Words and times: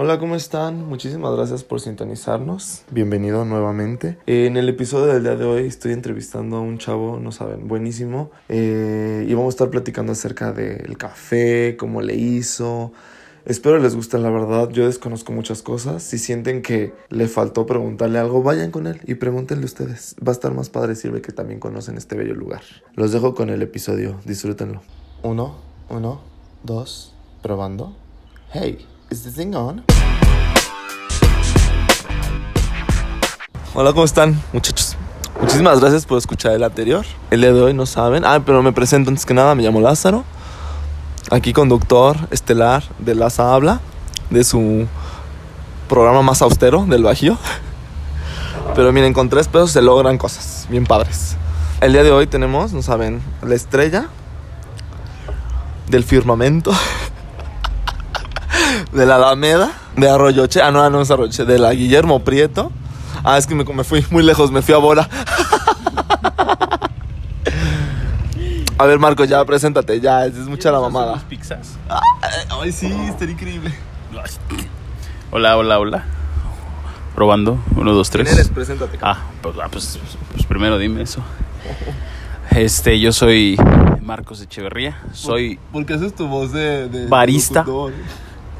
Hola, 0.00 0.20
¿cómo 0.20 0.36
están? 0.36 0.86
Muchísimas 0.86 1.34
gracias 1.34 1.64
por 1.64 1.80
sintonizarnos. 1.80 2.82
Bienvenido 2.88 3.44
nuevamente. 3.44 4.16
En 4.26 4.56
el 4.56 4.68
episodio 4.68 5.06
del 5.06 5.24
día 5.24 5.34
de 5.34 5.44
hoy 5.44 5.66
estoy 5.66 5.92
entrevistando 5.92 6.58
a 6.58 6.60
un 6.60 6.78
chavo, 6.78 7.18
no 7.18 7.32
saben, 7.32 7.66
buenísimo. 7.66 8.30
Eh, 8.48 9.26
y 9.28 9.34
vamos 9.34 9.54
a 9.54 9.56
estar 9.56 9.70
platicando 9.70 10.12
acerca 10.12 10.52
del 10.52 10.96
café, 10.96 11.76
cómo 11.76 12.00
le 12.00 12.14
hizo. 12.14 12.92
Espero 13.44 13.80
les 13.80 13.96
guste, 13.96 14.18
la 14.18 14.30
verdad. 14.30 14.70
Yo 14.70 14.86
desconozco 14.86 15.32
muchas 15.32 15.62
cosas. 15.62 16.04
Si 16.04 16.18
sienten 16.18 16.62
que 16.62 16.94
le 17.08 17.26
faltó 17.26 17.66
preguntarle 17.66 18.20
algo, 18.20 18.44
vayan 18.44 18.70
con 18.70 18.86
él 18.86 19.00
y 19.04 19.16
pregúntenle 19.16 19.64
ustedes. 19.64 20.14
Va 20.24 20.30
a 20.30 20.32
estar 20.32 20.54
más 20.54 20.70
padre 20.70 20.94
sirve 20.94 21.22
que 21.22 21.32
también 21.32 21.58
conocen 21.58 21.96
este 21.96 22.14
bello 22.14 22.36
lugar. 22.36 22.62
Los 22.94 23.10
dejo 23.10 23.34
con 23.34 23.50
el 23.50 23.62
episodio. 23.62 24.20
Disfrútenlo. 24.24 24.80
Uno, 25.24 25.56
uno, 25.88 26.20
dos, 26.62 27.16
probando. 27.42 27.96
Hey. 28.52 28.86
Is 29.10 29.22
this 29.22 29.36
thing 29.36 29.54
on? 29.54 29.82
Hola, 33.72 33.94
¿cómo 33.94 34.04
están, 34.04 34.42
muchachos? 34.52 34.96
Muchísimas 35.40 35.80
gracias 35.80 36.04
por 36.04 36.18
escuchar 36.18 36.52
el 36.52 36.62
anterior. 36.62 37.06
El 37.30 37.40
día 37.40 37.54
de 37.54 37.62
hoy 37.62 37.72
no 37.72 37.86
saben. 37.86 38.26
Ah, 38.26 38.42
pero 38.44 38.62
me 38.62 38.72
presento 38.72 39.08
antes 39.08 39.24
que 39.24 39.32
nada. 39.32 39.54
Me 39.54 39.62
llamo 39.62 39.80
Lázaro. 39.80 40.24
Aquí 41.30 41.54
conductor 41.54 42.18
estelar 42.30 42.84
de 42.98 43.14
Laza 43.14 43.54
Habla. 43.54 43.80
De 44.28 44.44
su 44.44 44.86
programa 45.88 46.20
más 46.20 46.42
austero 46.42 46.84
del 46.84 47.02
Bajío. 47.02 47.38
Pero 48.74 48.92
miren, 48.92 49.14
con 49.14 49.30
tres 49.30 49.48
pesos 49.48 49.70
se 49.70 49.80
logran 49.80 50.18
cosas 50.18 50.66
bien 50.68 50.84
padres. 50.84 51.36
El 51.80 51.92
día 51.92 52.02
de 52.02 52.12
hoy 52.12 52.26
tenemos, 52.26 52.74
no 52.74 52.82
saben, 52.82 53.22
la 53.40 53.54
estrella 53.54 54.08
del 55.88 56.04
firmamento. 56.04 56.72
de 58.92 59.06
la 59.06 59.16
Alameda, 59.16 59.70
de 59.96 60.08
Arroyoche, 60.08 60.60
ah, 60.62 60.70
no, 60.70 60.88
no 60.90 61.00
es 61.02 61.10
Arroyoche, 61.10 61.44
de 61.44 61.58
la 61.58 61.72
Guillermo 61.74 62.20
Prieto. 62.20 62.72
Ah, 63.24 63.36
es 63.38 63.46
que 63.46 63.54
me, 63.54 63.64
me 63.64 63.84
fui 63.84 64.04
muy 64.10 64.22
lejos, 64.22 64.50
me 64.50 64.62
fui 64.62 64.74
a 64.74 64.78
Bora. 64.78 65.08
a 68.78 68.86
ver, 68.86 68.98
Marco, 68.98 69.24
ya, 69.24 69.44
preséntate, 69.44 70.00
ya, 70.00 70.24
es 70.26 70.34
mucha 70.34 70.70
la 70.70 70.80
mamada. 70.80 71.22
pizzas? 71.28 71.76
Ay, 72.50 72.72
sí, 72.72 72.86
estaría 73.08 73.34
increíble. 73.34 73.74
Hola, 75.30 75.56
hola, 75.56 75.78
hola. 75.78 76.04
Probando. 77.14 77.58
Uno, 77.76 77.92
dos, 77.92 78.10
tres. 78.10 78.28
¿Quién 78.28 78.38
eres? 78.38 78.48
Preséntate. 78.50 78.98
Ah, 79.02 79.18
pues, 79.42 79.56
ah, 79.62 79.68
pues, 79.70 79.98
pues 80.32 80.46
primero 80.46 80.78
dime 80.78 81.02
eso. 81.02 81.20
Este, 82.50 82.98
yo 83.00 83.12
soy 83.12 83.56
Marcos 84.00 84.40
Echeverría. 84.40 85.02
Soy, 85.12 85.58
¿Por 85.72 85.84
qué 85.84 85.94
haces 85.94 86.14
tu 86.14 86.26
voz 86.28 86.52
de, 86.52 86.88
de 86.88 87.06
Barista. 87.08 87.60
locutor? 87.60 87.92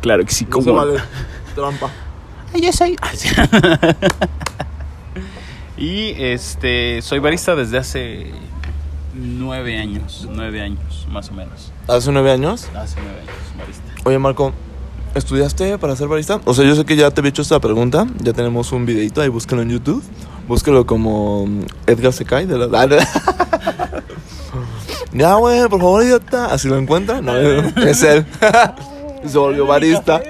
Claro 0.00 0.24
que 0.24 0.32
sí, 0.32 0.44
No 0.44 0.50
como. 0.50 0.74
vale. 0.74 1.00
Trampa. 1.54 1.90
Ay, 2.54 2.62
yo 2.62 2.72
soy. 2.72 2.96
y 5.76 6.14
este, 6.22 7.02
soy 7.02 7.18
barista 7.18 7.54
desde 7.54 7.78
hace 7.78 8.32
nueve 9.14 9.78
años. 9.78 10.26
Nueve 10.30 10.62
años, 10.62 11.06
más 11.10 11.30
o 11.30 11.34
menos. 11.34 11.72
¿Hace 11.86 12.12
nueve 12.12 12.30
años? 12.30 12.68
Hace 12.74 12.96
nueve 13.02 13.20
años, 13.20 13.58
barista. 13.58 13.82
Oye, 14.04 14.18
Marco, 14.18 14.52
¿estudiaste 15.14 15.78
para 15.78 15.96
ser 15.96 16.08
barista? 16.08 16.40
O 16.44 16.54
sea, 16.54 16.64
yo 16.64 16.74
sé 16.74 16.84
que 16.84 16.96
ya 16.96 17.10
te 17.10 17.20
había 17.20 17.30
hecho 17.30 17.42
esta 17.42 17.60
pregunta. 17.60 18.06
Ya 18.20 18.32
tenemos 18.32 18.72
un 18.72 18.86
videito 18.86 19.20
ahí, 19.20 19.28
búsquelo 19.28 19.62
en 19.62 19.70
YouTube. 19.70 20.02
Búsquelo 20.46 20.86
como 20.86 21.46
mm, 21.46 21.60
Edgar 21.86 22.12
Secai 22.12 22.46
de 22.46 22.56
la... 22.56 22.68
ya, 25.12 25.34
güey, 25.34 25.68
por 25.68 25.80
favor, 25.80 26.02
idiota. 26.02 26.46
¿Así 26.46 26.68
lo 26.68 26.78
encuentra? 26.78 27.20
No, 27.20 27.36
es 27.36 28.02
él. 28.02 28.24
Se 29.26 29.38
volvió 29.38 29.66
barista. 29.66 30.22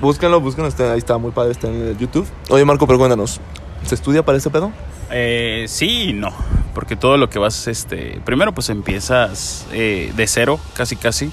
Búsquenlo, 0.00 0.40
búsquenlo. 0.40 0.68
Está, 0.68 0.92
ahí 0.92 0.98
está, 0.98 1.18
muy 1.18 1.32
padre, 1.32 1.52
está 1.52 1.68
en 1.68 1.88
el 1.88 1.98
YouTube. 1.98 2.26
Oye, 2.50 2.64
Marco, 2.64 2.86
pero 2.86 2.98
cuéntanos. 2.98 3.40
¿Se 3.84 3.94
estudia 3.94 4.24
para 4.24 4.38
ese 4.38 4.50
pedo? 4.50 4.72
Eh, 5.10 5.64
sí 5.68 6.10
y 6.10 6.12
no, 6.12 6.32
porque 6.74 6.94
todo 6.94 7.16
lo 7.16 7.30
que 7.30 7.38
vas, 7.38 7.66
este, 7.66 8.20
primero 8.24 8.52
pues 8.52 8.68
empiezas 8.68 9.66
eh, 9.72 10.12
de 10.14 10.26
cero, 10.26 10.60
casi 10.74 10.96
casi. 10.96 11.30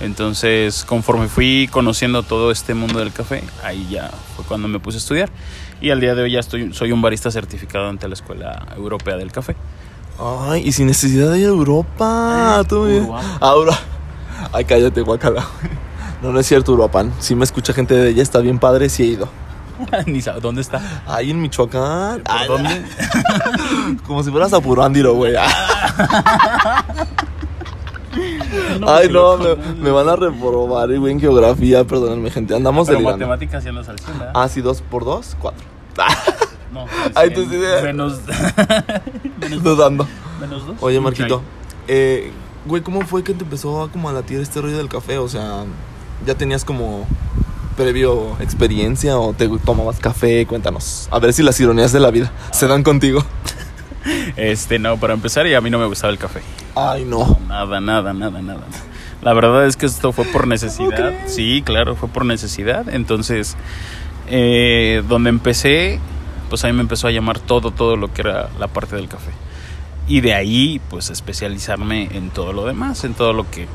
Entonces, 0.00 0.84
conforme 0.84 1.28
fui 1.28 1.68
conociendo 1.72 2.22
todo 2.22 2.50
este 2.50 2.74
mundo 2.74 2.98
del 2.98 3.12
café, 3.12 3.42
ahí 3.64 3.86
ya 3.90 4.10
fue 4.36 4.44
cuando 4.44 4.68
me 4.68 4.78
puse 4.78 4.98
a 4.98 5.00
estudiar. 5.00 5.30
Y 5.80 5.90
al 5.90 6.00
día 6.00 6.14
de 6.14 6.22
hoy 6.22 6.32
ya 6.32 6.40
estoy, 6.40 6.74
soy 6.74 6.92
un 6.92 7.00
barista 7.00 7.30
certificado 7.30 7.88
ante 7.88 8.06
la 8.06 8.14
Escuela 8.14 8.66
Europea 8.76 9.16
del 9.16 9.32
Café. 9.32 9.56
Ay, 10.18 10.62
y 10.66 10.72
sin 10.72 10.86
necesidad 10.86 11.30
de 11.30 11.40
ir 11.40 11.46
a 11.46 11.48
Europa. 11.48 12.62
Tú. 12.68 13.14
Ahora. 13.40 13.78
Ay, 14.56 14.64
cállate, 14.64 15.02
guacala. 15.02 15.46
No, 16.22 16.32
no 16.32 16.40
es 16.40 16.46
cierto, 16.46 16.72
Uruapan. 16.72 17.12
Si 17.18 17.34
me 17.34 17.44
escucha 17.44 17.74
gente 17.74 17.94
de 17.94 18.08
ella, 18.08 18.22
está 18.22 18.38
bien 18.40 18.58
padre, 18.58 18.88
sí 18.88 19.02
he 19.02 19.06
ido. 19.06 19.28
Ni 20.06 20.22
dónde 20.40 20.62
está. 20.62 21.02
Ahí 21.06 21.30
en 21.30 21.42
Michoacán. 21.42 22.22
¿Por 22.22 22.34
Ay, 22.34 22.48
dónde? 22.48 22.84
Como 24.06 24.22
si 24.24 24.30
fueras 24.30 24.50
a 24.54 24.60
Purándiro, 24.62 25.12
güey. 25.12 25.34
Ay, 28.86 29.08
no, 29.10 29.36
me, 29.36 29.56
me 29.78 29.90
van 29.90 30.08
a 30.08 30.16
reprobar, 30.16 30.88
güey, 30.98 31.12
en 31.12 31.20
geografía. 31.20 31.84
Perdónenme, 31.84 32.30
gente. 32.30 32.54
Andamos 32.56 32.86
Pero 32.86 32.98
delirando. 33.00 33.26
matemáticas 33.26 33.62
ya 33.64 33.70
andas 33.70 33.88
al 33.90 33.98
100, 33.98 34.18
¿verdad? 34.18 34.32
Ah, 34.34 34.48
sí, 34.48 34.62
dos 34.62 34.80
por 34.80 35.04
dos, 35.04 35.36
cuatro. 35.38 35.66
no, 36.72 36.86
ay, 37.14 37.28
al 37.28 37.34
tú 37.34 37.40
100, 37.46 37.50
sí 37.50 37.56
de- 37.58 37.82
Menos, 37.82 38.20
menos, 39.38 39.62
Dudando. 39.62 40.08
menos 40.40 40.66
dos. 40.66 40.76
Oye, 40.80 40.98
Marquito. 40.98 41.42
Eh, 41.88 42.32
güey, 42.66 42.82
¿cómo 42.82 43.02
fue 43.02 43.22
que 43.22 43.34
te 43.34 43.44
empezó 43.44 43.82
a 43.82 43.90
como 43.90 44.08
a 44.08 44.12
latir 44.12 44.40
este 44.40 44.60
rollo 44.60 44.76
del 44.76 44.88
café? 44.88 45.18
O 45.18 45.28
sea, 45.28 45.64
¿ya 46.26 46.34
tenías 46.34 46.64
como 46.64 47.06
previo 47.76 48.36
experiencia 48.40 49.18
o 49.18 49.32
te 49.32 49.48
tomabas 49.64 49.98
café? 49.98 50.46
Cuéntanos. 50.46 51.08
A 51.10 51.18
ver 51.18 51.32
si 51.32 51.42
las 51.42 51.58
ironías 51.60 51.92
de 51.92 52.00
la 52.00 52.10
vida 52.10 52.32
se 52.52 52.66
dan 52.66 52.82
contigo. 52.82 53.24
Este, 54.36 54.78
no, 54.78 54.98
para 54.98 55.14
empezar, 55.14 55.48
y 55.48 55.54
a 55.54 55.60
mí 55.60 55.68
no 55.68 55.80
me 55.80 55.86
gustaba 55.86 56.12
el 56.12 56.18
café. 56.18 56.40
Ay, 56.76 57.04
no. 57.04 57.40
Nada, 57.48 57.80
nada, 57.80 58.12
nada, 58.12 58.40
nada. 58.40 58.60
La 59.20 59.32
verdad 59.32 59.66
es 59.66 59.76
que 59.76 59.86
esto 59.86 60.12
fue 60.12 60.24
por 60.26 60.46
necesidad. 60.46 61.12
Sí, 61.26 61.62
claro, 61.64 61.96
fue 61.96 62.08
por 62.08 62.24
necesidad. 62.24 62.88
Entonces, 62.88 63.56
eh, 64.28 65.02
donde 65.08 65.30
empecé, 65.30 65.98
pues 66.48 66.64
a 66.64 66.68
mí 66.68 66.74
me 66.74 66.82
empezó 66.82 67.08
a 67.08 67.10
llamar 67.10 67.40
todo, 67.40 67.72
todo 67.72 67.96
lo 67.96 68.12
que 68.12 68.20
era 68.20 68.48
la 68.60 68.68
parte 68.68 68.94
del 68.94 69.08
café. 69.08 69.32
Y 70.08 70.20
de 70.20 70.34
ahí, 70.34 70.80
pues 70.88 71.10
especializarme 71.10 72.08
en 72.12 72.30
todo 72.30 72.52
lo 72.52 72.64
demás, 72.64 73.04
en 73.04 73.14
todo 73.14 73.32
lo 73.32 73.50
que, 73.50 73.66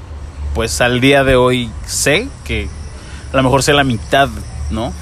pues 0.53 0.79
al 0.81 1.01
día 1.01 1.23
de 1.23 1.35
hoy 1.35 1.69
sé 1.85 2.29
que 2.45 2.69
a 3.33 3.37
lo 3.37 3.43
mejor 3.43 3.63
sé 3.63 3.73
la 3.73 3.83
mitad, 3.83 4.29
¿no? 4.69 4.93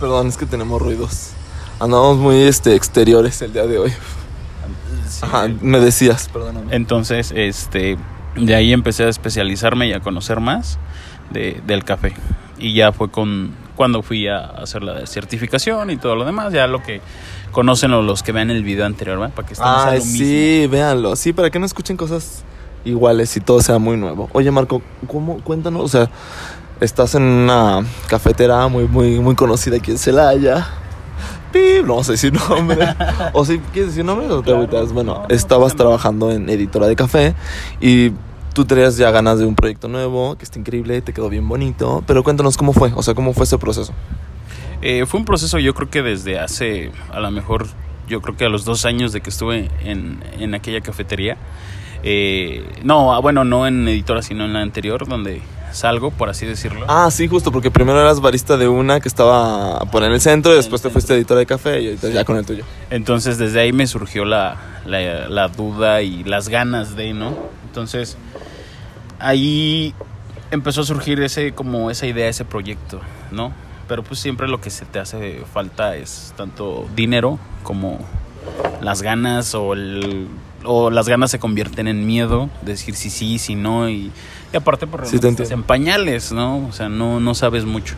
Perdón, 0.00 0.28
es 0.28 0.36
que 0.36 0.46
tenemos 0.46 0.80
ruidos. 0.82 1.30
Andamos 1.78 2.16
muy 2.18 2.42
este, 2.42 2.74
exteriores 2.74 3.40
el 3.42 3.52
día 3.52 3.66
de 3.66 3.78
hoy. 3.78 3.92
Ajá, 5.22 5.48
me 5.60 5.80
decías, 5.80 6.28
perdóname. 6.32 6.74
Entonces, 6.74 7.32
este, 7.36 7.96
de 8.36 8.54
ahí 8.54 8.72
empecé 8.72 9.04
a 9.04 9.08
especializarme 9.08 9.88
y 9.88 9.92
a 9.92 10.00
conocer 10.00 10.40
más 10.40 10.78
de, 11.30 11.60
del 11.66 11.84
café. 11.84 12.14
Y 12.58 12.74
ya 12.74 12.92
fue 12.92 13.10
con 13.10 13.54
cuando 13.76 14.02
fui 14.02 14.28
a 14.28 14.38
hacer 14.38 14.82
la 14.82 15.06
certificación 15.06 15.90
y 15.90 15.96
todo 15.96 16.16
lo 16.16 16.24
demás, 16.24 16.52
ya 16.52 16.66
lo 16.66 16.82
que 16.82 17.00
conocen 17.52 17.90
los 17.92 18.22
que 18.22 18.32
vean 18.32 18.50
el 18.50 18.64
video 18.64 18.86
anterior, 18.86 19.18
¿verdad? 19.18 19.34
Para 19.34 19.46
que 19.48 19.54
estemos 19.54 19.76
a 19.76 19.88
Ay, 19.88 19.98
lo 19.98 20.04
mismo. 20.04 20.18
sí, 20.18 20.66
véanlo. 20.70 21.16
Sí, 21.16 21.32
para 21.32 21.50
que 21.50 21.58
no 21.58 21.66
escuchen 21.66 21.96
cosas 21.96 22.44
iguales 22.84 23.36
y 23.36 23.40
todo 23.40 23.60
sea 23.60 23.78
muy 23.78 23.96
nuevo. 23.96 24.28
Oye, 24.32 24.50
Marco, 24.50 24.82
¿cómo? 25.06 25.38
Cuéntanos, 25.40 25.82
o 25.82 25.88
sea, 25.88 26.10
estás 26.80 27.14
en 27.14 27.22
una 27.22 27.84
cafetera 28.08 28.66
muy, 28.68 28.86
muy, 28.86 29.20
muy 29.20 29.34
conocida 29.34 29.76
aquí 29.76 29.90
en 29.90 29.98
Celaya. 29.98 30.66
Pip, 31.52 31.86
no 31.86 32.00
a 32.00 32.02
decir 32.02 32.32
nombre. 32.32 32.94
o 33.32 33.44
si 33.44 33.58
quieres 33.72 33.92
decir 33.92 34.04
nombre 34.04 34.26
o 34.28 34.42
te 34.42 34.50
Claro. 34.50 34.86
Bueno, 34.92 35.14
no, 35.14 35.20
no 35.20 35.26
estabas 35.28 35.76
trabajando 35.76 36.32
en 36.32 36.48
editora 36.50 36.86
de 36.88 36.96
café 36.96 37.34
y 37.80 38.10
tú 38.54 38.64
tenías 38.64 38.96
ya 38.96 39.10
ganas 39.10 39.38
de 39.38 39.44
un 39.44 39.54
proyecto 39.54 39.88
nuevo, 39.88 40.36
que 40.36 40.44
está 40.44 40.58
increíble, 40.58 41.02
te 41.02 41.12
quedó 41.12 41.28
bien 41.28 41.46
bonito. 41.46 42.02
Pero 42.06 42.22
cuéntanos 42.22 42.56
cómo 42.56 42.72
fue, 42.72 42.92
o 42.94 43.02
sea, 43.02 43.14
cómo 43.14 43.34
fue 43.34 43.44
ese 43.44 43.58
proceso. 43.58 43.92
Eh, 44.80 45.04
fue 45.06 45.20
un 45.20 45.26
proceso, 45.26 45.58
yo 45.58 45.74
creo 45.74 45.90
que 45.90 46.02
desde 46.02 46.38
hace, 46.38 46.92
a 47.12 47.20
lo 47.20 47.30
mejor, 47.30 47.66
yo 48.08 48.22
creo 48.22 48.36
que 48.36 48.44
a 48.44 48.48
los 48.48 48.64
dos 48.64 48.84
años 48.84 49.12
de 49.12 49.20
que 49.20 49.30
estuve 49.30 49.70
en, 49.82 50.22
en 50.38 50.54
aquella 50.54 50.80
cafetería. 50.80 51.36
Eh, 52.02 52.64
no, 52.82 53.14
ah, 53.14 53.18
bueno, 53.18 53.44
no 53.44 53.66
en 53.66 53.88
editora, 53.88 54.22
sino 54.22 54.44
en 54.44 54.52
la 54.52 54.60
anterior, 54.60 55.08
donde 55.08 55.40
salgo, 55.72 56.10
por 56.10 56.28
así 56.28 56.46
decirlo. 56.46 56.84
Ah, 56.88 57.10
sí, 57.10 57.26
justo, 57.28 57.50
porque 57.50 57.70
primero 57.70 58.00
eras 58.00 58.20
barista 58.20 58.56
de 58.56 58.68
una 58.68 59.00
que 59.00 59.08
estaba 59.08 59.80
por 59.90 60.04
en 60.04 60.12
el 60.12 60.20
centro 60.20 60.52
y 60.52 60.56
después 60.56 60.82
te 60.82 60.90
fuiste 60.90 61.14
editora 61.14 61.40
de 61.40 61.46
café 61.46 61.80
y 61.80 61.86
ahorita 61.86 62.10
ya 62.10 62.24
con 62.24 62.36
el 62.36 62.46
tuyo. 62.46 62.64
Entonces 62.90 63.38
desde 63.38 63.60
ahí 63.60 63.72
me 63.72 63.86
surgió 63.86 64.24
la, 64.24 64.56
la, 64.86 65.28
la 65.28 65.48
duda 65.48 66.02
y 66.02 66.24
las 66.24 66.48
ganas 66.48 66.94
de, 66.94 67.12
¿no? 67.14 67.34
Entonces 67.66 68.16
ahí 69.18 69.94
empezó 70.50 70.82
a 70.82 70.84
surgir 70.84 71.20
ese 71.22 71.52
como 71.52 71.90
esa 71.90 72.06
idea, 72.06 72.28
ese 72.28 72.44
proyecto, 72.44 73.00
¿no? 73.30 73.52
Pero 73.88 74.02
pues 74.02 74.20
siempre 74.20 74.48
lo 74.48 74.60
que 74.60 74.70
se 74.70 74.84
te 74.86 74.98
hace 74.98 75.42
falta 75.52 75.96
es 75.96 76.32
tanto 76.36 76.88
dinero 76.96 77.38
como 77.62 77.98
las 78.80 79.02
ganas 79.02 79.54
o 79.54 79.72
el- 79.74 80.28
o 80.66 80.90
las 80.90 81.08
ganas 81.08 81.30
se 81.30 81.38
convierten 81.38 81.88
en 81.88 82.06
miedo, 82.06 82.48
decir 82.62 82.94
si 82.94 83.10
sí, 83.10 83.38
si 83.38 83.54
no, 83.54 83.88
y, 83.90 84.10
y 84.52 84.56
aparte 84.56 84.86
por 84.86 85.04
Sí, 85.06 85.16
estás 85.16 85.50
en 85.50 85.62
pañales, 85.62 86.32
¿no? 86.32 86.66
O 86.66 86.72
sea, 86.72 86.88
no, 86.88 87.20
no 87.20 87.34
sabes 87.34 87.66
mucho. 87.66 87.94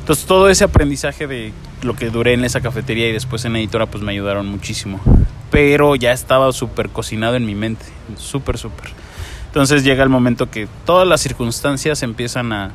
Entonces 0.00 0.24
todo 0.26 0.48
ese 0.48 0.64
aprendizaje 0.64 1.28
de 1.28 1.52
lo 1.82 1.94
que 1.94 2.10
duré 2.10 2.32
en 2.34 2.44
esa 2.44 2.60
cafetería 2.60 3.08
y 3.08 3.12
después 3.12 3.44
en 3.44 3.54
editora, 3.54 3.86
pues 3.86 4.02
me 4.02 4.10
ayudaron 4.10 4.46
muchísimo. 4.48 4.98
Pero 5.52 5.94
ya 5.94 6.10
estaba 6.12 6.50
súper 6.52 6.88
cocinado 6.90 7.36
en 7.36 7.46
mi 7.46 7.54
mente, 7.54 7.84
súper, 8.16 8.58
súper. 8.58 8.90
Entonces 9.50 9.82
llega 9.84 10.02
el 10.02 10.08
momento 10.08 10.50
que 10.50 10.68
todas 10.86 11.06
las 11.06 11.20
circunstancias 11.20 12.02
empiezan 12.02 12.52
a, 12.52 12.70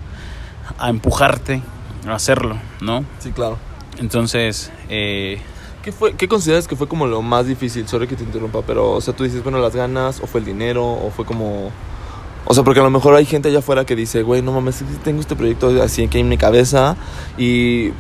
a 0.78 0.90
empujarte 0.90 1.62
a 2.06 2.14
hacerlo, 2.14 2.58
¿no? 2.82 3.06
Sí, 3.20 3.32
claro. 3.32 3.58
Entonces, 3.98 4.72
eh, 4.90 5.40
¿Qué, 5.86 5.92
fue, 5.92 6.14
¿Qué 6.16 6.28
consideras 6.28 6.68
que 6.68 6.76
fue 6.76 6.88
como 6.88 7.06
lo 7.06 7.22
más 7.22 7.46
difícil? 7.46 7.88
Sorry 7.88 8.08
que 8.08 8.16
te 8.16 8.24
interrumpa, 8.24 8.64
pero, 8.64 8.94
o 8.94 9.02
sea, 9.02 9.16
tú 9.16 9.24
dices, 9.24 9.44
bueno, 9.44 9.60
las 9.60 9.76
ganas, 9.76 10.20
o 10.20 10.26
fue 10.26 10.40
el 10.40 10.46
dinero, 10.48 10.84
o 10.84 11.12
fue 11.12 11.26
como... 11.26 11.72
O 12.46 12.54
sea, 12.56 12.64
porque 12.64 12.80
a 12.80 12.84
lo 12.84 12.90
mejor 12.90 13.14
hay 13.14 13.26
gente 13.26 13.50
allá 13.50 13.60
afuera 13.60 13.86
que 13.86 13.96
dice, 13.96 14.24
güey, 14.24 14.42
no 14.42 14.52
mames, 14.52 14.84
tengo 15.04 15.22
este 15.22 15.36
proyecto 15.36 15.70
así 15.84 16.04
aquí 16.04 16.20
en 16.20 16.28
mi 16.28 16.40
cabeza 16.40 16.98
y... 17.38 17.92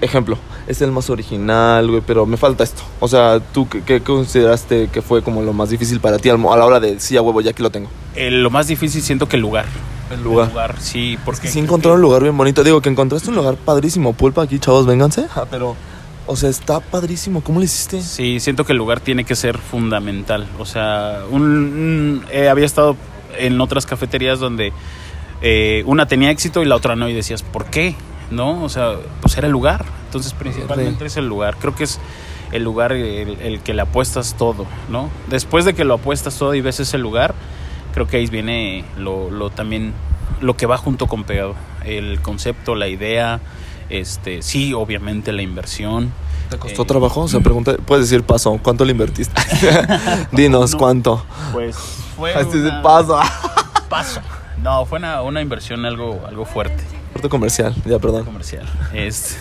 Ejemplo, 0.00 0.36
es 0.66 0.82
el 0.82 0.92
más 0.92 1.08
original, 1.08 1.88
güey, 1.90 2.02
pero 2.06 2.26
me 2.26 2.36
falta 2.36 2.64
esto. 2.64 2.82
O 3.00 3.08
sea, 3.08 3.40
¿tú 3.40 3.68
qué, 3.68 3.82
qué 3.82 4.00
consideraste 4.02 4.88
que 4.92 5.00
fue 5.02 5.22
como 5.22 5.42
lo 5.42 5.52
más 5.54 5.70
difícil 5.70 6.00
para 6.00 6.18
ti 6.18 6.28
a 6.28 6.36
la 6.36 6.64
hora 6.66 6.80
de, 6.80 7.00
sí, 7.00 7.16
a 7.16 7.22
huevo, 7.22 7.40
ya 7.40 7.50
aquí 7.52 7.62
lo 7.62 7.70
tengo? 7.70 7.88
eh, 8.14 8.30
lo 8.30 8.50
más 8.50 8.66
difícil 8.66 9.00
siento 9.02 9.28
que 9.28 9.36
el 9.36 9.42
lugar. 9.42 9.64
El 10.10 10.18
El 10.18 10.24
lugar. 10.24 10.48
lugar, 10.50 10.74
sí, 10.78 11.18
porque... 11.24 11.48
Sí 11.48 11.58
encontraron 11.58 11.96
un 11.98 12.02
lugar 12.02 12.22
bien 12.22 12.36
bonito. 12.36 12.62
Digo 12.62 12.80
que 12.80 12.88
encontraste 12.88 13.28
un 13.30 13.36
lugar 13.36 13.56
padrísimo. 13.56 14.12
Pulpa 14.12 14.42
aquí, 14.42 14.58
chavos, 14.58 14.86
vénganse. 14.86 15.26
Ah, 15.34 15.44
pero, 15.50 15.74
o 16.26 16.36
sea, 16.36 16.48
está 16.48 16.78
padrísimo. 16.80 17.40
¿Cómo 17.42 17.58
le 17.58 17.64
hiciste? 17.64 18.00
Sí, 18.02 18.38
siento 18.38 18.64
que 18.64 18.72
el 18.72 18.78
lugar 18.78 19.00
tiene 19.00 19.24
que 19.24 19.34
ser 19.34 19.58
fundamental. 19.58 20.46
O 20.60 20.64
sea, 20.66 21.22
un, 21.30 21.42
un- 21.42 22.24
eh, 22.30 22.48
había 22.48 22.66
estado 22.66 22.96
en 23.38 23.60
otras 23.60 23.84
cafeterías 23.84 24.38
donde 24.38 24.72
eh, 25.42 25.82
una 25.86 26.06
tenía 26.06 26.30
éxito 26.30 26.62
y 26.62 26.66
la 26.66 26.76
otra 26.76 26.94
no, 26.96 27.08
y 27.08 27.12
decías, 27.14 27.42
¿por 27.42 27.64
qué? 27.66 27.94
¿No? 28.30 28.62
O 28.64 28.68
sea, 28.68 28.94
pues 29.20 29.36
era 29.38 29.46
el 29.46 29.52
lugar. 29.52 29.84
Entonces, 30.06 30.32
principalmente 30.32 31.00
Sí. 31.00 31.06
es 31.06 31.16
el 31.16 31.28
lugar. 31.28 31.56
Creo 31.60 31.74
que 31.74 31.84
es 31.84 32.00
el 32.52 32.62
lugar 32.64 32.92
el, 32.92 33.38
el 33.40 33.60
que 33.60 33.74
le 33.74 33.82
apuestas 33.82 34.34
todo, 34.36 34.66
¿no? 34.88 35.10
Después 35.28 35.64
de 35.64 35.74
que 35.74 35.84
lo 35.84 35.94
apuestas 35.94 36.36
todo 36.38 36.54
y 36.54 36.60
ves 36.60 36.80
ese 36.80 36.98
lugar, 36.98 37.34
creo 37.92 38.06
que 38.06 38.16
ahí 38.18 38.26
viene 38.26 38.84
lo, 38.98 39.30
lo 39.30 39.50
también 39.50 39.92
lo 40.40 40.56
que 40.56 40.66
va 40.66 40.76
junto 40.76 41.06
con 41.06 41.24
pegado. 41.24 41.54
El 41.84 42.20
concepto, 42.20 42.74
la 42.74 42.88
idea, 42.88 43.40
este, 43.90 44.42
sí, 44.42 44.72
obviamente 44.74 45.32
la 45.32 45.42
inversión. 45.42 46.12
¿Te 46.50 46.58
costó 46.58 46.82
Eh, 46.82 46.86
trabajo? 46.86 47.22
O 47.22 47.28
sea, 47.28 47.40
pregunta, 47.40 47.76
puedes 47.84 48.08
decir 48.08 48.24
paso. 48.24 48.58
¿Cuánto 48.62 48.84
le 48.84 48.92
invertiste? 48.92 49.40
Dinos, 50.32 50.72
No. 50.72 50.78
¿cuánto? 50.78 51.24
Pues 51.52 51.76
fue 52.16 52.32
una- 52.44 52.82
paso. 52.82 53.18
paso. 53.88 54.20
No, 54.62 54.84
fue 54.86 54.98
una, 54.98 55.22
una 55.22 55.40
inversión 55.42 55.84
algo, 55.84 56.22
algo 56.26 56.44
fuerte, 56.44 56.82
Corte 57.12 57.28
comercial, 57.28 57.74
ya, 57.84 57.98
perdón. 57.98 58.24
comercial. 58.24 58.66
Es 58.92 59.36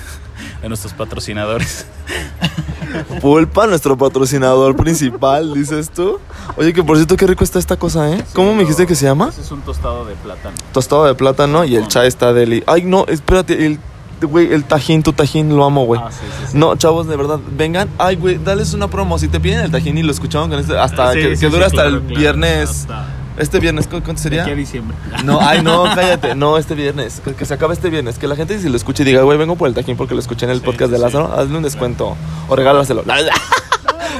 de 0.62 0.68
nuestros 0.70 0.94
patrocinadores. 0.94 1.86
Pulpa, 3.22 3.68
nuestro 3.68 3.98
patrocinador 3.98 4.76
principal, 4.76 5.54
dices 5.54 5.90
tú. 5.90 6.20
Oye, 6.56 6.72
que 6.74 6.84
por 6.84 6.96
cierto, 6.98 7.18
qué 7.18 7.28
rico 7.28 7.44
está 7.44 7.60
esta 7.60 7.76
cosa, 7.78 8.10
¿eh? 8.12 8.24
¿Cómo 8.34 8.54
me 8.54 8.62
dijiste 8.62 8.86
que 8.88 8.96
se 8.96 9.06
llama? 9.06 9.30
Ese 9.30 9.42
es 9.42 9.52
un 9.52 9.62
tostado 9.62 10.06
de 10.06 10.16
plátano. 10.16 10.56
Tostado 10.72 11.06
de 11.06 11.16
plátano 11.16 11.66
y 11.66 11.76
el 11.76 11.88
chai 11.88 12.08
está 12.08 12.32
deli. 12.32 12.64
Ay, 12.68 12.84
no, 12.84 13.06
espérate, 13.08 13.66
el, 13.66 13.80
güey, 14.22 14.54
el 14.54 14.64
tajín, 14.64 15.04
tu 15.04 15.12
tajín, 15.12 15.56
lo 15.58 15.66
amo, 15.66 15.86
güey. 15.86 16.00
Ah, 16.04 16.10
sí, 16.12 16.20
sí, 16.40 16.52
sí. 16.52 16.58
No, 16.58 16.76
chavos, 16.78 17.08
de 17.08 17.18
verdad, 17.18 17.40
vengan. 17.58 17.90
Ay, 17.98 18.16
güey, 18.16 18.38
dales 18.38 18.74
una 18.74 18.88
promo. 18.88 19.20
Si 19.20 19.28
te 19.28 19.40
piden 19.42 19.60
el 19.60 19.72
tajín 19.72 19.98
y 19.98 20.04
lo 20.04 20.12
escuchaban 20.12 20.50
con 20.50 20.60
este, 20.60 20.78
hasta 20.78 21.12
Sí, 21.12 21.20
que, 21.20 21.24
sí, 21.24 21.30
que 21.32 21.38
sí, 21.38 21.46
dura 21.48 21.66
hasta 21.66 21.82
claro, 21.82 21.96
el 21.98 22.02
claro. 22.04 22.20
viernes. 22.20 22.70
Hasta- 22.70 23.06
Este 23.38 23.60
viernes, 23.60 23.88
¿cu- 23.88 24.02
¿cuánto 24.04 24.22
sería? 24.22 24.44
aquí 24.44 24.52
a 24.52 24.56
diciembre. 24.56 24.96
No, 25.24 25.40
ay, 25.42 25.62
no, 25.62 25.84
cállate. 25.96 26.36
No, 26.36 26.58
este 26.58 26.74
viernes. 26.76 27.22
Que, 27.24 27.34
que 27.34 27.46
se 27.46 27.54
acabe 27.54 27.74
este 27.74 27.90
viernes. 27.90 28.18
Que 28.18 28.28
la 28.28 28.36
gente, 28.36 28.58
si 28.60 28.70
lo 28.70 28.78
escuche 28.78 29.04
y 29.04 29.06
diga, 29.06 29.22
güey, 29.24 29.38
vengo 29.38 29.56
por 29.56 29.68
el 29.68 29.74
tajín 29.74 29.98
porque 29.98 30.14
lo 30.14 30.20
escuché 30.22 30.46
en 30.46 30.52
el 30.52 30.60
Sí, 30.60 30.66
podcast 30.66 30.86
sí, 30.88 30.92
de 30.92 30.98
sí. 30.98 31.04
Lázaro, 31.04 31.34
hazle 31.38 31.58
un 31.58 31.64
descuento. 31.64 32.16
O 32.48 32.56
regálaselo. 32.56 33.04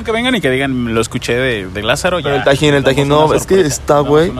Que 0.04 0.12
vengan 0.12 0.36
y 0.36 0.42
que 0.42 0.50
digan, 0.52 0.94
lo 0.94 1.00
escuché 1.00 1.36
de, 1.36 1.68
de 1.68 1.82
Lázaro. 1.84 2.18
Pero 2.18 2.30
ya, 2.32 2.36
el 2.36 2.44
tajín, 2.44 2.74
el 2.74 2.84
tajín, 2.84 3.08
no, 3.08 3.34
es 3.34 3.46
que 3.46 3.62
está, 3.62 4.02
güey. 4.02 4.32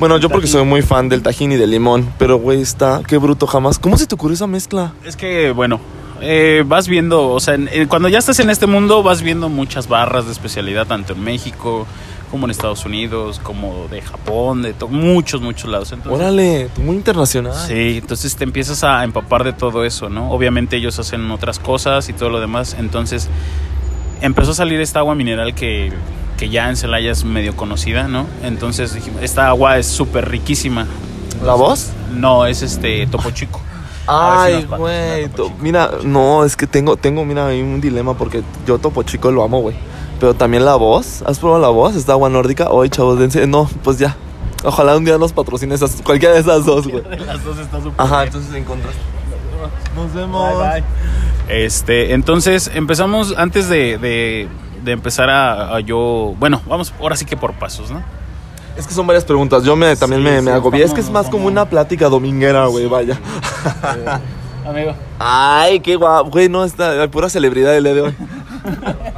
Bueno, 0.00 0.18
yo 0.18 0.28
porque 0.28 0.48
soy 0.48 0.64
muy 0.64 0.82
fan 0.82 1.08
del 1.08 1.22
tajín 1.22 1.52
y 1.52 1.56
del 1.56 1.70
limón. 1.70 2.12
Pero, 2.18 2.36
güey, 2.38 2.60
está, 2.60 3.00
qué 3.06 3.16
bruto 3.16 3.46
jamás. 3.46 3.78
¿Cómo 3.78 3.96
se 3.96 4.06
te 4.06 4.14
ocurrió 4.16 4.34
esa 4.34 4.48
mezcla? 4.48 4.92
Es 5.04 5.14
que, 5.16 5.52
bueno, 5.52 5.80
eh, 6.20 6.64
vas 6.66 6.88
viendo, 6.88 7.28
o 7.30 7.38
sea, 7.40 7.54
en- 7.54 7.68
en- 7.72 7.86
cuando 7.86 8.08
ya 8.08 8.18
estás 8.18 8.40
en 8.40 8.50
este 8.50 8.66
mundo, 8.66 9.02
vas 9.04 9.22
viendo 9.22 9.48
muchas 9.48 9.86
barras 9.88 10.26
de 10.26 10.32
especialidad, 10.32 10.86
tanto 10.86 11.12
en 11.12 11.22
México 11.22 11.86
como 12.34 12.46
en 12.48 12.50
Estados 12.50 12.84
Unidos, 12.84 13.40
como 13.44 13.86
de 13.86 14.02
Japón, 14.02 14.62
de 14.62 14.74
muchos, 14.90 15.40
muchos 15.40 15.70
lados. 15.70 15.92
Entonces, 15.92 16.20
Órale, 16.20 16.68
muy 16.78 16.96
internacional. 16.96 17.54
Sí, 17.68 17.98
entonces 17.98 18.34
te 18.34 18.42
empiezas 18.42 18.82
a 18.82 19.04
empapar 19.04 19.44
de 19.44 19.52
todo 19.52 19.84
eso, 19.84 20.08
¿no? 20.08 20.32
Obviamente 20.32 20.74
ellos 20.76 20.98
hacen 20.98 21.30
otras 21.30 21.60
cosas 21.60 22.08
y 22.08 22.12
todo 22.12 22.30
lo 22.30 22.40
demás. 22.40 22.74
Entonces 22.76 23.28
empezó 24.20 24.50
a 24.50 24.54
salir 24.54 24.80
esta 24.80 24.98
agua 24.98 25.14
mineral 25.14 25.54
que, 25.54 25.92
que 26.36 26.48
ya 26.48 26.68
en 26.68 26.76
Celaya 26.76 27.12
es 27.12 27.24
medio 27.24 27.54
conocida, 27.54 28.08
¿no? 28.08 28.26
Entonces 28.42 28.92
dijimos, 28.92 29.22
esta 29.22 29.46
agua 29.46 29.78
es 29.78 29.86
súper 29.86 30.28
riquísima. 30.28 30.88
¿La 31.44 31.54
voz? 31.54 31.92
No, 32.12 32.46
es 32.46 32.62
este 32.62 33.06
Topo 33.06 33.30
Chico. 33.30 33.60
Ay, 34.08 34.64
güey. 34.64 35.30
Mira, 35.60 35.88
no, 36.02 36.44
es 36.44 36.56
que 36.56 36.66
tengo, 36.66 36.96
tengo, 36.96 37.24
mira, 37.24 37.46
hay 37.46 37.62
un 37.62 37.80
dilema 37.80 38.18
porque 38.18 38.42
yo 38.66 38.80
Topo 38.80 39.04
Chico 39.04 39.30
lo 39.30 39.44
amo, 39.44 39.60
güey. 39.60 39.76
Pero 40.24 40.32
también 40.32 40.64
la 40.64 40.76
voz. 40.76 41.22
¿Has 41.26 41.38
probado 41.38 41.60
la 41.60 41.68
voz? 41.68 41.94
Esta 41.96 42.12
agua 42.12 42.30
nórdica. 42.30 42.70
Hoy, 42.70 42.88
chavos, 42.88 43.18
dense. 43.18 43.46
No, 43.46 43.68
pues 43.82 43.98
ya. 43.98 44.16
Ojalá 44.64 44.96
un 44.96 45.04
día 45.04 45.18
nos 45.18 45.34
patrocine 45.34 45.74
esas, 45.74 46.00
cualquiera 46.00 46.32
de 46.32 46.40
esas 46.40 46.64
dos, 46.64 46.88
güey. 46.88 47.02
Las 47.26 47.44
dos 47.44 47.58
está 47.58 47.76
súper 47.76 47.92
Ajá, 48.00 48.22
bien. 48.22 48.28
entonces 48.28 48.54
encontraste. 48.54 49.00
Nos 49.94 50.14
vemos. 50.14 50.50
Bye, 50.58 50.80
bye. 50.80 50.84
Este, 51.66 52.14
entonces 52.14 52.70
empezamos 52.72 53.34
antes 53.36 53.68
de, 53.68 53.98
de, 53.98 54.48
de 54.82 54.92
empezar 54.92 55.28
a, 55.28 55.76
a 55.76 55.80
yo, 55.80 56.34
bueno, 56.38 56.62
vamos 56.66 56.94
ahora 56.98 57.16
sí 57.16 57.26
que 57.26 57.36
por 57.36 57.52
pasos, 57.52 57.90
¿no? 57.90 58.02
Es 58.78 58.86
que 58.86 58.94
son 58.94 59.06
varias 59.06 59.26
preguntas. 59.26 59.62
Yo 59.62 59.76
me, 59.76 59.94
también 59.94 60.22
Sí, 60.22 60.28
me, 60.30 60.38
sí, 60.38 60.42
me 60.46 60.52
agobié. 60.52 60.84
Es 60.84 60.94
que 60.94 61.02
es 61.02 61.10
más 61.10 61.28
como 61.28 61.48
una 61.48 61.66
plática 61.68 62.08
dominguera, 62.08 62.64
güey, 62.64 62.86
vaya. 62.86 63.20
Amigo. 64.66 64.94
Ay, 65.18 65.80
qué 65.80 65.96
guapo. 65.96 66.30
Güey, 66.30 66.48
no, 66.48 66.64
está 66.64 67.06
pura 67.10 67.28
celebridad 67.28 67.76
el 67.76 67.84
día 67.84 67.92
de 67.92 68.00
hoy. 68.00 68.14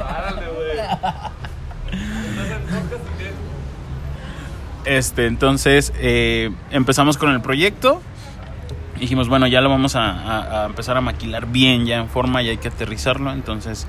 Este, 4.87 5.25
entonces 5.27 5.93
eh, 5.99 6.51
empezamos 6.71 7.17
con 7.17 7.31
el 7.31 7.41
proyecto. 7.41 8.01
Dijimos, 8.99 9.27
bueno, 9.29 9.45
ya 9.47 9.61
lo 9.61 9.69
vamos 9.69 9.95
a, 9.95 10.09
a- 10.11 10.63
a 10.63 10.65
empezar 10.65 10.97
a 10.97 11.01
maquilar 11.01 11.45
bien, 11.47 11.85
ya 11.85 11.97
en 11.97 12.09
forma, 12.09 12.41
y 12.41 12.49
hay 12.49 12.57
que 12.57 12.69
aterrizarlo. 12.69 13.31
Entonces, 13.31 13.85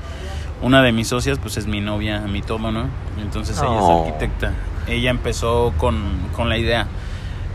una 0.60 0.82
de 0.82 0.92
mis 0.92 1.08
socias, 1.08 1.38
pues 1.38 1.56
es 1.56 1.66
mi 1.66 1.80
novia, 1.80 2.20
mi 2.20 2.42
todo, 2.42 2.70
¿no? 2.72 2.86
Entonces 3.22 3.56
ella 3.58 3.70
Oh. 3.70 4.02
es 4.04 4.08
arquitecta. 4.12 4.52
Ella 4.86 5.10
empezó 5.10 5.72
con, 5.78 6.02
con 6.34 6.48
la 6.48 6.58
idea. 6.58 6.86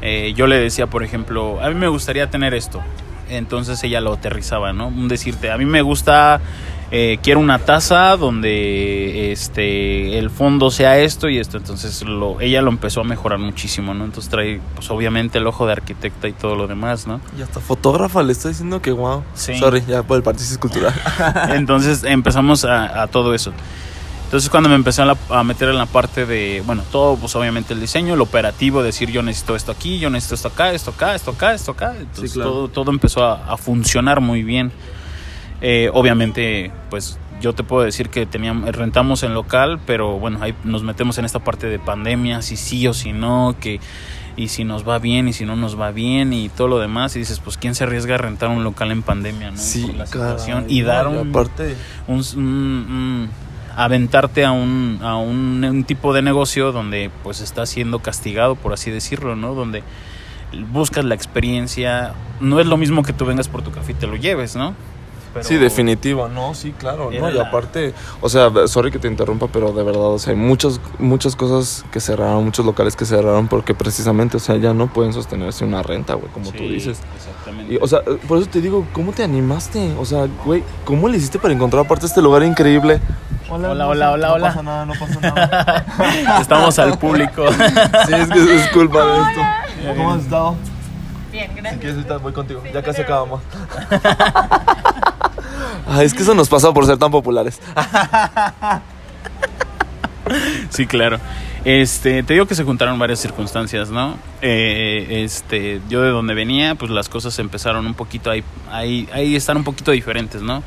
Eh, 0.02 0.34
yo 0.36 0.48
le 0.48 0.60
decía, 0.60 0.88
por 0.88 1.04
ejemplo, 1.04 1.60
a 1.62 1.70
mí 1.70 1.76
me 1.76 1.88
gustaría 1.88 2.30
tener 2.30 2.54
esto. 2.54 2.82
Entonces 3.30 3.84
ella 3.84 4.02
lo 4.02 4.14
aterrizaba, 4.14 4.74
¿no? 4.74 4.88
Un 4.88 5.08
decirte, 5.08 5.52
a 5.52 5.58
mí 5.58 5.66
me 5.66 5.82
gusta, 5.82 6.42
eh, 6.96 7.18
quiero 7.24 7.40
una 7.40 7.58
taza 7.58 8.16
donde 8.18 9.32
este 9.32 10.20
el 10.20 10.30
fondo 10.30 10.70
sea 10.70 11.00
esto 11.00 11.28
y 11.28 11.40
esto. 11.40 11.58
Entonces 11.58 12.04
lo, 12.04 12.40
ella 12.40 12.62
lo 12.62 12.70
empezó 12.70 13.02
a 13.02 13.04
mejorar 13.04 13.40
muchísimo, 13.40 13.94
¿no? 13.96 14.06
Entonces 14.06 14.30
trae, 14.30 14.62
pues 14.76 14.90
obviamente 14.92 15.40
el 15.40 15.48
ojo 15.48 15.66
de 15.66 15.72
arquitecta 15.74 16.28
y 16.28 16.34
todo 16.34 16.56
lo 16.56 16.68
demás, 16.68 17.08
¿no? 17.08 17.20
Y 17.38 17.42
hasta 17.42 17.60
fotógrafa 17.60 18.22
le 18.22 18.32
estoy 18.34 18.52
diciendo 18.52 18.80
que 18.82 18.92
wow. 18.92 19.24
Sí. 19.34 19.58
Sorry, 19.58 19.84
ya 19.88 20.04
por 20.04 20.18
el 20.18 20.24
paréntesis 20.24 20.58
cultural. 20.60 20.94
Entonces 21.50 22.04
empezamos 22.04 22.64
a, 22.64 23.02
a 23.02 23.08
todo 23.08 23.34
eso. 23.34 23.52
Entonces 24.26 24.50
cuando 24.50 24.70
me 24.70 24.76
empecé 24.76 25.02
a, 25.04 25.06
la- 25.06 25.18
a 25.30 25.44
meter 25.44 25.70
en 25.70 25.78
la 25.78 25.86
parte 25.86 26.26
de, 26.26 26.64
bueno, 26.66 26.84
todo, 26.92 27.16
pues 27.18 27.36
obviamente 27.36 27.74
el 27.74 27.80
diseño, 27.80 28.14
el 28.16 28.22
operativo, 28.22 28.82
decir 28.82 29.12
yo 29.12 29.22
necesito 29.22 29.56
esto 29.56 29.72
aquí, 29.72 30.00
yo 30.00 30.10
necesito 30.10 30.36
esto 30.36 30.48
acá, 30.48 30.72
esto 30.74 30.90
acá, 30.92 31.14
esto 31.16 31.32
acá, 31.32 31.54
esto 31.54 31.72
acá. 31.72 31.94
Entonces 32.00 32.34
claro. 32.34 32.50
todo, 32.52 32.68
todo 32.68 32.92
empezó 32.92 33.24
a, 33.24 33.46
a 33.52 33.58
funcionar 33.58 34.22
muy 34.22 34.42
bien. 34.44 34.72
Eh, 35.64 35.90
obviamente, 35.94 36.72
pues 36.90 37.18
yo 37.42 37.54
te 37.54 37.64
puedo 37.64 37.84
decir 37.84 38.10
que 38.10 38.26
teníamos, 38.26 38.70
rentamos 38.76 39.24
en 39.24 39.34
local, 39.34 39.80
pero 39.88 40.20
bueno, 40.20 40.38
ahí 40.42 40.54
nos 40.64 40.84
metemos 40.84 41.18
en 41.18 41.26
esta 41.26 41.40
parte 41.40 41.68
de 41.68 41.80
pandemia, 41.80 42.42
si 42.42 42.56
sí 42.58 42.86
o 42.88 42.94
si 42.94 43.14
no, 43.14 43.56
que 43.60 43.80
y 44.36 44.48
si 44.50 44.64
nos 44.64 44.88
va 44.88 44.98
bien 45.00 45.28
y 45.28 45.34
si 45.34 45.46
no 45.46 45.56
nos 45.56 45.80
va 45.80 45.92
bien 45.92 46.34
y 46.34 46.50
todo 46.50 46.68
lo 46.68 46.80
demás 46.80 47.16
y 47.16 47.20
dices 47.20 47.40
pues 47.40 47.56
quién 47.56 47.76
se 47.76 47.84
arriesga 47.84 48.16
a 48.16 48.18
rentar 48.18 48.50
un 48.50 48.64
local 48.64 48.92
en 48.92 49.04
pandemia 49.04 49.52
no 49.52 49.58
Sí, 49.58 49.84
Por 49.86 49.94
la 49.96 50.06
caray, 50.06 50.10
situación 50.32 50.66
y 50.70 50.82
dar 50.82 51.08
un, 51.08 51.30
aparte. 51.30 51.76
un, 52.08 52.24
un- 52.36 52.44
un- 52.44 53.30
aventarte 53.78 54.44
a 54.44 54.52
un 54.52 55.00
a 55.04 55.18
un, 55.18 55.64
un 55.64 55.84
tipo 55.84 56.14
de 56.16 56.24
negocio 56.24 56.72
donde 56.72 57.12
pues 57.22 57.42
está 57.42 57.68
siendo 57.68 58.00
castigado 58.00 58.56
por 58.56 58.74
así 58.74 58.90
decirlo 58.90 59.36
no 59.36 59.54
donde 59.54 59.84
buscas 60.72 61.06
la 61.06 61.14
experiencia 61.14 62.14
no 62.40 62.60
es 62.60 62.66
lo 62.66 62.78
mismo 62.78 63.04
que 63.04 63.14
tú 63.14 63.26
vengas 63.26 63.48
por 63.50 63.62
tu 63.62 63.70
café 63.72 63.92
y 63.92 63.96
te 63.96 64.08
lo 64.08 64.16
lleves 64.16 64.56
no 64.56 64.74
pero... 65.34 65.44
Sí, 65.46 65.56
definitivo, 65.58 66.28
no, 66.28 66.54
sí, 66.54 66.74
claro, 66.78 67.10
no, 67.12 67.32
y 67.32 67.40
aparte, 67.40 67.94
o 68.22 68.30
sea, 68.30 68.52
sorry 68.68 68.92
que 68.92 69.00
te 69.00 69.08
interrumpa, 69.08 69.48
pero 69.48 69.72
de 69.74 69.84
verdad, 69.84 70.02
o 70.12 70.20
sea, 70.20 70.32
hay 70.34 70.40
muchas, 70.40 70.80
muchas 71.00 71.36
cosas 71.36 71.84
que 71.92 72.00
cerraron, 72.00 72.46
muchos 72.46 72.66
locales 72.66 72.96
que 72.96 73.06
cerraron 73.06 73.48
porque 73.48 73.74
precisamente, 73.74 74.38
o 74.38 74.40
sea, 74.40 74.56
ya 74.58 74.74
no 74.74 74.88
pueden 74.88 75.12
sostenerse 75.14 75.66
una 75.66 75.82
renta, 75.84 76.14
güey, 76.14 76.32
como 76.32 76.52
tú 76.52 76.64
dices. 76.64 77.00
Exactamente. 77.16 77.74
Y, 77.74 77.78
o 77.82 77.88
sea, 77.88 78.02
por 78.28 78.38
eso 78.38 78.48
te 78.48 78.62
digo, 78.62 78.86
¿cómo 78.94 79.12
te 79.12 79.24
animaste? 79.24 79.94
O 80.00 80.06
sea, 80.06 80.28
güey, 80.46 80.64
¿cómo 80.86 81.10
le 81.10 81.18
hiciste 81.18 81.40
para 81.40 81.54
encontrar 81.54 81.86
aparte 81.86 82.06
este 82.06 82.22
lugar 82.22 82.44
increíble? 82.44 83.00
Hola, 83.50 83.68
hermosa, 83.72 83.88
hola, 83.88 84.12
hola, 84.12 84.28
no 84.28 84.34
hola. 84.36 84.48
pasa 84.48 84.64
nada, 84.64 84.86
no 84.86 84.94
pasa 84.94 85.20
nada. 85.20 86.40
Estamos 86.42 86.80
al 86.80 86.98
público. 86.98 87.46
sí, 88.08 88.14
es 88.14 88.30
que 88.30 88.56
es 88.56 88.68
culpa 88.70 89.06
de 89.06 89.22
esto. 89.22 89.42
¿Cómo 89.96 90.14
has 90.14 90.22
estado? 90.22 90.56
Bien, 91.32 91.50
Si 91.50 91.56
gracias. 91.56 91.80
quieres 91.80 91.98
ahorita 91.98 92.18
voy 92.18 92.32
contigo, 92.34 92.62
Sí, 92.64 92.70
ya 92.74 92.82
casi 92.82 93.02
pero- 93.04 93.14
acabamos. 93.16 93.42
Ay, 95.88 96.06
es 96.06 96.14
que 96.14 96.24
eso 96.24 96.34
nos 96.34 96.50
pasa 96.50 96.74
por 96.74 96.86
ser 96.86 96.98
tan 96.98 97.12
populares. 97.12 97.60
Sí, 100.70 100.88
claro. 100.88 101.20
Este, 101.66 102.24
te 102.24 102.34
digo 102.34 102.46
que 102.46 102.56
se 102.56 102.64
juntaron 102.64 102.98
varias 103.00 103.20
circunstancias, 103.20 103.90
¿no? 103.90 104.18
Eh, 104.42 105.24
este, 105.24 105.82
yo 105.90 106.02
de 106.02 106.10
donde 106.10 106.34
venía, 106.34 106.76
pues 106.76 106.92
las 106.92 107.10
cosas 107.10 107.38
empezaron 107.40 107.86
un 107.86 107.94
poquito 107.94 108.32
ahí, 108.32 108.44
ahí, 108.72 109.08
ahí 109.14 109.36
están 109.36 109.58
un 109.58 109.64
poquito 109.64 109.92
diferentes, 109.92 110.42
¿no? 110.42 110.64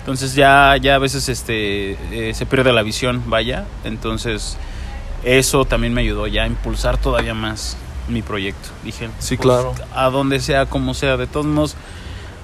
Entonces 0.00 0.34
ya, 0.34 0.76
ya 0.80 0.94
a 0.94 0.98
veces 0.98 1.28
este, 1.28 1.92
eh, 2.12 2.34
se 2.34 2.46
pierde 2.46 2.72
la 2.72 2.82
visión, 2.82 3.22
vaya. 3.26 3.66
Entonces 3.84 4.56
eso 5.24 5.64
también 5.64 5.92
me 5.94 6.00
ayudó 6.00 6.26
ya 6.26 6.44
a 6.44 6.46
impulsar 6.46 6.98
todavía 6.98 7.34
más 7.34 7.76
mi 8.08 8.22
proyecto. 8.22 8.70
Dije, 8.84 9.10
Sí, 9.18 9.36
pues, 9.36 9.40
claro. 9.46 9.74
A 9.94 10.10
donde 10.10 10.40
sea, 10.40 10.66
como 10.66 10.94
sea, 10.94 11.16
de 11.16 11.26
todos 11.26 11.46
modos. 11.46 11.76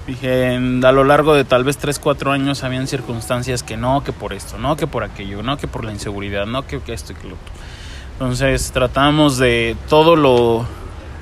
Dije, 0.07 0.53
en- 0.53 0.85
a 0.85 0.91
lo 0.91 1.03
largo 1.03 1.33
de 1.33 1.45
tal 1.45 1.63
vez 1.63 1.77
3, 1.77 1.97
4 1.99 2.31
años 2.31 2.63
habían 2.63 2.87
circunstancias 2.87 3.63
que 3.63 3.75
no, 3.75 4.03
que 4.03 4.13
por 4.13 4.33
esto, 4.33 4.57
no, 4.59 4.75
que 4.75 4.85
por 4.85 5.03
aquello, 5.03 5.41
no, 5.41 5.57
que 5.57 5.67
por 5.67 5.83
la 5.83 5.91
inseguridad, 5.91 6.45
no, 6.45 6.65
que, 6.67 6.79
que 6.79 6.93
esto 6.93 7.13
y 7.13 7.15
que 7.15 7.27
lo 7.27 7.33
otro. 7.35 7.53
Entonces 8.13 8.71
tratamos 8.71 9.37
de 9.37 9.75
todo 9.89 10.15
lo, 10.15 10.65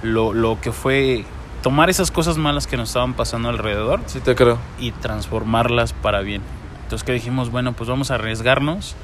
lo, 0.04 0.34
lo 0.34 0.60
que 0.60 0.72
fue 0.74 1.24
tomar 1.62 1.90
esas 1.90 2.12
cosas 2.12 2.38
malas 2.38 2.68
que 2.68 2.76
nos 2.76 2.90
estaban 2.90 3.14
pasando 3.14 3.48
alrededor 3.48 4.02
Sí, 4.06 4.20
te 4.20 4.36
creo. 4.36 4.60
y 4.80 4.92
transformarlas 4.92 5.94
para 5.94 6.20
bien. 6.20 6.42
Entonces 6.84 7.06
que 7.06 7.14
dijimos, 7.14 7.52
bueno, 7.52 7.72
pues 7.72 7.90
vamos 7.90 8.12
a 8.12 8.16
arriesgarnos, 8.16 8.96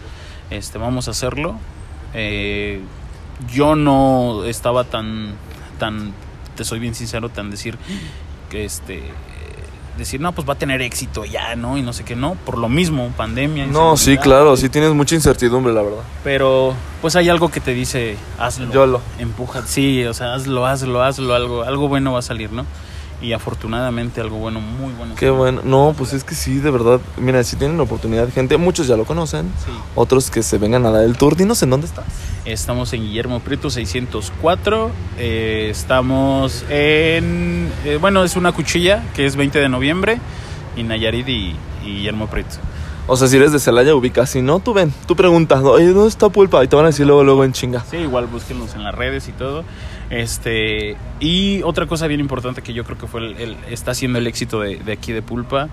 este, 0.50 0.78
vamos 0.78 1.08
a 1.08 1.12
hacerlo. 1.12 1.56
Eh, 2.14 2.82
yo 3.52 3.76
no 3.78 4.44
estaba 4.44 4.84
tan, 4.84 5.36
tan, 5.80 6.12
te 6.58 6.66
soy 6.66 6.80
bien 6.80 6.94
sincero, 6.96 7.30
tan 7.30 7.50
decir 7.50 7.78
que 8.50 8.66
este, 8.66 9.04
decir, 10.00 10.20
no, 10.20 10.32
pues 10.32 10.48
va 10.48 10.54
a 10.54 10.58
tener 10.58 10.82
éxito 10.82 11.26
ya, 11.26 11.56
¿no? 11.56 11.78
Y 11.78 11.82
no 11.82 11.94
sé 11.94 12.04
qué, 12.04 12.16
no, 12.16 12.36
por 12.46 12.58
lo 12.58 12.70
mismo, 12.70 13.12
pandemia. 13.16 13.68
No, 13.68 13.98
sí, 13.98 14.18
claro, 14.18 14.58
sí 14.58 14.70
tienes 14.70 14.92
mucha 14.94 15.16
incertidumbre, 15.16 15.74
la 15.74 15.82
verdad. 15.82 16.04
Pero 16.24 16.74
pues 17.02 17.16
hay 17.16 17.30
algo 17.30 17.50
que 17.50 17.60
te 17.60 17.74
dice, 17.74 18.18
hazlo. 18.38 18.72
Yolo. 18.72 19.02
Empuja, 19.20 19.64
sí, 19.66 20.04
o 20.06 20.14
sea, 20.14 20.34
hazlo, 20.34 20.66
hazlo, 20.66 21.04
hazlo, 21.04 21.34
algo, 21.36 21.64
algo 21.64 21.88
bueno 21.88 22.14
va 22.14 22.20
a 22.20 22.24
salir, 22.24 22.52
¿no? 22.52 22.66
Y 23.22 23.34
afortunadamente 23.34 24.22
algo 24.22 24.38
bueno, 24.38 24.62
muy 24.62 24.94
bueno. 24.94 25.14
Qué 25.18 25.30
bueno. 25.30 25.62
No, 25.66 25.94
pues 25.98 26.14
es 26.14 26.24
que 26.24 26.36
sí, 26.36 26.60
de 26.60 26.72
verdad. 26.72 27.02
Mira, 27.18 27.44
si 27.44 27.58
tienen 27.58 27.76
la 27.76 27.84
oportunidad, 27.84 28.32
gente, 28.32 28.56
muchos 28.58 28.88
ya 28.88 28.96
lo 28.96 29.04
conocen. 29.04 29.52
Sí. 29.66 29.72
Otros 29.96 30.32
que 30.32 30.42
se 30.42 30.58
vengan 30.58 30.86
a 30.86 30.92
dar 30.92 31.04
el 31.04 31.18
tour. 31.18 31.36
Dinos 31.36 31.62
en 31.62 31.70
dónde 31.70 31.88
estás. 31.88 32.06
Estamos 32.46 32.94
en 32.94 33.02
Guillermo 33.02 33.42
Prieto 33.42 33.70
604. 33.70 34.92
eh, 35.18 35.68
estamos 35.70 36.64
en. 36.70 37.70
eh, 37.84 37.98
bueno, 38.00 38.24
es 38.24 38.38
una 38.38 38.54
cuchilla 38.54 39.04
que 39.14 39.26
es 39.26 39.36
20 39.36 39.60
de 39.60 39.68
noviembre. 39.68 40.20
Y 40.78 40.84
Nayarit 40.84 41.28
y, 41.28 41.56
y 41.84 41.96
Guillermo 41.96 42.28
Prieto. 42.28 42.56
O 43.12 43.18
sea, 43.18 43.28
si 43.28 43.38
eres 43.38 43.52
de 43.52 43.60
Celaya, 43.60 43.96
ubicas. 43.96 44.30
Si 44.30 44.44
no, 44.44 44.60
tú 44.60 44.72
ven, 44.72 44.94
tú 45.08 45.16
preguntas, 45.16 45.64
oye, 45.64 45.88
¿dónde 45.88 46.10
está 46.10 46.30
Pulpa? 46.30 46.64
Y 46.64 46.68
te 46.68 46.76
van 46.76 46.86
a 46.86 46.90
decir 46.90 47.08
luego, 47.08 47.24
luego 47.24 47.44
en 47.44 47.54
chinga. 47.54 47.84
Sí, 47.90 47.98
igual 47.98 48.28
búsquenlos 48.28 48.76
en 48.76 48.84
las 48.84 48.94
redes 48.94 49.28
y 49.28 49.32
todo. 49.32 49.64
Este. 50.12 50.96
Y 51.20 51.64
otra 51.64 51.88
cosa 51.88 52.06
bien 52.06 52.20
importante 52.20 52.62
que 52.62 52.72
yo 52.72 52.84
creo 52.84 53.00
que 53.00 53.08
fue 53.08 53.22
el, 53.22 53.58
está 53.68 53.96
siendo 53.96 54.20
el 54.20 54.28
éxito 54.28 54.60
de, 54.60 54.78
de 54.78 54.92
aquí 54.92 55.12
de 55.12 55.24
Pulpa. 55.24 55.70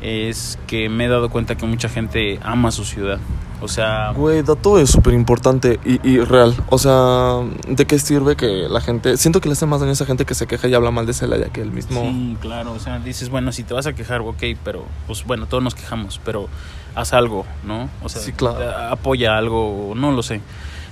Es 0.00 0.58
que 0.66 0.88
me 0.88 1.06
he 1.06 1.08
dado 1.08 1.30
cuenta 1.30 1.56
que 1.56 1.64
mucha 1.66 1.88
gente 1.88 2.38
ama 2.42 2.70
su 2.70 2.84
ciudad. 2.84 3.18
O 3.62 3.68
sea. 3.68 4.12
Güey, 4.14 4.42
dato 4.42 4.78
es 4.78 4.90
súper 4.90 5.14
importante 5.14 5.80
y, 5.84 6.06
y 6.06 6.20
real. 6.20 6.54
O 6.68 6.76
sea, 6.76 7.38
¿de 7.66 7.86
qué 7.86 7.98
sirve 7.98 8.36
que 8.36 8.66
la 8.68 8.82
gente... 8.82 9.16
Siento 9.16 9.40
que 9.40 9.48
le 9.48 9.54
hace 9.54 9.64
más 9.64 9.80
daño 9.80 9.90
a 9.90 9.92
esa 9.94 10.04
gente 10.04 10.26
que 10.26 10.34
se 10.34 10.46
queja 10.46 10.68
y 10.68 10.74
habla 10.74 10.90
mal 10.90 11.06
de 11.06 11.14
Celaya 11.14 11.48
que 11.48 11.62
el 11.62 11.70
mismo... 11.70 12.02
Sí, 12.02 12.36
claro, 12.40 12.72
o 12.72 12.78
sea, 12.78 12.98
dices, 12.98 13.30
bueno, 13.30 13.52
si 13.52 13.62
te 13.62 13.72
vas 13.72 13.86
a 13.86 13.94
quejar, 13.94 14.20
ok, 14.20 14.42
pero 14.62 14.84
pues 15.06 15.24
bueno, 15.24 15.46
todos 15.46 15.62
nos 15.62 15.74
quejamos, 15.74 16.20
pero 16.22 16.48
haz 16.94 17.14
algo, 17.14 17.46
¿no? 17.64 17.88
O 18.02 18.08
sea, 18.10 18.20
Sí, 18.20 18.32
claro. 18.32 18.68
a- 18.68 18.90
apoya 18.90 19.38
algo, 19.38 19.94
no 19.96 20.12
lo 20.12 20.22
sé. 20.22 20.42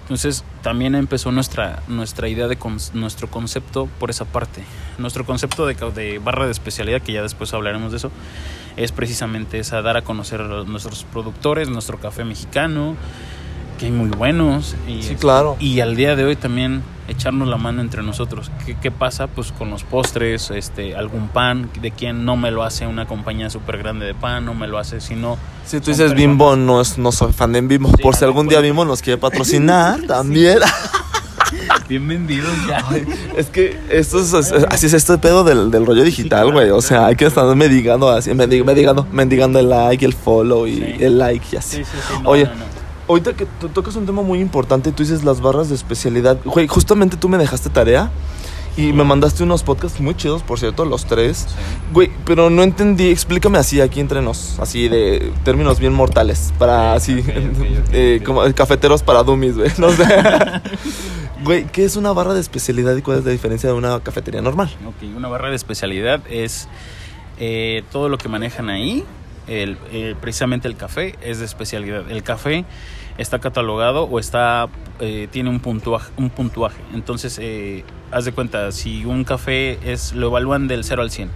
Entonces, 0.02 0.42
también 0.62 0.94
empezó 0.94 1.30
nuestra, 1.30 1.82
nuestra 1.88 2.28
idea 2.28 2.48
de 2.48 2.56
con- 2.56 2.78
nuestro 2.94 3.28
concepto 3.28 3.86
por 4.00 4.08
esa 4.08 4.24
parte. 4.24 4.62
Nuestro 4.96 5.26
concepto 5.26 5.66
de, 5.66 5.74
de 5.94 6.18
barra 6.18 6.46
de 6.46 6.52
especialidad, 6.52 7.02
que 7.02 7.12
ya 7.12 7.22
después 7.22 7.52
hablaremos 7.52 7.90
de 7.92 7.98
eso, 7.98 8.10
es 8.76 8.92
precisamente 8.92 9.58
esa, 9.58 9.82
dar 9.82 9.96
a 9.96 10.02
conocer 10.02 10.40
a 10.40 10.64
nuestros 10.64 11.04
productores, 11.04 11.68
nuestro 11.68 11.98
café 11.98 12.24
mexicano, 12.24 12.94
que 13.78 13.86
hay 13.86 13.92
muy 13.92 14.10
buenos. 14.10 14.76
Y, 14.88 15.02
Sí, 15.02 15.16
claro. 15.16 15.56
y 15.60 15.80
al 15.80 15.96
día 15.96 16.14
de 16.16 16.24
hoy 16.24 16.36
también 16.36 16.82
echarnos 17.08 17.48
la 17.48 17.56
mano 17.56 17.80
entre 17.82 18.02
nosotros. 18.02 18.50
¿Qué, 18.64 18.76
qué 18.80 18.90
pasa? 18.90 19.26
Pues 19.26 19.52
con 19.52 19.70
los 19.70 19.82
postres, 19.82 20.50
este, 20.50 20.94
algún 20.94 21.28
pan, 21.28 21.68
de 21.80 21.90
quien 21.90 22.24
no 22.24 22.36
me 22.36 22.50
lo 22.50 22.62
hace 22.62 22.86
una 22.86 23.06
compañía 23.06 23.50
súper 23.50 23.78
grande 23.78 24.06
de 24.06 24.14
pan, 24.14 24.44
no 24.46 24.54
me 24.54 24.66
lo 24.68 24.78
hace, 24.78 25.00
sino... 25.00 25.36
Si 25.66 25.80
tú 25.80 25.90
dices 25.90 26.14
Bimbo, 26.14 26.56
no, 26.56 26.80
es, 26.80 26.98
no 26.98 27.12
soy 27.12 27.32
fan 27.32 27.52
de 27.52 27.60
Bimbo. 27.60 27.90
Sí, 27.96 28.02
Por 28.02 28.14
si 28.14 28.24
algún 28.24 28.46
día 28.48 28.58
cuenta. 28.58 28.66
Bimbo 28.68 28.84
nos 28.84 29.02
quiere 29.02 29.18
patrocinar 29.20 30.00
también. 30.06 30.58
Bien 31.88 32.06
vendidos 32.08 32.50
ya. 32.68 32.84
Es 33.36 33.46
que 33.50 33.78
esto 33.90 34.20
es, 34.20 34.32
así 34.34 34.86
es 34.86 34.92
este 34.94 35.18
pedo 35.18 35.44
del, 35.44 35.70
del 35.70 35.84
rollo 35.86 36.02
digital, 36.04 36.52
güey. 36.52 36.70
O 36.70 36.80
sea, 36.80 37.06
hay 37.06 37.16
que 37.16 37.26
estar 37.26 37.44
mendigando 37.56 38.08
así, 38.10 38.30
mendig- 38.30 38.64
mendigando, 38.64 39.06
mendigando 39.12 39.58
el 39.58 39.68
like, 39.68 40.04
el 40.04 40.14
follow 40.14 40.66
y 40.66 40.76
Sí. 40.76 40.94
el 41.00 41.18
like 41.18 41.44
y 41.52 41.56
así. 41.56 41.76
Sí, 41.78 41.84
sí, 41.84 41.98
sí, 42.08 42.14
no, 42.22 42.30
Oye, 42.30 42.44
no, 42.44 42.50
no. 42.54 42.64
ahorita 43.08 43.34
que 43.34 43.46
tú 43.60 43.68
tocas 43.68 43.94
un 43.96 44.06
tema 44.06 44.22
muy 44.22 44.40
importante, 44.40 44.92
tú 44.92 45.02
dices 45.02 45.24
las 45.24 45.40
barras 45.40 45.68
de 45.68 45.74
especialidad. 45.74 46.38
Güey, 46.44 46.66
justamente 46.66 47.16
tú 47.16 47.28
me 47.28 47.36
dejaste 47.38 47.68
tarea 47.70 48.10
y 48.74 48.94
me 48.94 49.04
mandaste 49.04 49.42
unos 49.42 49.62
podcasts 49.62 50.00
muy 50.00 50.14
chidos, 50.14 50.42
por 50.42 50.58
cierto, 50.58 50.86
los 50.86 51.04
tres. 51.04 51.44
Sí. 51.46 51.54
Güey, 51.92 52.10
pero 52.24 52.48
no 52.48 52.62
entendí, 52.62 53.10
explícame 53.10 53.58
así 53.58 53.82
aquí 53.82 54.00
entre 54.00 54.22
nos, 54.22 54.58
así 54.60 54.88
de 54.88 55.30
términos 55.44 55.78
bien 55.78 55.92
mortales, 55.92 56.54
para 56.58 56.94
así, 56.94 57.22
eh, 57.92 58.22
como 58.24 58.40
cafeteros 58.54 59.02
para 59.02 59.22
dummies, 59.24 59.58
güey, 59.58 59.70
no 59.76 59.90
sé. 59.92 60.04
Güey, 61.44 61.64
¿qué 61.66 61.84
es 61.84 61.96
una 61.96 62.12
barra 62.12 62.34
de 62.34 62.40
especialidad 62.40 62.94
y 62.96 63.02
cuál 63.02 63.18
es 63.18 63.24
la 63.24 63.30
diferencia 63.32 63.68
de 63.68 63.74
una 63.74 63.98
cafetería 64.00 64.40
normal? 64.42 64.70
Ok, 64.86 65.02
una 65.16 65.28
barra 65.28 65.50
de 65.50 65.56
especialidad 65.56 66.20
es 66.30 66.68
eh, 67.38 67.82
todo 67.90 68.08
lo 68.08 68.18
que 68.18 68.28
manejan 68.28 68.70
ahí. 68.70 69.04
El, 69.48 69.76
eh, 69.90 70.14
precisamente 70.20 70.68
el 70.68 70.76
café 70.76 71.16
es 71.22 71.40
de 71.40 71.44
especialidad. 71.46 72.08
El 72.10 72.22
café 72.22 72.64
está 73.18 73.40
catalogado 73.40 74.04
o 74.04 74.20
está 74.20 74.68
eh, 75.00 75.26
tiene 75.32 75.50
un 75.50 75.58
puntuaje, 75.58 76.12
un 76.16 76.30
puntuaje. 76.30 76.80
Entonces, 76.94 77.38
eh, 77.42 77.84
haz 78.12 78.24
de 78.24 78.32
cuenta, 78.32 78.70
si 78.70 79.04
un 79.04 79.24
café 79.24 79.78
es 79.92 80.12
lo 80.12 80.28
evalúan 80.28 80.68
del 80.68 80.84
0 80.84 81.02
al 81.02 81.10
100. 81.10 81.30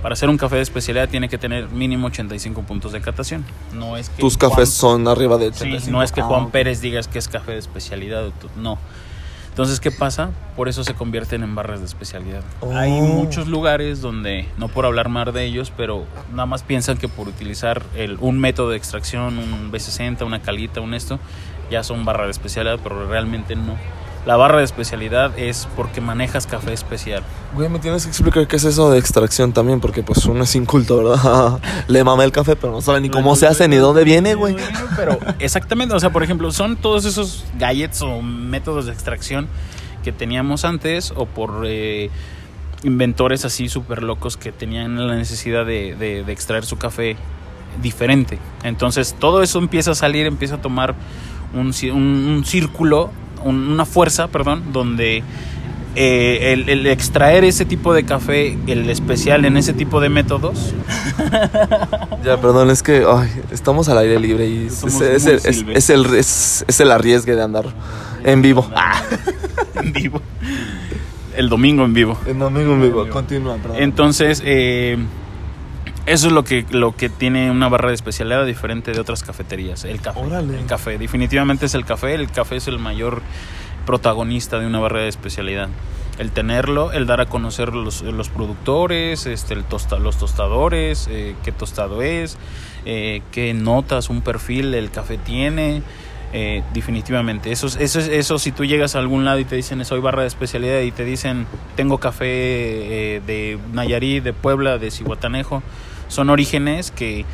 Para 0.00 0.14
hacer 0.14 0.30
un 0.30 0.38
café 0.38 0.56
de 0.56 0.62
especialidad 0.62 1.08
tiene 1.10 1.28
que 1.28 1.38
tener 1.38 1.68
mínimo 1.68 2.06
85 2.08 2.62
puntos 2.62 2.90
de 2.92 3.00
catación. 3.02 3.44
No 3.74 3.96
es 3.98 4.08
que 4.08 4.20
Tus 4.20 4.36
Juan- 4.38 4.50
cafés 4.50 4.70
son 4.70 5.06
arriba 5.06 5.36
de 5.36 5.52
Sí, 5.52 5.64
85. 5.64 5.90
no 5.92 6.02
es 6.02 6.10
que 6.10 6.22
Ah, 6.22 6.24
Juan 6.24 6.44
ok. 6.44 6.50
Pérez 6.52 6.80
digas 6.80 7.06
que 7.06 7.18
es 7.18 7.28
café 7.28 7.52
de 7.52 7.58
especialidad, 7.58 8.26
o 8.26 8.30
tu- 8.30 8.48
no. 8.56 8.78
Entonces, 9.52 9.80
¿qué 9.80 9.90
pasa? 9.90 10.30
Por 10.56 10.70
eso 10.70 10.82
se 10.82 10.94
convierten 10.94 11.42
en 11.42 11.54
barras 11.54 11.80
de 11.80 11.84
especialidad. 11.84 12.40
Oh. 12.60 12.74
Hay 12.74 12.90
muchos 12.90 13.48
lugares 13.48 14.00
donde, 14.00 14.48
no 14.56 14.68
por 14.68 14.86
hablar 14.86 15.10
mal 15.10 15.30
de 15.30 15.44
ellos, 15.44 15.70
pero 15.76 16.06
nada 16.30 16.46
más 16.46 16.62
piensan 16.62 16.96
que 16.96 17.06
por 17.06 17.28
utilizar 17.28 17.82
el, 17.94 18.16
un 18.18 18.40
método 18.40 18.70
de 18.70 18.78
extracción, 18.78 19.36
un 19.36 19.70
B60, 19.70 20.24
una 20.24 20.40
calita, 20.40 20.80
un 20.80 20.94
esto, 20.94 21.18
ya 21.70 21.82
son 21.82 22.06
barra 22.06 22.24
de 22.24 22.30
especialidad, 22.30 22.80
pero 22.82 23.06
realmente 23.06 23.54
no. 23.54 23.76
La 24.24 24.36
barra 24.36 24.58
de 24.58 24.64
especialidad 24.64 25.36
es 25.36 25.66
porque 25.74 26.00
manejas 26.00 26.46
café 26.46 26.72
especial. 26.72 27.24
Güey, 27.54 27.68
me 27.68 27.80
tienes 27.80 28.04
que 28.04 28.10
explicar 28.10 28.46
qué 28.46 28.54
es 28.54 28.62
eso 28.64 28.90
de 28.92 28.98
extracción 29.00 29.52
también, 29.52 29.80
porque 29.80 30.04
pues 30.04 30.24
uno 30.26 30.44
es 30.44 30.54
inculto, 30.54 30.98
¿verdad? 31.02 31.58
Le 31.88 32.04
mame 32.04 32.22
el 32.22 32.30
café, 32.30 32.54
pero 32.54 32.72
no 32.72 32.80
sabe 32.80 33.00
ni 33.00 33.10
cómo 33.10 33.34
se 33.34 33.48
hace 33.48 33.66
ni 33.66 33.76
dónde 33.76 34.04
viene, 34.04 34.34
güey. 34.36 34.54
Pero 34.96 35.18
exactamente, 35.40 35.94
o 35.96 35.98
sea, 36.00 36.10
por 36.10 36.22
ejemplo, 36.22 36.52
son 36.52 36.76
todos 36.76 37.04
esos 37.04 37.44
gadgets 37.58 38.00
o 38.02 38.22
métodos 38.22 38.86
de 38.86 38.92
extracción 38.92 39.48
que 40.04 40.12
teníamos 40.12 40.64
antes 40.64 41.12
o 41.16 41.26
por 41.26 41.64
eh, 41.66 42.08
inventores 42.84 43.44
así 43.44 43.68
súper 43.68 44.02
locos 44.04 44.36
que 44.36 44.52
tenían 44.52 45.04
la 45.08 45.14
necesidad 45.16 45.64
de, 45.66 45.94
de- 45.96 46.22
de 46.24 46.32
extraer 46.32 46.64
su 46.64 46.76
café 46.78 47.16
diferente. 47.80 48.38
Entonces 48.62 49.14
todo 49.18 49.42
eso 49.42 49.58
empieza 49.58 49.92
a 49.92 49.94
salir, 49.94 50.26
empieza 50.26 50.56
a 50.56 50.60
tomar 50.62 50.94
un, 51.54 51.72
un- 51.92 51.96
un 52.36 52.44
círculo, 52.44 53.10
un- 53.44 53.68
una 53.68 53.84
fuerza, 53.84 54.28
perdón, 54.28 54.62
donde 54.72 55.22
eh, 55.94 56.52
el, 56.54 56.68
el 56.70 56.86
extraer 56.86 57.44
ese 57.44 57.64
tipo 57.66 57.92
de 57.92 58.04
café, 58.04 58.56
el 58.66 58.88
especial 58.88 59.44
en 59.44 59.56
ese 59.58 59.72
tipo 59.74 60.00
de 60.00 60.08
métodos, 60.08 60.74
Ya, 62.24 62.40
perdón, 62.40 62.70
es 62.70 62.82
que 62.82 63.04
ay, 63.06 63.28
estamos 63.50 63.88
al 63.88 63.98
aire 63.98 64.18
libre 64.20 64.46
y 64.46 64.66
es, 64.66 64.82
es- 64.84 65.26
es- 65.26 65.90
el, 65.90 66.06
es, 66.14 66.64
el 66.80 66.90
arriesgue 66.90 67.34
de 67.36 67.42
andar 67.42 67.66
en 68.24 68.40
vivo. 68.42 68.70
Ah. 68.74 69.02
en 69.74 69.92
vivo. 69.92 70.20
El 71.36 71.48
domingo 71.48 71.84
en 71.84 71.94
vivo. 71.94 72.16
En 72.26 72.38
domingo 72.38 72.72
en 72.74 72.82
vivo, 72.82 73.08
continúa, 73.08 73.56
perdón. 73.56 73.78
Entonces, 73.80 74.42
eh, 74.44 74.98
eso 76.06 76.26
es 76.26 76.32
lo 76.32 76.44
que, 76.44 76.64
lo 76.70 76.94
que 76.96 77.08
tiene 77.08 77.50
una 77.50 77.68
barra 77.68 77.88
de 77.88 77.94
especialidad 77.94 78.44
diferente 78.46 78.92
de 78.92 79.00
otras 79.00 79.22
cafeterías. 79.22 79.84
El 79.84 80.00
café. 80.00 80.20
Órale. 80.20 80.58
El 80.60 80.66
café. 80.66 80.98
Definitivamente 80.98 81.66
es 81.66 81.74
el 81.74 81.84
café. 81.84 82.14
El 82.14 82.30
café 82.30 82.56
es 82.56 82.68
el 82.68 82.78
mayor 82.78 83.22
protagonista 83.86 84.58
de 84.58 84.66
una 84.66 84.78
barra 84.80 85.00
de 85.00 85.08
especialidad. 85.08 85.68
El 86.18 86.30
tenerlo, 86.30 86.92
el 86.92 87.06
dar 87.06 87.20
a 87.20 87.26
conocer 87.26 87.74
los, 87.74 88.02
los 88.02 88.28
productores, 88.28 89.26
este, 89.26 89.54
el 89.54 89.64
tosta- 89.64 89.98
los 89.98 90.18
tostadores, 90.18 91.08
eh, 91.10 91.34
qué 91.42 91.52
tostado 91.52 92.02
es, 92.02 92.36
eh, 92.84 93.22
qué 93.32 93.54
notas, 93.54 94.10
un 94.10 94.20
perfil 94.22 94.74
el 94.74 94.90
café 94.90 95.18
tiene. 95.18 95.82
eh, 96.34 96.62
definitivamente, 96.72 97.52
eso, 97.52 97.66
es- 97.66 97.76
eso, 97.76 97.98
es- 98.00 98.08
eso 98.08 98.38
si 98.38 98.52
tú 98.52 98.64
llegas 98.64 98.96
a 98.96 99.00
algún 99.00 99.26
lado 99.26 99.38
y 99.38 99.44
te 99.44 99.54
dicen 99.54 99.84
soy 99.84 100.00
barra 100.00 100.22
de 100.22 100.28
especialidad 100.28 100.80
y 100.80 100.90
te 100.90 101.04
dicen 101.04 101.46
tengo 101.76 101.98
café 101.98 102.26
eh, 102.26 103.20
de 103.26 103.58
Nayarit, 103.74 104.24
de 104.24 104.32
Puebla, 104.32 104.78
de 104.78 104.90
Cihuatanejo, 104.90 105.62
son 106.12 106.30
orígenes 106.30 106.90
que 106.90 107.24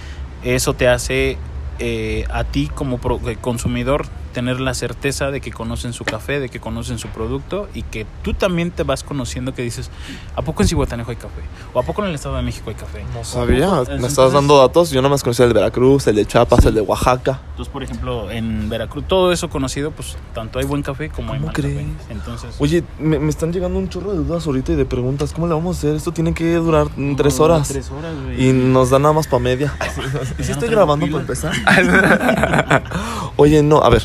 eso 0.45 0.73
te 0.73 0.89
hace 0.89 1.37
eh, 1.81 2.25
a 2.31 2.45
ti 2.45 2.71
como 2.73 3.01
eh, 3.27 3.37
consumidor 3.41 4.07
tener 4.39 4.61
la 4.61 4.73
certeza 4.73 5.33
de 5.33 5.41
que 5.41 5.51
conocen 5.51 5.93
su 5.93 6.05
café, 6.05 6.39
de 6.39 6.49
que 6.49 6.61
conocen 6.61 6.99
su 7.01 7.09
producto 7.09 7.69
y 7.75 7.83
que 7.83 8.07
tú 8.23 8.35
también 8.35 8.71
te 8.71 8.85
vas 8.85 9.03
conociendo 9.03 9.53
que 9.53 9.63
dices, 9.63 9.91
¿a 10.37 10.43
poco 10.43 10.63
en 10.63 10.69
Cihuatanejo 10.69 11.11
hay 11.11 11.17
café? 11.17 11.41
¿O 11.75 11.81
a 11.81 11.83
poco 11.83 12.03
en 12.05 12.11
el 12.11 12.15
Estado 12.15 12.37
de 12.37 12.43
México 12.43 12.71
hay 12.71 12.77
café? 12.77 13.03
No 13.13 13.25
sabía, 13.25 13.65
Entonces- 13.65 14.01
me 14.01 14.07
estás 14.07 14.33
dando 14.33 14.57
datos. 14.57 14.91
Yo 14.91 15.03
no 15.03 15.09
más 15.09 15.25
conocía 15.25 15.45
el 15.47 15.51
de 15.53 15.59
Veracruz, 15.59 16.07
el 16.07 16.15
de 16.15 16.25
Chiapas, 16.25 16.65
el 16.67 16.75
de 16.77 16.83
Oaxaca. 16.83 17.41
Entonces, 17.51 17.73
por 17.73 17.83
ejemplo, 17.83 18.31
en 18.31 18.69
Veracruz, 18.69 19.09
todo 19.09 19.33
eso 19.33 19.51
conocido, 19.51 19.91
pues 19.91 20.17
tanto 20.33 20.61
hay 20.61 20.67
buen 20.67 20.83
café 20.85 21.09
como 21.09 21.33
hay 21.33 21.41
¿Cómo 21.41 21.47
mal 21.47 21.55
crees? 21.57 21.75
café. 21.75 22.13
Entonces, 22.13 22.55
Oye, 22.61 22.85
me, 23.01 23.19
me 23.19 23.31
están 23.31 23.53
llegando 23.53 23.77
un 23.77 23.89
chorro 23.89 24.13
de 24.13 24.19
dudas 24.19 24.47
ahorita 24.47 24.71
y 24.71 24.77
de 24.77 24.85
preguntas. 24.85 25.33
¿Cómo 25.33 25.49
le 25.49 25.55
vamos 25.55 25.75
a 25.75 25.79
hacer? 25.81 25.97
Esto 25.97 26.13
tiene 26.13 26.33
que 26.33 26.55
durar 26.55 26.87
tres 27.17 27.41
horas. 27.41 27.67
Tres 27.67 27.91
horas, 27.91 28.15
güey. 28.25 28.51
Y 28.51 28.53
nos 28.53 28.91
da 28.91 29.01
nada 29.01 29.15
más 29.15 29.27
para 29.27 29.41
media. 29.43 29.75
¿Y 30.39 30.45
si 30.45 30.53
estoy 30.53 30.69
grabando 30.69 31.07
para 31.07 31.19
empezar? 31.23 31.53
Oye, 33.37 33.65
no, 33.65 33.79
a 33.83 33.89
ver. 33.91 34.03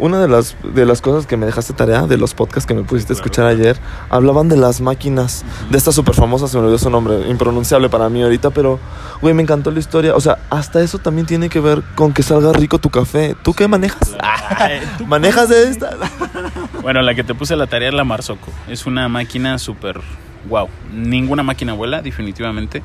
Una 0.00 0.18
de 0.18 0.28
las, 0.28 0.56
de 0.62 0.86
las 0.86 1.02
cosas 1.02 1.26
que 1.26 1.36
me 1.36 1.44
dejaste 1.44 1.74
tarea 1.74 2.06
de 2.06 2.16
los 2.16 2.32
podcasts 2.34 2.66
que 2.66 2.74
me 2.74 2.82
pusiste 2.84 3.12
a 3.12 3.16
escuchar 3.16 3.46
ayer, 3.46 3.78
hablaban 4.08 4.48
de 4.48 4.56
las 4.56 4.80
máquinas, 4.80 5.44
de 5.70 5.76
esta 5.76 5.92
súper 5.92 6.14
famosa, 6.14 6.48
se 6.48 6.56
me 6.56 6.62
olvidó 6.62 6.78
su 6.78 6.88
nombre, 6.88 7.28
impronunciable 7.28 7.90
para 7.90 8.08
mí 8.08 8.22
ahorita, 8.22 8.50
pero, 8.50 8.80
güey, 9.20 9.34
me 9.34 9.42
encantó 9.42 9.70
la 9.70 9.78
historia. 9.78 10.16
O 10.16 10.20
sea, 10.20 10.38
hasta 10.48 10.80
eso 10.80 10.98
también 10.98 11.26
tiene 11.26 11.50
que 11.50 11.60
ver 11.60 11.82
con 11.94 12.14
que 12.14 12.22
salga 12.22 12.52
rico 12.52 12.78
tu 12.78 12.88
café. 12.88 13.36
¿Tú 13.42 13.52
qué 13.52 13.68
manejas? 13.68 14.16
Ay, 14.56 14.80
¿tú 14.98 15.06
¿Manejas 15.06 15.48
de 15.48 15.68
esta? 15.68 15.96
Bueno, 16.82 17.02
la 17.02 17.14
que 17.14 17.22
te 17.22 17.34
puse 17.34 17.56
la 17.56 17.66
tarea 17.66 17.90
es 17.90 17.94
la 17.94 18.04
Marzocco. 18.04 18.50
Es 18.66 18.86
una 18.86 19.06
máquina 19.06 19.58
súper 19.58 20.00
wow. 20.48 20.68
Ninguna 20.94 21.42
máquina 21.42 21.74
vuela, 21.74 22.00
definitivamente. 22.00 22.82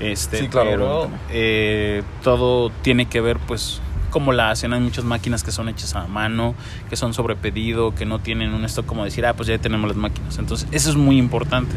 Este, 0.00 0.38
Sí, 0.38 0.48
claro, 0.48 0.70
Pero 0.70 1.10
eh, 1.30 2.02
todo 2.22 2.70
tiene 2.82 3.06
que 3.06 3.20
ver, 3.20 3.38
pues, 3.38 3.80
cómo 4.12 4.32
la 4.32 4.52
hacen. 4.52 4.72
Hay 4.72 4.80
muchas 4.80 5.04
máquinas 5.04 5.42
que 5.42 5.50
son 5.50 5.68
hechas 5.68 5.96
a 5.96 6.06
mano, 6.06 6.54
que 6.88 6.94
son 6.94 7.14
sobre 7.14 7.34
pedido, 7.34 7.92
que 7.96 8.06
no 8.06 8.20
tienen 8.20 8.54
un 8.54 8.64
esto 8.64 8.86
como 8.86 9.04
decir, 9.04 9.26
ah, 9.26 9.34
pues 9.34 9.48
ya 9.48 9.58
tenemos 9.58 9.88
las 9.88 9.96
máquinas. 9.96 10.38
Entonces, 10.38 10.68
eso 10.70 10.90
es 10.90 10.96
muy 10.96 11.18
importante. 11.18 11.74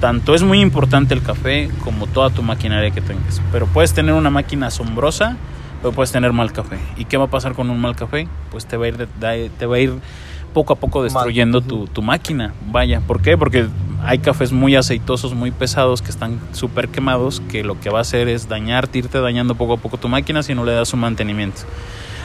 Tanto 0.00 0.34
es 0.34 0.42
muy 0.42 0.60
importante 0.60 1.14
el 1.14 1.22
café 1.22 1.70
como 1.82 2.06
toda 2.06 2.30
tu 2.30 2.42
maquinaria 2.42 2.90
que 2.92 3.00
tengas. 3.00 3.40
Pero 3.50 3.66
puedes 3.66 3.92
tener 3.92 4.14
una 4.14 4.30
máquina 4.30 4.68
asombrosa, 4.68 5.36
pero 5.82 5.92
puedes 5.92 6.12
tener 6.12 6.32
mal 6.32 6.52
café. 6.52 6.78
¿Y 6.96 7.06
qué 7.06 7.16
va 7.16 7.24
a 7.24 7.30
pasar 7.30 7.54
con 7.54 7.70
un 7.70 7.80
mal 7.80 7.96
café? 7.96 8.28
Pues 8.50 8.66
te 8.66 8.76
va 8.76 8.84
a 8.84 8.88
ir, 8.88 9.08
te 9.58 9.66
va 9.66 9.76
a 9.76 9.78
ir 9.80 9.94
poco 10.52 10.74
a 10.74 10.76
poco 10.76 11.02
destruyendo 11.02 11.60
tu, 11.60 11.86
tu 11.86 12.02
máquina. 12.02 12.54
Vaya, 12.70 13.00
¿por 13.00 13.20
qué? 13.22 13.36
Porque 13.36 13.66
hay 14.04 14.18
cafés 14.18 14.52
muy 14.52 14.76
aceitosos, 14.76 15.34
muy 15.34 15.50
pesados, 15.50 16.02
que 16.02 16.10
están 16.10 16.38
súper 16.52 16.88
quemados, 16.88 17.42
que 17.50 17.64
lo 17.64 17.80
que 17.80 17.90
va 17.90 17.98
a 17.98 18.02
hacer 18.02 18.28
es 18.28 18.48
dañarte, 18.48 18.98
irte 18.98 19.18
dañando 19.20 19.54
poco 19.54 19.74
a 19.74 19.76
poco 19.78 19.96
tu 19.96 20.08
máquina 20.08 20.42
si 20.42 20.54
no 20.54 20.64
le 20.64 20.72
das 20.72 20.92
un 20.92 21.00
mantenimiento. 21.00 21.62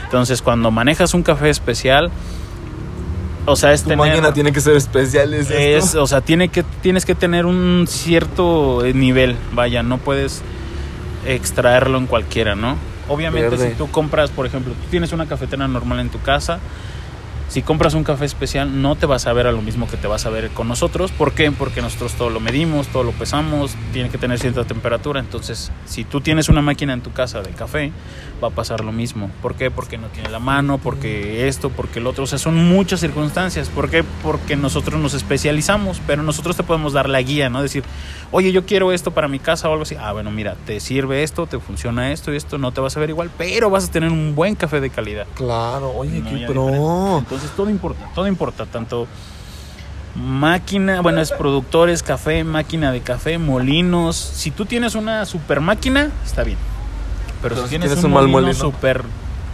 Entonces, 0.04 0.42
cuando 0.42 0.72
manejas 0.72 1.14
un 1.14 1.24
café 1.24 1.50
especial, 1.50 2.12
o 3.46 3.56
sea, 3.56 3.74
es 3.74 3.84
Tu 3.84 3.90
tener... 3.90 4.08
máquina 4.08 4.34
tiene 4.34 4.52
que 4.52 4.60
ser 4.60 4.76
especial. 4.76 5.34
¿es 5.34 5.96
o 5.96 6.06
sea, 6.06 6.22
tiene 6.22 6.50
que, 6.50 6.64
tienes 6.64 7.06
que 7.06 7.16
tener 7.16 7.46
un 7.46 7.86
cierto 7.88 8.86
eh, 8.86 8.94
nivel, 8.94 9.36
vaya, 9.54 9.82
no 9.82 9.98
puedes 10.00 10.42
extraerlo 11.26 11.98
en 11.98 12.08
cualquiera, 12.08 12.56
¿no? 12.56 12.76
Obviamente 13.08 13.50
Verde. 13.50 13.72
si 13.72 13.76
tú 13.76 13.90
compras, 13.90 14.30
por 14.30 14.46
ejemplo, 14.46 14.74
tú 14.74 14.90
tienes 14.92 15.14
una 15.14 15.28
cafetera 15.28 15.68
normal 15.68 16.00
en 16.00 16.10
tu 16.10 16.22
casa, 16.22 16.60
si 17.50 17.64
compras 17.64 17.96
un 17.96 18.04
café 18.04 18.26
especial 18.26 18.82
no 18.82 18.96
te 18.96 19.08
vas 19.08 19.26
a 19.26 19.34
ver 19.34 19.48
a 19.48 19.52
lo 19.52 19.62
mismo 19.62 19.88
que 19.88 19.98
te 19.98 20.08
vas 20.08 20.26
a 20.28 20.30
ver 20.30 20.50
con 20.52 20.68
nosotros. 20.68 21.12
¿Por 21.12 21.34
qué? 21.34 21.52
Porque 21.52 21.82
nosotros 21.82 22.14
todo 22.14 22.30
lo 22.30 22.40
medimos, 22.40 22.88
todo 22.88 23.04
lo 23.04 23.12
pesamos, 23.12 23.76
tiene 23.92 24.10
que 24.10 24.20
tener 24.20 24.40
cierta 24.40 24.66
temperatura. 24.66 25.20
Entonces, 25.20 25.72
si 25.86 26.04
tú 26.04 26.22
tienes 26.22 26.48
una 26.48 26.62
máquina 26.62 26.94
en 26.94 27.02
tu 27.02 27.12
casa 27.12 27.42
de 27.42 27.50
café, 27.50 27.92
va 28.44 28.50
a 28.50 28.52
pasar 28.52 28.84
lo 28.84 28.92
mismo. 28.92 29.32
¿Por 29.42 29.56
qué? 29.56 29.72
Porque 29.72 29.98
no 29.98 30.08
tiene 30.08 30.30
la 30.30 30.40
mano, 30.40 30.78
porque 30.78 31.48
esto, 31.48 31.70
porque 31.70 32.00
el 32.00 32.08
otro. 32.08 32.26
O 32.26 32.28
sea, 32.28 32.38
son 32.38 32.56
muchas 32.56 33.00
circunstancias. 33.00 33.70
¿Por 33.70 33.90
qué? 33.90 34.04
Porque 34.22 34.56
nosotros 34.56 35.02
nos 35.02 35.16
especializamos, 35.16 36.02
pero 36.06 36.22
nosotros 36.22 36.56
te 36.56 36.64
podemos 36.64 36.94
dar 36.94 37.10
la 37.10 37.22
guía, 37.22 37.50
¿no? 37.50 37.64
Decir, 37.64 37.84
oye, 38.32 38.52
yo 38.52 38.66
quiero 38.66 38.92
esto 38.92 39.12
para 39.12 39.28
mi 39.28 39.40
casa 39.40 39.68
o 39.70 39.72
algo 39.72 39.84
así. 39.84 39.96
Ah, 40.00 40.12
bueno, 40.14 40.32
mira, 40.32 40.56
te 40.66 40.80
sirve 40.80 41.24
esto, 41.24 41.48
te 41.48 41.60
funciona 41.60 42.12
esto 42.12 42.34
y 42.34 42.38
esto, 42.38 42.58
no 42.58 42.72
te 42.72 42.82
vas 42.82 42.96
a 42.98 43.00
ver 43.00 43.10
igual, 43.10 43.30
pero 43.38 43.70
vas 43.70 43.88
a 43.88 43.92
tener 43.92 44.12
un 44.12 44.36
buen 44.36 44.56
café 44.56 44.80
de 44.82 44.90
calidad. 44.90 45.26
Claro, 45.36 45.92
oye, 45.96 46.20
No, 46.20 46.30
qué 46.30 46.46
pro. 46.48 47.18
Entonces 47.20 47.52
todo 47.56 47.70
importa, 47.70 48.10
todo 48.14 48.28
importa, 48.28 48.66
tanto 48.66 49.08
máquina, 50.16 51.02
bueno, 51.02 51.22
es 51.22 51.32
productores, 51.32 52.04
café, 52.04 52.44
máquina 52.44 52.92
de 52.92 53.02
café, 53.02 53.38
molinos. 53.38 54.16
Si 54.16 54.52
tú 54.52 54.66
tienes 54.66 54.96
una 54.96 55.26
super 55.26 55.62
máquina, 55.62 56.12
está 56.26 56.44
bien. 56.44 56.58
Pero, 57.42 57.56
Pero 57.56 57.64
si 57.68 57.70
tienes, 57.70 57.88
tienes 57.90 58.04
un, 58.04 58.12
un 58.12 58.16
mal 58.16 58.28
molino, 58.28 58.54
super... 58.54 59.04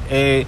eh, 0.09 0.45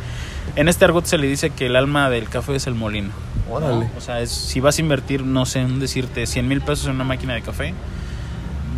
en 0.55 0.67
este 0.69 0.85
argot 0.85 1.05
se 1.05 1.17
le 1.17 1.27
dice 1.27 1.49
que 1.51 1.67
el 1.67 1.75
alma 1.75 2.09
del 2.09 2.29
café 2.29 2.55
es 2.55 2.67
el 2.67 2.73
molino. 2.73 3.09
¿no? 3.47 3.55
Órale. 3.55 3.89
O 3.97 4.01
sea, 4.01 4.21
es, 4.21 4.31
si 4.31 4.59
vas 4.59 4.77
a 4.77 4.81
invertir, 4.81 5.23
no 5.23 5.45
sé, 5.45 5.63
decirte 5.65 6.25
100 6.25 6.47
mil 6.47 6.61
pesos 6.61 6.87
en 6.87 6.95
una 6.95 7.03
máquina 7.03 7.33
de 7.33 7.41
café, 7.41 7.73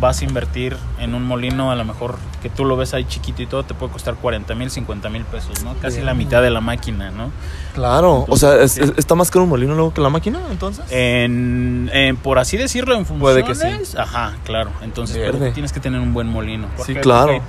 vas 0.00 0.22
a 0.22 0.24
invertir 0.24 0.76
en 0.98 1.14
un 1.14 1.24
molino, 1.24 1.70
a 1.70 1.76
lo 1.76 1.84
mejor 1.84 2.16
que 2.42 2.48
tú 2.48 2.64
lo 2.64 2.76
ves 2.76 2.94
ahí 2.94 3.04
chiquito 3.04 3.42
y 3.42 3.46
todo, 3.46 3.64
te 3.64 3.74
puede 3.74 3.92
costar 3.92 4.14
40 4.14 4.54
mil, 4.54 4.70
50 4.70 5.10
mil 5.10 5.24
pesos, 5.24 5.62
¿no? 5.62 5.74
Casi 5.74 5.96
Bien. 5.96 6.06
la 6.06 6.14
mitad 6.14 6.40
de 6.42 6.48
la 6.50 6.60
máquina, 6.62 7.10
¿no? 7.10 7.30
Claro, 7.74 8.24
o 8.26 8.36
sea, 8.36 8.56
es- 8.62 8.72
Sí. 8.72 8.80
es- 8.82 8.94
está 8.96 9.14
más 9.14 9.30
caro 9.30 9.42
un 9.44 9.50
molino 9.50 9.74
luego 9.74 9.92
que 9.92 10.00
la 10.00 10.08
máquina, 10.08 10.40
entonces. 10.50 10.84
En, 10.90 11.90
en- 11.92 12.16
por 12.16 12.38
así 12.38 12.56
decirlo, 12.56 12.96
en 12.96 13.04
Puede 13.04 13.44
funciones. 13.44 13.78
que 13.78 13.84
sí. 13.86 13.96
Ajá, 13.98 14.32
claro. 14.44 14.70
Entonces, 14.82 15.18
pero 15.18 15.52
tienes 15.52 15.72
que 15.72 15.80
tener 15.80 16.00
un 16.00 16.14
buen 16.14 16.26
molino. 16.28 16.66
¿Por 16.76 16.86
Sí, 16.86 16.94
claro. 16.94 17.40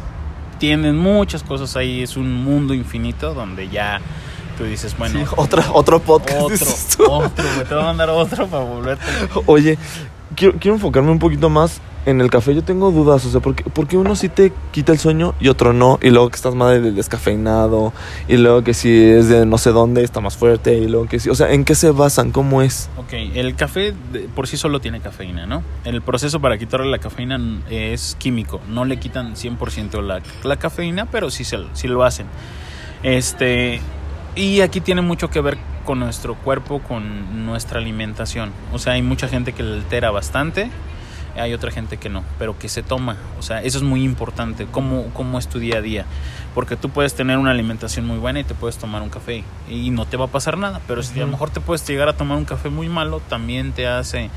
Tienen 0.59 0.95
muchas 0.97 1.41
cosas 1.43 1.75
ahí, 1.75 2.03
es 2.03 2.17
un 2.17 2.43
mundo 2.43 2.73
infinito 2.73 3.33
donde 3.33 3.69
ya 3.69 3.99
tú 4.57 4.63
dices, 4.65 4.95
bueno, 4.97 5.19
Sí, 5.19 5.25
otra, 5.37 5.65
otro 5.73 5.99
podcast. 6.01 6.99
otro, 7.07 7.29
te 7.67 7.73
voy 7.73 7.81
a 7.83 7.85
mandar 7.85 8.09
otro 8.09 8.45
para 8.47 8.63
volverte. 8.63 9.05
Oye, 9.47 9.77
quiero, 10.35 10.55
quiero 10.59 10.75
enfocarme 10.75 11.09
un 11.11 11.17
poquito 11.19 11.49
más 11.49 11.81
en 12.05 12.21
el 12.21 12.29
café. 12.29 12.53
Yo 12.55 12.63
tengo 12.63 12.91
dudas, 12.91 13.25
o 13.25 13.29
sea, 13.29 13.41
porque, 13.41 13.63
porque 13.63 13.97
uno 13.97 14.15
sí 14.15 14.29
te 14.29 14.51
quita 14.71 14.91
el 14.91 14.99
sueño 14.99 15.33
y 15.39 15.49
otro 15.49 15.73
no. 15.73 15.99
Y 16.01 16.09
luego 16.09 16.29
que 16.29 16.35
estás 16.35 16.55
madre 16.55 16.81
del 16.81 16.95
descafeinado. 16.95 17.93
Y 18.27 18.37
luego 18.37 18.63
que 18.63 18.73
si 18.73 18.91
es 18.91 19.29
de 19.29 19.45
no 19.45 19.57
sé 19.57 19.71
dónde 19.71 20.03
está 20.03 20.21
más 20.21 20.37
fuerte. 20.37 20.77
Y 20.77 20.87
luego 20.87 21.07
que 21.07 21.19
sí. 21.19 21.29
O 21.29 21.35
sea, 21.35 21.51
¿en 21.51 21.65
qué 21.65 21.75
se 21.75 21.91
basan? 21.91 22.31
¿Cómo 22.31 22.61
es? 22.61 22.89
Ok, 22.97 23.13
el 23.13 23.55
café 23.55 23.93
por 24.35 24.47
sí 24.47 24.57
solo 24.57 24.79
tiene 24.79 25.01
cafeína, 25.01 25.45
¿no? 25.45 25.63
El 25.85 26.01
proceso 26.01 26.39
para 26.39 26.57
quitarle 26.57 26.89
la 26.89 26.99
cafeína 26.99 27.39
es 27.69 28.15
químico, 28.19 28.61
no 28.69 28.85
le 28.85 28.97
quitan 28.97 29.35
100% 29.35 30.01
la, 30.01 30.21
la 30.43 30.57
cafeína, 30.57 31.05
pero 31.05 31.29
sí, 31.29 31.43
se, 31.43 31.57
sí 31.73 31.87
lo 31.87 32.03
hacen. 32.03 32.27
Este, 33.03 33.81
y 34.35 34.61
aquí 34.61 34.81
tiene 34.81 35.01
mucho 35.01 35.29
que 35.29 35.41
ver 35.41 35.57
con 35.85 35.99
nuestro 35.99 36.35
cuerpo, 36.35 36.79
con 36.79 37.45
nuestra 37.45 37.79
alimentación. 37.79 38.51
O 38.71 38.79
sea, 38.79 38.93
hay 38.93 39.01
mucha 39.01 39.27
gente 39.27 39.53
que 39.53 39.63
le 39.63 39.75
altera 39.75 40.11
bastante, 40.11 40.69
hay 41.35 41.53
otra 41.53 41.71
gente 41.71 41.97
que 41.97 42.09
no, 42.09 42.23
pero 42.39 42.57
que 42.57 42.69
se 42.69 42.83
toma. 42.83 43.17
O 43.39 43.41
sea, 43.41 43.61
eso 43.63 43.77
es 43.77 43.83
muy 43.83 44.03
importante, 44.03 44.67
cómo, 44.69 45.05
cómo 45.13 45.39
es 45.39 45.47
tu 45.47 45.59
día 45.59 45.77
a 45.77 45.81
día. 45.81 46.05
Porque 46.53 46.75
tú 46.75 46.89
puedes 46.89 47.13
tener 47.13 47.37
una 47.37 47.51
alimentación 47.51 48.05
muy 48.05 48.17
buena 48.17 48.39
y 48.39 48.43
te 48.43 48.53
puedes 48.53 48.77
tomar 48.77 49.01
un 49.01 49.09
café 49.09 49.43
y 49.69 49.89
no 49.89 50.05
te 50.05 50.17
va 50.17 50.25
a 50.25 50.29
pasar 50.29 50.57
nada. 50.57 50.81
Pero 50.87 51.03
si 51.03 51.19
a 51.19 51.25
lo 51.25 51.31
mejor 51.31 51.49
te 51.49 51.61
puedes 51.61 51.87
llegar 51.87 52.09
a 52.09 52.13
tomar 52.13 52.37
un 52.37 52.45
café 52.45 52.69
muy 52.69 52.89
malo, 52.89 53.21
también 53.29 53.71
te 53.71 53.87
hace 53.87 54.29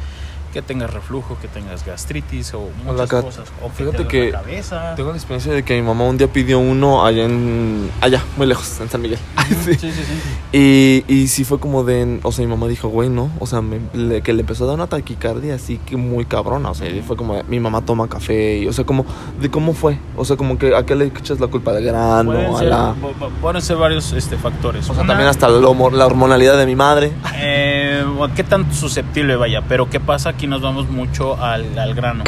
que 0.55 0.63
tengas 0.63 0.91
reflujo, 0.93 1.37
que 1.43 1.49
tengas 1.49 1.85
gastritis 1.85 2.55
o 2.55 2.71
muchas 2.85 3.11
cosas. 3.11 3.49
O 3.63 3.69
que 3.69 3.75
fíjate 3.85 3.99
te 3.99 4.07
que 4.09 4.31
la 4.31 4.41
cabeza. 4.41 4.95
Tengo 4.95 5.11
la 5.11 5.17
experiencia 5.17 5.53
de 5.53 5.63
que 5.65 5.75
mi 5.75 5.83
mamá 5.87 6.05
un 6.05 6.17
día 6.17 6.29
pidió 6.33 6.59
uno 6.61 7.05
allá 7.05 7.25
en. 7.25 7.91
allá, 8.01 8.23
muy 8.39 8.47
lejos, 8.47 8.81
en 8.81 8.89
San 8.89 9.03
Miguel. 9.03 9.19
Sí. 9.65 9.75
Sí, 9.75 9.91
sí, 9.93 10.03
sí. 10.03 10.15
Y, 10.53 11.05
y 11.07 11.29
sí 11.29 11.45
fue 11.45 11.59
como 11.61 11.85
de. 11.85 12.19
O 12.23 12.33
sea, 12.33 12.45
mi 12.47 12.51
mamá 12.51 12.67
dijo, 12.67 12.89
güey, 12.89 13.11
no. 13.11 13.31
O 13.41 13.47
sea, 13.47 13.61
me- 13.61 13.81
le- 13.93 14.23
que 14.23 14.33
le 14.33 14.41
empezó 14.41 14.65
a 14.65 14.69
dar 14.69 14.77
una 14.77 14.87
taquicardia 14.87 15.55
así 15.57 15.79
que 15.85 15.97
muy 15.99 16.25
cabrona. 16.25 16.71
O 16.71 16.75
sea, 16.75 16.89
y 16.89 17.03
fue 17.03 17.17
como, 17.17 17.35
de, 17.35 17.43
mi 17.45 17.61
mamá 17.61 17.83
toma 17.85 18.09
café. 18.09 18.59
Y, 18.59 18.69
o 18.69 18.73
sea, 18.73 18.87
como, 18.87 19.05
¿de 19.41 19.51
cómo 19.51 19.75
fue? 19.75 19.99
O 20.17 20.25
sea, 20.25 20.37
como 20.37 20.57
que 20.57 20.75
a 20.75 20.87
qué 20.87 20.95
le 20.95 21.07
echas 21.07 21.41
la 21.41 21.49
culpa 21.49 21.73
del 21.73 21.85
grano, 21.85 22.31
Pueden 22.33 22.55
a 22.55 22.59
ser, 22.59 22.69
la. 22.69 22.95
pu- 22.95 23.13
pu- 23.21 23.31
pueden 23.43 23.61
ser 23.61 23.77
varios 23.77 24.13
este, 24.15 24.39
factores. 24.39 24.89
O 24.89 24.95
sea, 24.95 25.03
Una, 25.03 25.13
también 25.13 25.29
hasta 25.29 25.49
la, 25.49 25.59
la 25.61 26.07
hormonalidad 26.07 26.57
de 26.57 26.67
mi 26.67 26.77
madre. 26.77 27.13
eh, 27.37 28.03
¿Qué 28.37 28.45
tan 28.45 28.73
susceptible 28.73 29.37
vaya? 29.37 29.63
Pero 29.69 29.91
¿qué 29.91 30.01
pasa? 30.01 30.31
Aquí 30.31 30.44
nos 30.47 30.63
vamos 30.63 30.89
mucho 30.89 31.37
al, 31.43 31.79
al 31.79 31.95
grano. 31.95 32.25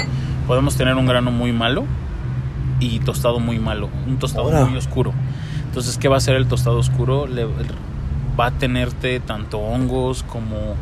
Podemos 0.47 0.77
tener 0.77 0.95
un 0.95 1.07
grano 1.07 1.31
muy 1.31 1.53
malo 1.53 1.85
y 2.81 3.01
tostado 3.01 3.41
muy 3.41 3.59
malo. 3.59 3.89
Un 4.07 4.19
tostado 4.19 4.51
muy 4.67 4.77
oscuro. 4.79 5.13
Entonces, 5.67 5.99
¿qué 5.99 6.09
va 6.09 6.17
a 6.17 6.19
hacer 6.19 6.37
el 6.37 6.47
tostado 6.47 6.79
oscuro? 6.79 7.27
Le, 7.27 7.47
va 8.39 8.47
a 8.47 8.51
tenerte 8.51 9.19
tanto 9.21 9.59
hongos 9.59 10.23
como 10.23 10.75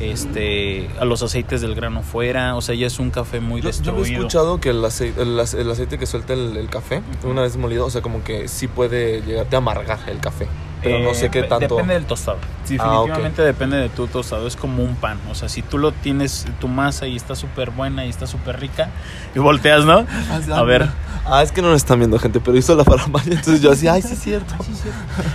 este 0.00 0.88
a 0.98 1.04
los 1.04 1.22
aceites 1.22 1.60
del 1.60 1.74
grano 1.74 2.02
fuera. 2.02 2.56
O 2.56 2.60
sea, 2.60 2.74
ya 2.74 2.86
es 2.86 2.98
un 2.98 3.10
café 3.10 3.40
muy 3.40 3.60
Yo, 3.60 3.64
yo 3.64 3.68
destruido. 3.68 4.02
había 4.02 4.18
escuchado 4.18 4.60
que 4.60 4.70
el 4.70 4.84
aceite, 4.84 5.22
el, 5.22 5.38
el 5.38 5.70
aceite 5.70 5.98
que 5.98 6.06
suelta 6.06 6.32
el, 6.32 6.56
el 6.56 6.68
café, 6.68 7.02
una 7.24 7.42
vez 7.42 7.56
molido, 7.56 7.86
o 7.86 7.90
sea, 7.90 8.02
como 8.02 8.24
que 8.24 8.48
sí 8.48 8.66
puede 8.66 9.22
llegarte 9.22 9.56
a 9.56 9.58
amargar 9.58 9.98
el 10.08 10.18
café. 10.18 10.48
Pero 10.82 10.98
no 10.98 11.10
Eh, 11.10 11.14
sé 11.14 11.30
qué 11.30 11.42
pe- 11.42 11.48
tanto. 11.48 11.76
Depende 11.76 11.94
del 11.94 12.06
tostado. 12.06 12.38
Ah. 12.42 12.66
Definitivamente 12.68 13.42
depende 13.42 13.76
de 13.76 13.88
tu 13.88 14.06
tostado. 14.08 14.46
Es 14.46 14.56
como 14.56 14.82
un 14.82 14.96
pan. 14.96 15.18
O 15.30 15.34
sea, 15.34 15.48
si 15.48 15.62
tú 15.62 15.78
lo 15.78 15.92
tienes, 15.92 16.46
tu 16.60 16.68
masa 16.68 17.06
y 17.06 17.14
está 17.16 17.34
súper 17.36 17.70
buena 17.70 18.04
y 18.06 18.08
está 18.08 18.26
súper 18.26 18.58
rica, 18.60 18.90
y 19.34 19.38
volteas, 19.38 19.84
¿no? 19.84 20.06
A 20.54 20.62
ver. 20.62 20.88
Ah, 21.24 21.42
es 21.42 21.52
que 21.52 21.62
no 21.62 21.68
lo 21.68 21.76
están 21.76 21.98
viendo, 22.00 22.18
gente, 22.18 22.40
pero 22.40 22.56
hizo 22.58 22.74
la 22.74 22.84
farmacia. 22.84 23.32
Entonces 23.34 23.60
yo 23.62 23.70
así, 23.70 23.86
ay, 23.86 24.02
sí, 24.02 24.14
es 24.14 24.18
cierto. 24.18 24.54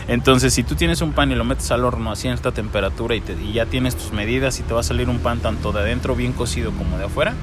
Entonces, 0.07 0.53
si 0.53 0.63
tú 0.63 0.75
tienes 0.75 1.01
un 1.01 1.13
pan 1.13 1.31
y 1.31 1.35
lo 1.35 1.43
metes 1.45 1.71
al 1.71 1.85
horno 1.85 2.11
a 2.11 2.15
cierta 2.15 2.51
temperatura 2.51 3.15
y, 3.15 3.21
te- 3.21 3.33
y 3.41 3.53
ya 3.53 3.65
tienes 3.65 3.95
tus 3.95 4.11
medidas 4.11 4.59
y 4.59 4.63
te 4.63 4.73
va 4.73 4.81
a 4.81 4.83
salir 4.83 5.09
un 5.09 5.19
pan 5.19 5.39
tanto 5.39 5.71
de 5.71 5.79
adentro 5.79 6.15
bien 6.15 6.33
cocido 6.33 6.71
como 6.71 6.97
de 6.97 7.05
afuera, 7.05 7.33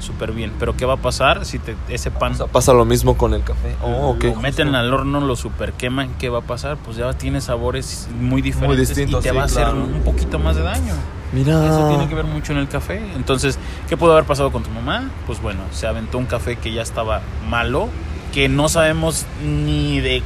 súper 0.00 0.32
bien. 0.32 0.52
Pero 0.58 0.76
¿qué 0.76 0.84
va 0.84 0.94
a 0.94 0.98
pasar 0.98 1.44
si 1.44 1.58
te, 1.58 1.76
ese 1.88 2.10
pan 2.10 2.32
O 2.32 2.36
sea, 2.36 2.46
pasa 2.46 2.72
lo 2.72 2.84
mismo 2.84 3.16
con 3.16 3.34
el 3.34 3.42
café. 3.42 3.76
Oh, 3.82 4.10
ok. 4.10 4.24
lo 4.24 4.40
meten 4.40 4.74
al 4.74 4.92
horno, 4.92 5.20
lo 5.20 5.36
super 5.36 5.72
queman? 5.72 6.10
¿Qué 6.18 6.28
va 6.28 6.38
a 6.38 6.42
pasar? 6.42 6.76
Pues 6.76 6.96
ya 6.96 7.12
tiene 7.12 7.40
sabores 7.40 8.08
muy 8.20 8.42
diferentes 8.42 8.88
distintos, 8.88 9.20
y 9.20 9.22
te 9.24 9.30
sí, 9.30 9.36
va 9.36 9.42
a 9.42 9.46
hacer 9.46 9.64
claro. 9.64 9.84
un 9.84 10.00
poquito 10.02 10.38
más 10.38 10.56
de 10.56 10.62
daño. 10.62 10.94
Mira. 11.32 11.66
Eso 11.66 11.88
tiene 11.88 12.08
que 12.08 12.14
ver 12.14 12.24
mucho 12.24 12.52
en 12.52 12.58
el 12.58 12.68
café. 12.68 13.00
Entonces, 13.14 13.58
¿qué 13.88 13.96
pudo 13.96 14.12
haber 14.12 14.24
pasado 14.24 14.50
con 14.50 14.62
tu 14.62 14.70
mamá? 14.70 15.10
Pues 15.26 15.40
bueno, 15.42 15.60
se 15.72 15.86
aventó 15.86 16.18
un 16.18 16.26
café 16.26 16.56
que 16.56 16.72
ya 16.72 16.82
estaba 16.82 17.20
malo, 17.48 17.88
que 18.32 18.48
no 18.48 18.68
sabemos 18.68 19.26
ni 19.44 20.00
de 20.00 20.22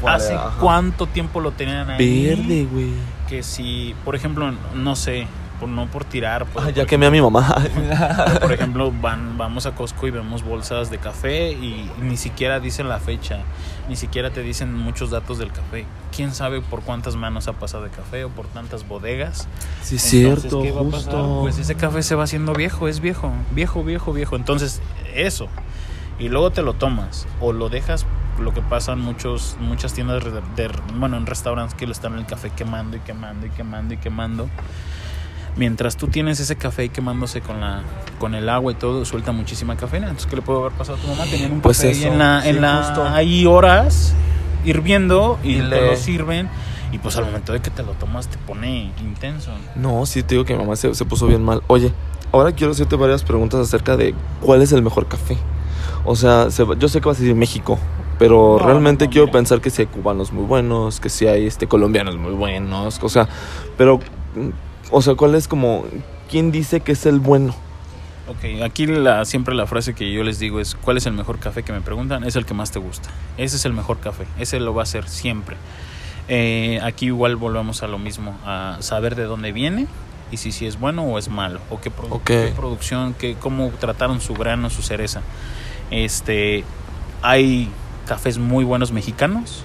¿Cuál 0.00 0.14
hace? 0.14 0.34
Ajá. 0.34 0.56
cuánto 0.60 1.06
tiempo 1.06 1.40
lo 1.40 1.52
tenían 1.52 1.90
ahí. 1.90 2.26
Verde, 2.26 2.66
güey. 2.70 2.92
Que 3.28 3.42
si, 3.42 3.94
por 4.04 4.16
ejemplo, 4.16 4.50
no 4.74 4.96
sé, 4.96 5.26
por, 5.60 5.68
no 5.68 5.86
por 5.86 6.04
tirar, 6.04 6.46
por, 6.46 6.64
Ah, 6.64 6.70
ya 6.70 6.86
quemé 6.86 7.06
a 7.06 7.10
mi 7.10 7.20
mamá. 7.20 7.54
por 8.40 8.52
ejemplo, 8.52 8.90
van, 8.90 9.36
vamos 9.38 9.66
a 9.66 9.72
Costco 9.76 10.06
y 10.06 10.10
vemos 10.10 10.42
bolsas 10.42 10.90
de 10.90 10.98
café 10.98 11.52
y 11.52 11.88
ni 12.00 12.16
siquiera 12.16 12.58
dicen 12.58 12.88
la 12.88 12.98
fecha, 12.98 13.40
ni 13.88 13.94
siquiera 13.96 14.30
te 14.30 14.42
dicen 14.42 14.74
muchos 14.74 15.10
datos 15.10 15.38
del 15.38 15.52
café. 15.52 15.84
¿Quién 16.16 16.34
sabe 16.34 16.60
por 16.60 16.80
cuántas 16.80 17.14
manos 17.16 17.46
ha 17.46 17.52
pasado 17.52 17.84
de 17.84 17.90
café 17.90 18.24
o 18.24 18.30
por 18.30 18.46
tantas 18.46 18.88
bodegas? 18.88 19.46
sí, 19.82 19.96
es 19.96 20.02
cierto, 20.02 20.62
¿qué 20.62 20.72
va 20.72 20.80
a 20.80 20.84
pasar? 20.84 21.12
justo. 21.14 21.38
Pues 21.42 21.58
ese 21.58 21.74
café 21.76 22.02
se 22.02 22.14
va 22.14 22.24
haciendo 22.24 22.52
viejo, 22.54 22.88
es 22.88 23.00
viejo, 23.00 23.30
viejo, 23.52 23.84
viejo, 23.84 24.12
viejo. 24.12 24.36
Entonces, 24.36 24.80
eso. 25.14 25.48
Y 26.18 26.28
luego 26.28 26.50
te 26.50 26.62
lo 26.62 26.74
tomas 26.74 27.26
o 27.40 27.52
lo 27.52 27.68
dejas, 27.70 28.04
lo 28.38 28.52
que 28.52 28.60
pasa 28.60 28.92
en 28.92 29.00
muchos, 29.00 29.56
muchas 29.60 29.94
tiendas, 29.94 30.22
de, 30.24 30.30
de- 30.32 30.70
bueno, 30.96 31.16
en 31.16 31.24
restaurantes 31.26 31.74
que 31.74 31.86
lo 31.86 31.92
están 31.92 32.14
el 32.18 32.26
café 32.26 32.50
quemando 32.50 32.96
y 32.98 33.00
quemando 33.00 33.46
y 33.46 33.50
quemando 33.50 33.94
y 33.94 33.96
quemando. 33.96 34.48
Mientras 35.60 35.96
tú 35.98 36.06
tienes 36.08 36.40
ese 36.40 36.56
café 36.56 36.82
ahí 36.82 36.88
quemándose 36.88 37.42
con 37.42 37.60
la 37.60 37.82
con 38.18 38.34
el 38.34 38.48
agua 38.48 38.72
y 38.72 38.76
todo, 38.76 39.04
suelta 39.04 39.30
muchísima 39.32 39.76
cafeína. 39.76 40.06
Entonces, 40.06 40.28
¿qué 40.30 40.36
le 40.36 40.42
puede 40.42 40.58
haber 40.60 40.72
pasado 40.72 40.96
a 40.96 41.00
tu 41.02 41.06
mamá? 41.08 41.24
Tenían 41.30 41.52
un 41.52 41.60
Pues 41.60 41.76
café 41.76 41.88
ahí 41.90 41.98
eso, 42.00 42.08
en 42.08 42.18
la, 42.18 42.48
en 42.48 42.54
sí, 42.56 42.60
la 42.62 42.82
justo. 42.82 43.04
ahí 43.06 43.44
horas 43.44 44.14
hirviendo 44.64 45.38
y, 45.44 45.50
Y 45.56 45.62
le- 45.62 45.90
lo 45.90 45.96
sirven 45.96 46.48
y 46.92 46.98
pues 46.98 47.14
al 47.18 47.26
momento 47.26 47.52
de 47.52 47.60
que 47.60 47.68
te 47.70 47.82
lo 47.82 47.92
tomas 47.92 48.28
te 48.28 48.38
pone 48.38 48.90
intenso. 49.02 49.50
No, 49.76 50.06
sí, 50.06 50.22
te 50.22 50.34
digo 50.34 50.44
que 50.46 50.54
mi 50.54 50.60
mamá 50.60 50.76
se, 50.76 50.94
se 50.94 51.04
puso 51.04 51.26
bien 51.26 51.44
mal. 51.44 51.60
Oye, 51.66 51.92
ahora 52.32 52.52
quiero 52.52 52.72
hacerte 52.72 52.96
varias 52.96 53.22
preguntas 53.22 53.60
acerca 53.60 53.98
de 53.98 54.14
cuál 54.40 54.62
es 54.62 54.72
el 54.72 54.80
mejor 54.82 55.08
café. 55.08 55.36
O 56.06 56.16
sea, 56.16 56.50
se 56.50 56.64
yo 56.78 56.88
sé 56.88 57.02
que 57.02 57.08
vas 57.08 57.18
a 57.18 57.20
decir 57.20 57.36
México, 57.36 57.78
pero 58.18 58.56
No, 58.58 58.64
realmente 58.66 59.04
no, 59.04 59.08
no, 59.08 59.12
quiero 59.12 59.26
mira. 59.26 59.38
pensar 59.38 59.60
que 59.60 59.68
sí 59.68 59.82
hay 59.82 59.88
cubanos 59.88 60.32
muy 60.32 60.44
buenos, 60.44 61.00
que 61.00 61.10
sí 61.10 61.26
hay 61.26 61.46
este, 61.46 61.66
colombianos 61.66 62.16
muy 62.16 62.32
buenos, 62.32 62.98
o 63.02 63.08
sea, 63.10 63.28
pero, 63.76 64.00
o 64.90 65.02
sea, 65.02 65.14
¿cuál 65.14 65.34
es 65.34 65.48
como, 65.48 65.84
quién 66.30 66.50
dice 66.52 66.80
que 66.80 66.92
es 66.92 67.06
el 67.06 67.20
bueno? 67.20 67.54
Ok, 68.28 68.62
aquí 68.62 68.86
la, 68.86 69.24
siempre 69.24 69.54
la 69.54 69.66
frase 69.66 69.94
que 69.94 70.12
yo 70.12 70.22
les 70.22 70.38
digo 70.38 70.60
es, 70.60 70.76
¿cuál 70.76 70.96
es 70.96 71.06
el 71.06 71.12
mejor 71.14 71.38
café 71.38 71.62
que 71.64 71.72
me 71.72 71.80
preguntan? 71.80 72.22
Es 72.24 72.36
el 72.36 72.44
que 72.46 72.54
más 72.54 72.70
te 72.70 72.78
gusta. 72.78 73.08
Ese 73.36 73.56
es 73.56 73.64
el 73.64 73.72
mejor 73.72 73.98
café. 73.98 74.24
Ese 74.38 74.60
lo 74.60 74.72
va 74.72 74.84
a 74.84 74.86
ser 74.86 75.08
siempre. 75.08 75.56
Eh, 76.28 76.78
aquí 76.84 77.06
igual 77.06 77.34
volvemos 77.34 77.82
a 77.82 77.88
lo 77.88 77.98
mismo, 77.98 78.36
a 78.46 78.76
saber 78.80 79.16
de 79.16 79.24
dónde 79.24 79.50
viene 79.50 79.88
y 80.30 80.36
si, 80.36 80.52
si 80.52 80.66
es 80.66 80.78
bueno 80.78 81.02
o 81.02 81.18
es 81.18 81.28
malo, 81.28 81.58
o 81.70 81.80
qué, 81.80 81.90
produ- 81.90 82.06
Ok. 82.12 82.24
qué 82.26 82.52
producción, 82.54 83.14
qué, 83.18 83.34
cómo 83.34 83.70
trataron 83.80 84.20
su 84.20 84.34
grano, 84.34 84.70
su 84.70 84.82
cereza. 84.82 85.22
Este, 85.90 86.62
hay 87.22 87.68
cafés 88.06 88.38
muy 88.38 88.62
buenos 88.64 88.92
mexicanos, 88.92 89.64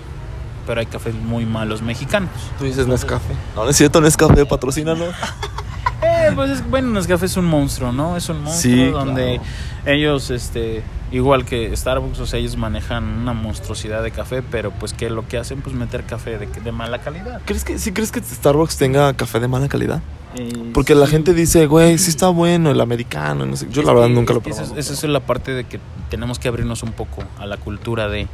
pero 0.65 0.79
hay 0.79 0.85
cafés 0.85 1.15
muy 1.15 1.45
malos 1.45 1.81
mexicanos. 1.81 2.29
Tú 2.59 2.65
dices 2.65 2.87
Nescafé. 2.87 3.33
No, 3.55 3.63
no 3.65 3.69
es 3.69 3.77
cierto, 3.77 4.01
Nescafé, 4.01 4.45
patrocínanos. 4.45 5.13
Eh, 6.01 6.31
pues 6.35 6.51
es, 6.51 6.69
bueno, 6.69 6.89
Nescafé 6.89 7.25
es 7.25 7.35
un 7.37 7.45
monstruo, 7.45 7.91
¿no? 7.91 8.15
Es 8.17 8.29
un 8.29 8.41
monstruo 8.43 8.73
Sí, 8.73 8.85
donde 8.91 9.39
claro. 9.39 9.43
ellos, 9.97 10.29
este, 10.29 10.83
igual 11.11 11.45
que 11.45 11.75
Starbucks, 11.75 12.19
o 12.19 12.25
sea, 12.27 12.39
ellos 12.39 12.57
manejan 12.57 13.03
una 13.03 13.33
monstruosidad 13.33 14.03
de 14.03 14.11
café, 14.11 14.43
pero 14.43 14.71
pues 14.71 14.93
que 14.93 15.09
lo 15.09 15.27
que 15.27 15.37
hacen, 15.37 15.61
pues 15.61 15.75
meter 15.75 16.03
café 16.05 16.37
de, 16.37 16.45
de 16.47 16.71
mala 16.71 16.99
calidad. 16.99 17.41
¿Crees 17.45 17.63
que, 17.63 17.79
sí 17.79 17.91
crees 17.91 18.11
que 18.11 18.21
Starbucks 18.21 18.77
tenga 18.77 19.13
café 19.13 19.39
de 19.39 19.47
mala 19.47 19.67
calidad? 19.67 20.01
Eh, 20.37 20.71
Porque 20.73 20.93
la 20.95 21.07
gente 21.07 21.33
dice, 21.33 21.65
güey, 21.65 21.97
sí 21.97 22.09
está 22.09 22.27
bueno 22.27 22.69
el 22.71 22.81
americano, 22.81 23.45
no 23.45 23.55
sé. 23.55 23.67
Yo 23.71 23.81
Es 23.81 23.87
la 23.87 23.93
verdad 23.93 24.07
que- 24.09 24.13
nunca 24.13 24.33
lo 24.33 24.39
esa 24.41 24.49
es- 24.49 24.55
probado. 24.57 24.79
Esa 24.79 24.93
es 24.93 25.03
la 25.05 25.19
parte 25.21 25.53
de 25.53 25.63
que 25.63 25.79
tenemos 26.09 26.37
que 26.39 26.49
abrirnos 26.49 26.83
un 26.83 26.91
poco 26.91 27.23
a 27.39 27.45
la 27.45 27.57
cultura 27.57 28.09
de 28.09 28.27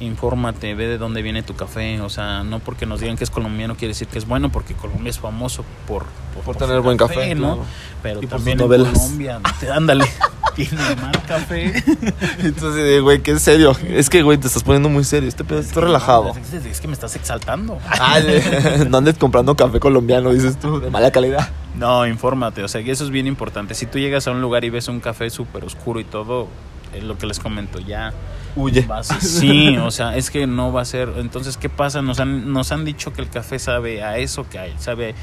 infórmate, 0.00 0.74
ve 0.74 0.86
de 0.86 0.98
dónde 0.98 1.22
viene 1.22 1.42
tu 1.42 1.54
café, 1.56 2.00
o 2.00 2.08
sea, 2.08 2.44
no 2.44 2.60
porque 2.60 2.86
nos 2.86 3.00
digan 3.00 3.16
que 3.16 3.24
es 3.24 3.30
colombiano 3.30 3.74
quiere 3.76 3.92
decir 3.94 4.06
que 4.08 4.18
es 4.18 4.26
bueno, 4.26 4.50
porque 4.50 4.74
Colombia 4.74 5.10
es 5.10 5.18
famoso 5.18 5.64
por, 5.86 6.04
Por 6.44 6.56
tener 6.56 6.80
buen 6.80 6.96
café, 6.96 7.34
¿no? 7.34 7.54
claro. 7.56 7.64
Pero 8.02 8.22
Y 8.22 8.26
también 8.26 8.60
en. 8.60 8.68
Colombia, 8.68 9.40
te- 9.58 9.70
ándale, 9.72 10.04
tiene 10.54 10.76
mal 11.02 11.20
café. 11.26 11.72
Entonces, 12.38 12.84
eh, 12.84 13.00
güey, 13.00 13.20
qué 13.22 13.38
serio. 13.40 13.76
Es 13.88 14.08
que, 14.08 14.22
güey, 14.22 14.38
te 14.38 14.46
estás 14.46 14.62
poniendo 14.62 14.88
muy 14.88 15.02
serio. 15.02 15.28
Este 15.28 15.42
pedo 15.42 15.58
está 15.58 15.80
relajado. 15.80 16.30
Es, 16.30 16.52
es- 16.54 16.64
es 16.66 16.80
que 16.80 16.86
me 16.86 16.94
estás 16.94 17.16
exaltando. 17.16 17.78
Ay, 18.00 18.40
no 18.88 18.98
andes 18.98 19.18
comprando 19.18 19.56
café 19.56 19.80
colombiano, 19.80 20.32
dices 20.32 20.58
tú, 20.60 20.78
de 20.80 20.90
mala 20.90 21.10
calidad. 21.10 21.50
No, 21.74 22.06
infórmate, 22.06 22.62
o 22.62 22.68
sea, 22.68 22.80
y 22.80 22.90
eso 22.90 23.02
es 23.04 23.10
bien 23.10 23.26
importante. 23.26 23.74
Si 23.74 23.86
tú 23.86 23.98
llegas 23.98 24.26
a 24.28 24.30
un 24.30 24.40
lugar 24.40 24.64
y 24.64 24.70
ves 24.70 24.86
un 24.88 25.00
café 25.00 25.28
súper 25.30 25.64
oscuro 25.64 25.98
y 26.00 26.04
todo, 26.04 26.46
es 26.94 27.02
lo 27.04 27.18
que 27.18 27.26
les 27.26 27.38
comento, 27.40 27.78
ya 27.80 28.12
Huye. 28.56 28.82
vas- 28.82 29.06
sí, 29.20 29.76
o 29.78 29.90
sea, 29.90 30.16
es 30.16 30.30
que 30.30 30.46
no 30.46 30.72
va 30.72 30.82
a 30.82 30.84
ser. 30.84 31.12
Entonces, 31.16 31.56
¿qué 31.56 31.68
pasa? 31.68 32.02
Nos 32.02 32.20
han, 32.20 32.52
nos 32.52 32.72
han 32.72 32.84
dicho 32.84 33.12
que 33.12 33.20
el 33.22 33.28
café 33.30 33.58
sabe 33.58 34.02
a 34.02 34.18
eso 34.18 34.48
que 34.48 34.58
hay, 34.58 34.74
sabe. 34.78 35.14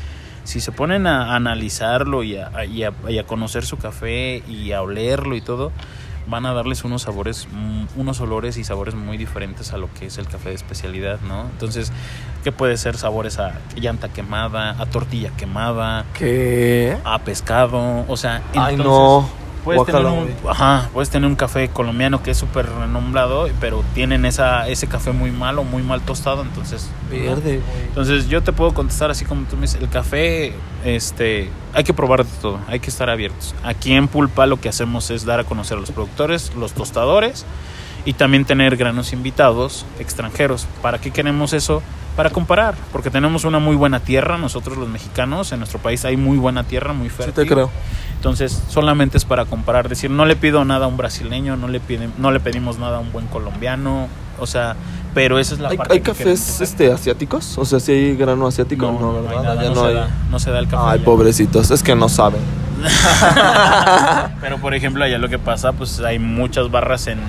Si 0.44 0.60
se 0.62 0.72
ponen 0.72 1.08
a 1.08 1.36
analizarlo 1.36 2.22
y 2.24 2.38
a, 2.38 2.66
y 2.66 2.84
a- 2.84 2.94
y 3.10 3.18
a 3.18 3.26
conocer 3.26 3.66
su 3.66 3.78
café 3.78 4.44
y 4.48 4.72
a 4.74 4.82
olerlo 4.84 5.36
y 5.36 5.42
todo, 5.42 5.72
van 6.28 6.46
a 6.46 6.54
darles 6.54 6.84
unos 6.84 7.04
sabores, 7.04 7.48
mm, 7.52 8.00
unos 8.00 8.20
olores 8.22 8.58
y 8.58 8.64
sabores 8.64 8.94
muy 8.96 9.18
diferentes 9.18 9.74
a 9.74 9.78
lo 9.78 9.92
que 9.94 10.06
es 10.08 10.18
el 10.20 10.28
café 10.28 10.50
de 10.50 10.56
especialidad, 10.56 11.20
¿no? 11.28 11.42
Entonces, 11.52 11.92
¿qué 12.44 12.52
puede 12.52 12.78
ser? 12.78 12.96
Sabores 12.98 13.38
a 13.40 13.60
llanta 13.76 14.10
quemada, 14.10 14.76
a 14.80 14.86
tortilla 14.88 15.30
quemada, 15.38 16.06
¿Qué? 16.18 16.96
a 17.04 17.20
pescado, 17.20 18.06
o 18.08 18.18
sea, 18.18 18.42
Ay, 18.56 18.74
entonces, 18.76 18.86
no. 18.86 19.30
Puedes 19.66 19.86
tener, 19.86 20.06
un, 20.06 20.30
ajá, 20.48 20.90
puedes 20.94 21.10
tener 21.10 21.28
un 21.28 21.36
café 21.36 21.68
colombiano 21.70 22.22
que 22.22 22.32
es 22.32 22.38
súper 22.38 22.68
renombrado, 22.70 23.50
pero 23.60 23.84
tienen 23.94 24.26
esa, 24.26 24.68
ese 24.70 24.88
café 24.88 25.12
muy 25.12 25.32
malo, 25.32 25.64
muy 25.64 25.84
mal 25.84 26.02
tostado, 26.02 26.44
entonces... 26.44 26.90
Verde, 27.10 27.60
güey. 27.60 27.88
Entonces 27.88 28.30
yo 28.30 28.44
te 28.44 28.54
puedo 28.54 28.74
contestar 28.74 29.10
así 29.10 29.26
como 29.26 29.46
tú 29.48 29.56
me 29.56 29.64
dices, 29.64 29.82
el 29.82 29.90
café, 29.90 30.54
este, 30.84 31.50
hay 31.74 31.84
que 31.84 31.94
probar 31.94 32.24
de 32.24 32.32
todo, 32.42 32.60
hay 32.68 32.80
que 32.80 32.90
estar 32.90 33.10
abiertos. 33.10 33.56
Aquí 33.64 33.94
en 33.94 34.08
Pulpa 34.08 34.46
lo 34.46 34.62
que 34.62 34.70
hacemos 34.70 35.10
es 35.10 35.26
dar 35.26 35.40
a 35.40 35.44
conocer 35.44 35.78
a 35.78 35.82
los 35.82 35.92
productores, 35.92 36.54
los 36.56 36.74
tostadores 36.74 37.46
y 38.06 38.14
también 38.14 38.46
tener 38.46 38.78
granos 38.78 39.14
invitados 39.14 39.86
extranjeros. 40.00 40.68
¿Para 40.82 41.00
qué 41.00 41.12
queremos 41.12 41.54
eso? 41.54 41.82
Para 42.16 42.30
comparar, 42.30 42.76
porque 42.92 43.10
tenemos 43.10 43.44
una 43.44 43.60
muy 43.60 43.76
buena 43.76 44.00
tierra, 44.00 44.38
nosotros 44.38 44.78
los 44.78 44.88
mexicanos, 44.88 45.52
en 45.52 45.60
nuestro 45.60 45.80
país 45.80 46.06
hay 46.06 46.16
muy 46.18 46.38
buena 46.38 46.64
tierra, 46.64 46.94
muy 46.94 47.10
Sí, 47.10 47.16
fértil. 47.16 47.34
te 47.36 47.48
creo. 47.48 47.70
Entonces, 48.16 48.64
solamente 48.70 49.18
es 49.18 49.26
para 49.26 49.46
comparar, 49.46 49.90
decir, 49.90 50.10
no 50.10 50.26
le 50.26 50.36
pido 50.36 50.64
nada 50.66 50.86
a 50.86 50.88
un 50.88 50.98
brasileño, 50.98 51.58
no 51.58 51.68
le 51.68 51.80
piden, 51.80 52.14
no 52.18 52.32
le 52.32 52.40
pedimos 52.40 52.80
nada 52.80 52.98
a 52.98 53.00
un 53.02 53.12
buen 53.12 53.28
colombiano, 53.28 54.08
o 54.40 54.48
sea, 54.48 54.76
pero 55.14 55.40
esa 55.40 55.54
es 55.56 55.60
la 55.60 55.70
¿Hay, 55.70 55.78
parte 55.78 55.94
hay 55.94 56.02
cafés 56.02 56.60
este, 56.62 56.92
asiáticos? 56.92 57.58
O 57.58 57.66
sea, 57.66 57.80
si 57.80 57.92
hay 57.92 58.16
grano 58.16 58.48
asiático, 58.48 58.86
no, 58.88 58.94
no, 59.00 59.00
no 59.00 59.14
¿verdad? 59.14 59.32
hay 59.38 59.44
nada, 59.44 59.64
no, 59.64 59.76
no 59.76 59.82
se 59.82 59.88
hay. 59.88 59.94
da, 59.94 60.08
no 60.32 60.40
se 60.40 60.52
da 60.52 60.60
el 60.60 60.68
café. 60.68 60.84
Ay, 60.86 60.96
allá. 60.96 61.06
pobrecitos, 61.06 61.70
es 61.72 61.84
que 61.84 61.96
no 61.96 62.10
saben. 62.10 62.42
Pero 64.42 64.58
por 64.60 64.74
ejemplo, 64.74 65.04
allá 65.04 65.18
lo 65.18 65.30
que 65.30 65.40
pasa, 65.40 65.74
pues 65.74 66.00
hay 66.00 66.20
muchas 66.20 66.72
barras 66.72 67.08
en, 67.08 67.20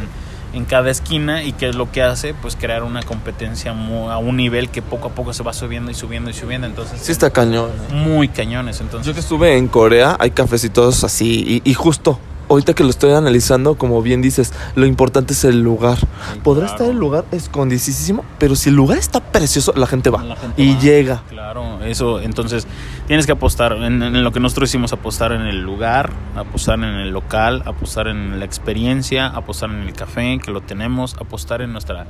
en 0.56 0.64
cada 0.64 0.90
esquina 0.90 1.42
y 1.42 1.52
qué 1.52 1.68
es 1.68 1.76
lo 1.76 1.92
que 1.92 2.02
hace, 2.02 2.32
pues 2.34 2.56
crear 2.56 2.82
una 2.82 3.02
competencia 3.02 3.72
a 3.72 4.18
un 4.18 4.36
nivel 4.36 4.70
que 4.70 4.80
poco 4.80 5.08
a 5.08 5.10
poco 5.10 5.32
se 5.34 5.42
va 5.42 5.52
subiendo 5.52 5.90
y 5.90 5.94
subiendo 5.94 6.30
y 6.30 6.32
subiendo, 6.32 6.66
entonces 6.66 7.00
Sí 7.02 7.12
está 7.12 7.30
cañón. 7.30 7.70
muy 7.92 8.28
cañones, 8.28 8.80
entonces 8.80 9.06
Yo 9.06 9.12
que 9.12 9.20
estuve 9.20 9.56
en 9.58 9.68
Corea, 9.68 10.16
hay 10.18 10.30
cafecitos 10.30 11.04
así 11.04 11.62
y, 11.64 11.70
y 11.70 11.74
justo. 11.74 12.18
Ahorita 12.48 12.74
que 12.74 12.84
lo 12.84 12.90
estoy 12.90 13.12
analizando, 13.12 13.76
como 13.76 14.02
bien 14.02 14.22
dices, 14.22 14.52
lo 14.74 14.86
importante 14.86 15.32
es 15.32 15.44
el 15.44 15.62
lugar. 15.62 15.98
Podrá 16.42 16.66
claro. 16.66 16.74
estar 16.74 16.90
el 16.90 16.96
lugar 16.96 17.24
escondidísimo, 17.32 18.24
pero 18.38 18.54
si 18.54 18.68
el 18.68 18.76
lugar 18.76 18.98
está 18.98 19.20
precioso, 19.20 19.72
la 19.76 19.86
gente 19.86 20.10
va. 20.10 20.22
La 20.22 20.36
gente 20.36 20.62
y 20.62 20.74
va. 20.74 20.80
llega. 20.80 21.22
Claro, 21.28 21.82
eso, 21.84 22.20
entonces 22.20 22.66
tienes 23.06 23.26
que 23.26 23.32
apostar 23.32 23.72
en, 23.72 24.02
en 24.02 24.22
lo 24.22 24.32
que 24.32 24.40
nosotros 24.40 24.68
hicimos, 24.70 24.92
apostar 24.92 25.32
en 25.32 25.42
el 25.42 25.62
lugar, 25.62 26.10
apostar 26.36 26.78
en 26.78 26.84
el 26.84 27.10
local, 27.10 27.62
apostar 27.66 28.08
en 28.08 28.38
la 28.38 28.44
experiencia, 28.44 29.26
apostar 29.26 29.70
en 29.70 29.80
el 29.80 29.92
café, 29.92 30.38
que 30.38 30.50
lo 30.50 30.60
tenemos, 30.60 31.14
apostar 31.14 31.62
en 31.62 31.72
nuestra, 31.72 32.06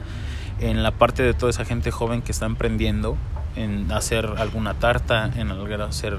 en 0.61 0.83
la 0.83 0.91
parte 0.91 1.23
de 1.23 1.35
toda 1.35 1.51
esa 1.51 1.65
gente 1.65 1.91
joven 1.91 2.23
que 2.23 2.33
está 2.33 2.47
emprendiendo, 2.47 3.17
en 3.57 3.91
hacer 3.91 4.27
alguna 4.39 4.75
tarta, 4.75 5.31
en 5.37 5.51
hacer 5.51 6.19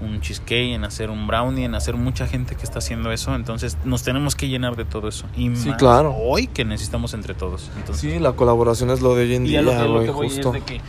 un 0.00 0.20
cheesecake, 0.20 0.74
en 0.74 0.84
hacer 0.84 1.10
un 1.10 1.26
brownie, 1.26 1.64
en 1.64 1.74
hacer 1.74 1.96
mucha 1.96 2.26
gente 2.26 2.54
que 2.56 2.62
está 2.62 2.78
haciendo 2.80 3.12
eso, 3.12 3.34
entonces 3.34 3.76
nos 3.84 4.02
tenemos 4.02 4.34
que 4.34 4.48
llenar 4.48 4.76
de 4.76 4.84
todo 4.84 5.08
eso. 5.08 5.26
Y 5.36 5.54
Sí, 5.56 5.68
más 5.70 5.78
claro. 5.78 6.14
hoy 6.16 6.46
que 6.46 6.64
necesitamos 6.64 7.14
entre 7.14 7.34
todos. 7.34 7.70
Entonces, 7.76 8.00
Sí, 8.12 8.18
la 8.18 8.32
colaboración 8.32 8.90
es 8.90 9.00
lo 9.00 9.14
de 9.14 9.24
hoy 9.24 9.34
en 9.34 9.46
y 9.46 9.50
día, 9.50 9.62
lo 9.62 9.70
que, 9.72 9.78
lo 9.88 10.02
que 10.04 10.10
voy 10.10 10.28
justo. 10.28 10.48
es 10.48 10.54
de 10.54 10.60
que, 10.60 10.80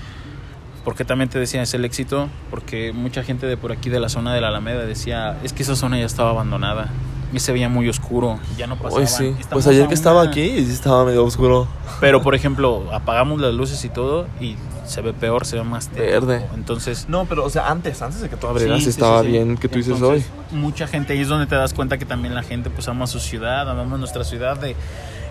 porque 0.84 1.06
también 1.06 1.30
te 1.30 1.40
decía, 1.40 1.62
es 1.62 1.74
el 1.74 1.86
éxito, 1.86 2.30
porque 2.50 2.94
mucha 2.94 3.24
gente 3.24 3.48
de 3.48 3.58
por 3.58 3.72
aquí 3.72 3.90
de 3.90 4.00
la 4.00 4.10
zona 4.10 4.34
de 4.34 4.42
la 4.42 4.50
Alameda 4.50 4.86
decía, 4.86 5.38
es 5.44 5.54
que 5.54 5.64
esa 5.64 5.76
zona 5.76 5.98
ya 5.98 6.06
estaba 6.06 6.30
abandonada 6.32 6.90
y 7.34 7.40
se 7.40 7.52
veía 7.52 7.70
muy 7.70 7.90
oscuro, 7.90 8.40
ya 8.58 8.68
no 8.68 8.76
pasaba. 8.76 9.02
Hoy 9.02 9.08
sí. 9.08 9.36
Pues 9.50 9.68
ayer 9.68 9.88
que 9.88 9.94
estaba 9.94 10.22
aquí, 10.22 10.66
sí 10.66 10.72
estaba 10.72 11.06
medio 11.06 11.24
oscuro. 11.26 11.68
Pero 12.00 12.22
por 12.22 12.36
ejemplo, 12.36 12.84
apagamos 12.94 13.42
las 13.42 13.54
luces 13.54 13.84
y 13.86 13.90
todo 13.90 14.28
y 14.40 14.56
se 14.86 15.02
ve 15.02 15.14
peor, 15.14 15.46
se 15.46 15.58
ve 15.58 15.64
más. 15.64 15.90
Verde. 15.94 16.46
Entonces, 16.54 17.08
No, 17.10 17.26
pero 17.26 17.44
o 17.44 17.50
sea, 17.50 17.70
antes, 17.70 18.02
antes 18.02 18.22
de 18.22 18.30
que 18.30 18.38
tú 18.38 18.48
abrieras, 18.48 18.80
Sí, 18.80 18.86
sí, 18.86 18.90
estaba 18.92 19.22
sí, 19.22 19.28
sí. 19.28 19.32
bien 19.32 19.58
que 19.58 19.68
tú 19.68 19.78
dices 19.78 20.02
hoy. 20.02 20.24
Mucha 20.52 20.88
gente, 20.88 21.14
ahí 21.14 21.22
es 21.22 21.28
donde 21.28 21.48
te 21.48 21.56
das 21.56 21.74
cuenta 21.74 21.98
que 21.98 22.06
también 22.06 22.36
la 22.36 22.44
gente 22.44 22.70
pues 22.70 22.88
ama 22.88 23.08
su 23.08 23.20
ciudad, 23.20 23.70
amamos 23.70 24.00
nuestra 24.00 24.24
ciudad, 24.24 24.58
de, 24.58 24.76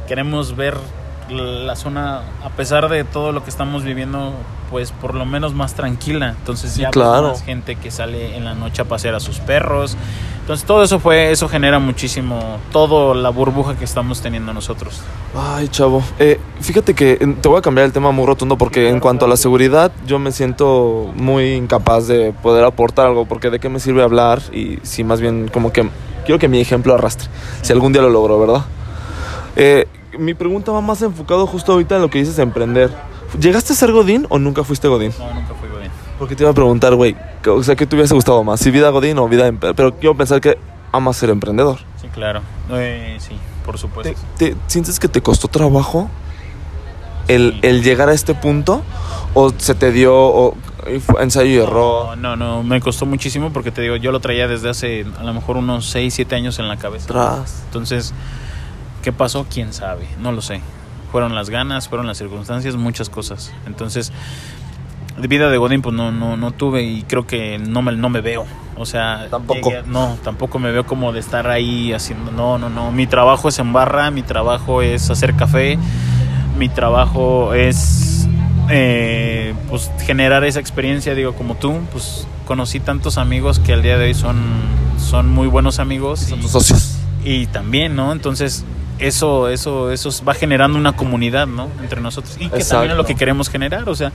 queremos 0.09 0.57
ver 0.57 0.77
la 1.31 1.75
zona, 1.75 2.23
a 2.43 2.51
pesar 2.51 2.89
de 2.91 3.05
todo 3.05 3.33
lo 3.33 3.45
que 3.45 3.51
estamos 3.51 3.83
viviendo, 3.83 4.35
pues 4.71 4.93
por 4.93 5.15
lo 5.15 5.25
menos 5.25 5.55
más 5.55 5.75
tranquila. 5.75 6.35
Entonces 6.39 6.77
ya 6.77 6.91
claro. 6.91 7.31
más 7.31 7.43
gente 7.43 7.77
que 7.77 7.91
sale 7.91 8.37
en 8.37 8.45
la 8.45 8.55
noche 8.55 8.83
a 8.83 8.85
pasear 8.85 9.15
a 9.15 9.21
sus 9.21 9.39
perros. 9.39 9.97
Entonces 10.45 10.67
todo 10.67 10.83
eso 10.83 11.01
fue, 11.01 11.31
eso 11.31 11.49
genera 11.49 11.79
muchísimo, 11.79 12.59
todo 12.71 13.15
la 13.15 13.31
burbuja 13.31 13.79
que 13.79 13.85
estamos 13.87 14.21
teniendo 14.21 14.53
nosotros. 14.53 15.01
Ay, 15.35 15.69
chavo. 15.69 16.03
Eh, 16.19 16.39
fíjate 16.61 16.93
que 16.93 17.17
te 17.41 17.49
voy 17.49 17.57
a 17.57 17.63
cambiar 17.63 17.87
el 17.87 17.93
tema 17.95 18.11
muy 18.11 18.27
rotundo 18.27 18.59
porque 18.59 18.91
en 18.91 19.01
cuanto 19.01 19.25
a 19.25 19.29
la 19.29 19.39
seguridad 19.39 19.91
yo 20.07 20.19
me 20.19 20.33
siento 20.33 21.11
muy 21.17 21.55
incapaz 21.55 22.09
de 22.09 22.35
poder 22.35 22.67
aportar 22.67 23.07
algo 23.07 23.25
porque 23.25 23.49
de 23.49 23.59
qué 23.59 23.71
me 23.71 23.81
sirve 23.81 24.03
hablar 24.03 24.43
y 24.53 24.81
si 24.83 25.03
más 25.03 25.23
bien 25.23 25.49
como 25.49 25.73
que 25.73 25.89
quiero 26.27 26.39
que 26.39 26.49
mi 26.49 26.61
ejemplo 26.61 26.93
arrastre. 26.93 27.31
Si 27.63 27.73
algún 27.73 27.95
día 27.95 28.03
lo 28.03 28.11
logro, 28.11 28.39
¿verdad? 28.39 28.67
Eh, 29.57 29.87
mi 30.19 30.35
pregunta 30.35 30.73
va 30.73 30.83
más 30.83 31.01
enfocado 31.01 31.47
justo 31.47 31.73
ahorita 31.73 31.97
en 31.97 32.03
lo 32.03 32.11
que 32.11 32.19
dices 32.19 32.37
de 32.37 32.43
emprender. 32.43 32.91
¿Llegaste 33.41 33.73
a 33.73 33.77
ser 33.77 33.93
Godín 33.93 34.27
o 34.29 34.39
nunca 34.39 34.63
fuiste 34.63 34.89
Godín? 34.89 35.13
No, 35.19 35.33
nunca 35.33 35.55
fui 35.55 35.71
bien. 35.71 35.74
Porque 36.25 36.37
te 36.37 36.43
iba 36.43 36.51
a 36.53 36.55
preguntar, 36.55 36.95
güey, 36.95 37.15
o 37.47 37.63
sea, 37.63 37.77
¿qué 37.77 37.85
te 37.87 37.95
hubiese 37.97 38.15
gustado 38.15 38.43
más? 38.43 38.59
¿Si 38.59 38.71
vida 38.71 38.89
Godín 38.89 39.19
o 39.19 39.29
vida 39.29 39.47
emprendedor? 39.47 39.77
Pero 39.77 39.95
quiero 39.99 40.17
pensar 40.17 40.41
que 40.41 40.57
amas 40.91 41.19
ser 41.19 41.29
emprendedor. 41.29 41.81
Sí, 42.01 42.09
claro. 42.09 42.41
Eh, 42.73 43.19
sí, 43.21 43.37
por 43.67 43.77
supuesto. 43.77 44.15
¿Te, 44.39 44.53
te- 44.55 44.57
sientes 44.67 44.99
que 44.99 45.07
te 45.09 45.21
costó 45.21 45.49
trabajo 45.49 46.09
el, 47.29 47.53
Sí. 47.53 47.59
el 47.63 47.83
llegar 47.83 48.09
a 48.09 48.15
este 48.15 48.33
punto? 48.35 48.83
¿O 49.35 49.53
se 49.55 49.75
te 49.75 49.93
dio 49.93 50.15
o, 50.17 50.57
ensayo 51.21 51.51
y 51.51 51.57
error? 51.57 52.17
No, 52.17 52.37
no, 52.37 52.37
no, 52.37 52.63
me 52.63 52.81
costó 52.81 53.05
muchísimo 53.05 53.53
porque 53.53 53.71
te 53.71 53.83
digo, 53.83 53.97
yo 53.97 54.11
lo 54.11 54.21
traía 54.21 54.49
desde 54.49 54.71
hace 54.71 55.05
a 55.21 55.25
lo 55.25 55.35
mejor 55.35 55.59
unos 55.59 55.85
6, 55.91 56.15
7 56.15 56.37
años 56.37 56.59
en 56.59 56.69
la 56.69 56.79
cabeza. 56.79 57.07
Tras. 57.09 57.65
Entonces, 57.67 58.15
¿qué 59.03 59.13
pasó? 59.13 59.45
¿Quién 59.53 59.75
sabe? 59.75 60.09
No 60.21 60.33
lo 60.33 60.41
sé. 60.41 60.63
Fueron 61.13 61.35
las 61.35 61.51
ganas, 61.51 61.89
fueron 61.89 62.07
las 62.07 62.17
circunstancias, 62.17 62.77
muchas 62.77 63.11
cosas. 63.11 63.53
Entonces, 63.67 64.11
de 65.19 65.29
vida 65.29 65.49
de 65.51 65.57
Godín 65.59 65.81
pues 65.83 65.95
no, 65.95 66.11
no, 66.11 66.37
no 66.37 66.51
tuve 66.51 66.83
y 66.83 67.03
creo 67.03 67.27
que 67.27 67.59
no 67.59 67.83
me, 67.83 67.93
no 67.93 68.09
me 68.09 68.21
veo. 68.21 68.45
O 68.77 68.87
sea, 68.87 69.29
Tampoco. 69.31 69.71
llegué- 69.71 69.85
no, 69.87 70.17
tampoco 70.25 70.59
me 70.59 70.73
veo 70.73 70.85
como 70.85 71.13
de 71.13 71.21
estar 71.21 71.47
ahí 71.49 71.93
haciendo, 71.93 72.33
no, 72.33 72.59
no, 72.59 72.69
no. 72.69 72.91
Mi 72.91 73.07
trabajo 73.07 73.49
es 73.49 73.59
en 73.61 73.73
barra, 73.73 74.11
mi 74.11 74.23
trabajo 74.23 74.83
es 74.83 75.09
hacer 75.11 75.35
café, 75.35 75.79
mi 76.59 76.69
trabajo 76.69 77.55
es 77.55 78.27
eh, 78.71 79.55
pues 79.71 79.91
generar 80.05 80.43
esa 80.45 80.59
experiencia, 80.59 81.15
digo, 81.15 81.35
como 81.35 81.55
tú, 81.55 81.79
pues 81.93 82.27
conocí 82.47 82.81
tantos 82.81 83.17
amigos 83.19 83.59
que 83.61 83.73
al 83.75 83.83
día 83.83 83.97
de 83.99 84.07
hoy 84.07 84.15
son, 84.15 84.37
son 84.99 85.29
muy 85.31 85.47
buenos 85.47 85.79
amigos. 85.79 86.21
Son 86.21 86.39
y- 86.39 86.43
tus 86.43 86.51
socios. 86.51 86.97
y 87.25 87.47
también, 87.47 87.95
¿no? 87.95 88.11
Entonces, 88.13 88.65
eso, 88.99 89.49
eso, 89.49 89.91
eso 89.91 90.11
va 90.25 90.35
generando 90.35 90.79
una 90.79 90.95
comunidad, 90.97 91.47
¿no? 91.47 91.69
Entre 91.83 92.01
nosotros. 92.01 92.35
Y 92.37 92.49
que 92.49 92.57
Exacto. 92.57 92.69
también 92.75 92.91
es 92.93 92.97
lo 92.97 93.05
que 93.05 93.15
queremos 93.15 93.49
generar. 93.51 93.89
O 93.89 93.95
sea, 93.95 94.13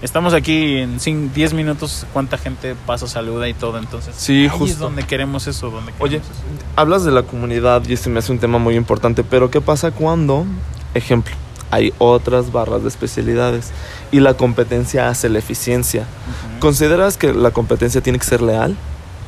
estamos 0.00 0.32
aquí 0.34 0.78
en 0.78 0.98
cin- 0.98 1.30
10 1.32 1.52
minutos, 1.54 2.06
cuánta 2.12 2.38
gente 2.38 2.74
pasa, 2.86 3.06
saluda 3.06 3.48
y 3.48 3.54
todo. 3.54 3.78
Entonces, 3.78 4.14
Sí, 4.16 4.32
ahí 4.40 4.46
es 4.46 4.52
justo. 4.52 4.84
donde 4.84 5.02
queremos 5.04 5.46
eso. 5.46 5.70
Donde 5.70 5.92
Oye, 5.98 6.18
queremos 6.20 6.30
eso. 6.36 6.66
hablas 6.76 7.04
de 7.04 7.10
la 7.12 7.22
comunidad 7.24 7.82
y 7.88 7.92
este 7.92 8.08
me 8.10 8.18
hace 8.20 8.32
un 8.32 8.38
tema 8.38 8.58
muy 8.58 8.74
importante, 8.76 9.22
pero 9.24 9.50
¿qué 9.50 9.60
pasa 9.60 9.90
cuando, 9.90 10.44
ejemplo, 10.94 11.34
hay 11.70 11.92
otras 11.98 12.52
barras 12.52 12.82
de 12.82 12.88
especialidades 12.88 13.70
y 14.10 14.20
la 14.20 14.34
competencia 14.34 15.08
hace 15.08 15.28
la 15.28 15.38
eficiencia? 15.38 16.04
¿Consideras 16.60 17.16
que 17.16 17.32
la 17.32 17.50
competencia 17.50 18.00
tiene 18.00 18.18
que 18.18 18.24
ser 18.26 18.42
leal? 18.42 18.76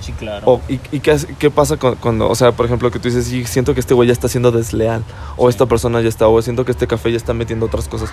Sí, 0.05 0.13
claro. 0.13 0.43
O, 0.47 0.61
¿Y, 0.69 0.81
y 0.93 1.01
qué, 1.01 1.17
qué 1.39 1.51
pasa 1.51 1.77
cuando, 1.77 2.29
o 2.29 2.35
sea, 2.35 2.53
por 2.53 2.67
ejemplo, 2.67 2.91
que 2.91 2.99
tú 2.99 3.09
dices, 3.09 3.27
sí, 3.27 3.45
siento 3.47 3.73
que 3.75 3.81
este 3.81 3.95
güey 3.95 4.07
ya 4.09 4.13
está 4.13 4.29
siendo 4.29 4.51
desleal, 4.53 5.03
o 5.37 5.49
Sí. 5.49 5.55
esta 5.55 5.67
persona 5.67 6.01
ya 6.01 6.09
está, 6.09 6.29
o 6.29 6.43
siento 6.43 6.65
que 6.65 6.73
este 6.73 6.87
café 6.87 7.11
ya 7.11 7.17
está 7.17 7.33
metiendo 7.33 7.67
otras 7.67 7.89
cosas? 7.89 8.11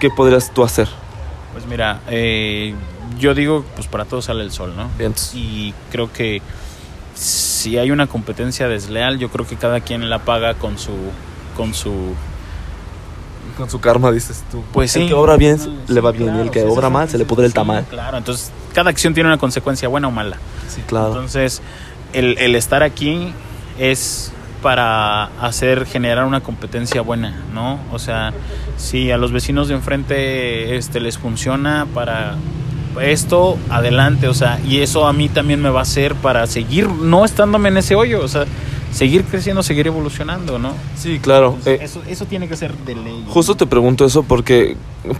¿Qué 0.00 0.08
podrías 0.10 0.52
tú 0.54 0.62
hacer? 0.62 0.88
Pues 1.52 1.66
mira, 1.66 2.00
eh, 2.08 2.74
yo 3.18 3.34
digo, 3.34 3.64
pues 3.74 3.86
para 3.88 4.04
todos 4.04 4.26
sale 4.26 4.42
el 4.44 4.52
sol, 4.52 4.74
¿no? 4.76 4.88
Bien. 4.98 5.14
Y 5.34 5.74
creo 5.90 6.12
que 6.12 6.40
si 7.14 7.76
hay 7.78 7.90
una 7.90 8.06
competencia 8.06 8.68
desleal, 8.68 9.18
yo 9.18 9.28
creo 9.28 9.46
que 9.46 9.56
cada 9.56 9.80
quien 9.80 10.08
la 10.08 10.20
paga 10.20 10.54
con 10.54 10.78
su, 10.78 10.92
con 11.56 11.74
su 11.74 12.14
Con 13.56 13.68
su 13.70 13.80
karma, 13.80 14.10
dices 14.10 14.42
tú. 14.50 14.62
Pues 14.72 14.94
El 14.96 15.02
sí. 15.02 15.08
que 15.08 15.14
obra 15.14 15.36
bien 15.36 15.58
Sí, 15.58 15.70
le 15.88 16.00
va 16.00 16.12
bien, 16.12 16.24
y 16.24 16.28
claro, 16.28 16.42
el 16.42 16.50
que 16.50 16.60
sí, 16.60 16.66
obra 16.68 16.88
sí, 16.88 16.92
mal 16.92 17.06
sí, 17.06 17.12
se 17.12 17.18
le 17.18 17.24
sí, 17.24 17.28
pudre 17.28 17.46
el 17.46 17.54
tamal. 17.54 17.84
Claro, 17.88 18.18
entonces 18.18 18.50
cada 18.74 18.90
acción 18.90 19.14
tiene 19.14 19.28
una 19.28 19.38
consecuencia 19.38 19.88
buena 19.88 20.08
o 20.08 20.10
mala. 20.10 20.38
Sí, 20.68 20.82
claro. 20.86 21.08
Entonces, 21.08 21.60
el, 22.12 22.38
el 22.38 22.54
estar 22.54 22.82
aquí 22.82 23.32
es 23.78 24.32
para 24.62 25.24
hacer 25.40 25.86
generar 25.86 26.24
una 26.24 26.40
competencia 26.40 27.02
buena, 27.02 27.42
¿no? 27.52 27.80
O 27.92 27.98
sea, 27.98 28.32
si 28.76 29.10
a 29.10 29.18
los 29.18 29.32
vecinos 29.32 29.68
de 29.68 29.74
enfrente 29.74 30.76
este 30.76 31.00
les 31.00 31.18
funciona 31.18 31.86
para 31.92 32.36
esto, 33.00 33.58
adelante, 33.70 34.28
o 34.28 34.34
sea, 34.34 34.60
y 34.66 34.80
eso 34.80 35.06
a 35.06 35.12
mí 35.12 35.28
también 35.28 35.60
me 35.60 35.70
va 35.70 35.80
a 35.80 35.82
hacer 35.82 36.14
para 36.14 36.46
seguir 36.46 36.88
no 36.88 37.24
estándome 37.24 37.70
en 37.70 37.78
ese 37.78 37.94
hoyo, 37.94 38.22
o 38.22 38.28
sea, 38.28 38.44
seguir 38.92 39.24
creciendo, 39.24 39.62
seguir 39.62 39.86
evolucionando, 39.88 40.58
¿no? 40.58 40.72
Sí, 40.96 41.18
claro. 41.20 41.48
Entonces, 41.58 41.80
Eh, 41.80 41.84
eso, 41.84 42.02
eso 42.06 42.24
tiene 42.26 42.46
que 42.48 42.56
ser 42.56 42.76
de 42.78 42.94
ley. 42.94 43.24
Justo 43.28 43.54
te 43.56 43.66
pregunto 43.66 44.04
eso 44.04 44.22
porque 44.22 44.76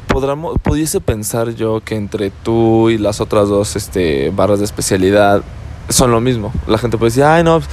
podremos, 0.06 0.56
pudiese 0.62 1.00
pensar 1.00 1.54
yo 1.54 1.80
que 1.84 1.96
entre 1.96 2.30
tú 2.30 2.90
y 2.90 2.98
las 2.98 3.20
otras 3.20 3.48
dos 3.48 3.74
este, 3.76 4.30
barras 4.30 4.58
de 4.60 4.66
especialidad 4.66 5.42
son 5.88 6.10
lo 6.10 6.20
mismo. 6.20 6.52
La 6.66 6.78
gente 6.78 6.96
puede 6.98 7.10
decir, 7.10 7.24
ay, 7.24 7.42
no, 7.42 7.58
pues, 7.58 7.68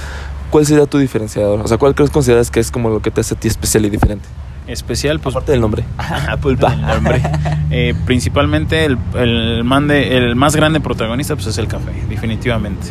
¿cuál 0.50 0.66
sería 0.66 0.86
tu 0.86 0.98
diferenciador? 0.98 1.60
O 1.60 1.68
sea, 1.68 1.78
¿cuál 1.78 1.94
crees 1.94 2.10
consideras 2.10 2.50
que 2.50 2.60
es 2.60 2.70
como 2.70 2.88
lo 2.90 3.00
que 3.00 3.10
te 3.10 3.20
hace 3.20 3.34
a 3.34 3.38
ti 3.38 3.48
especial 3.48 3.84
y 3.84 3.90
diferente? 3.90 4.26
especial, 4.66 5.18
pues 5.18 5.34
Aparte 5.34 5.50
del 5.50 5.60
nombre. 5.60 5.82
Pulpa. 6.40 6.72
El 6.74 6.80
nombre. 6.82 7.22
Eh, 7.72 7.94
principalmente 8.04 8.84
el, 8.84 8.98
el, 9.14 9.62
mande- 9.64 10.16
el 10.16 10.34
más 10.34 10.56
grande 10.56 10.80
protagonista 10.80 11.36
pues 11.36 11.46
es 11.46 11.58
el 11.58 11.68
café, 11.68 11.92
definitivamente. 12.08 12.88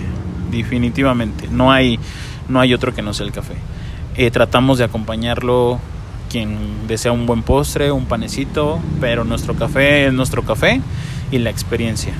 Definitivamente. 0.51 1.47
No 1.51 1.71
hay, 1.71 1.99
no 2.49 2.59
hay 2.59 2.73
otro 2.73 2.93
que 2.93 3.01
no 3.01 3.13
sea 3.13 3.25
el 3.25 3.31
café. 3.31 3.53
Eh, 4.17 4.31
tratamos 4.31 4.77
de 4.79 4.83
acompañarlo 4.83 5.79
quien 6.29 6.87
desea 6.87 7.11
un 7.11 7.25
buen 7.25 7.41
postre, 7.43 7.91
un 7.91 8.05
panecito, 8.05 8.79
pero 8.99 9.23
nuestro 9.23 9.55
café 9.55 10.07
es 10.07 10.13
nuestro 10.13 10.43
café 10.43 10.81
y 11.31 11.37
la 11.39 11.49
experiencia. 11.49 12.13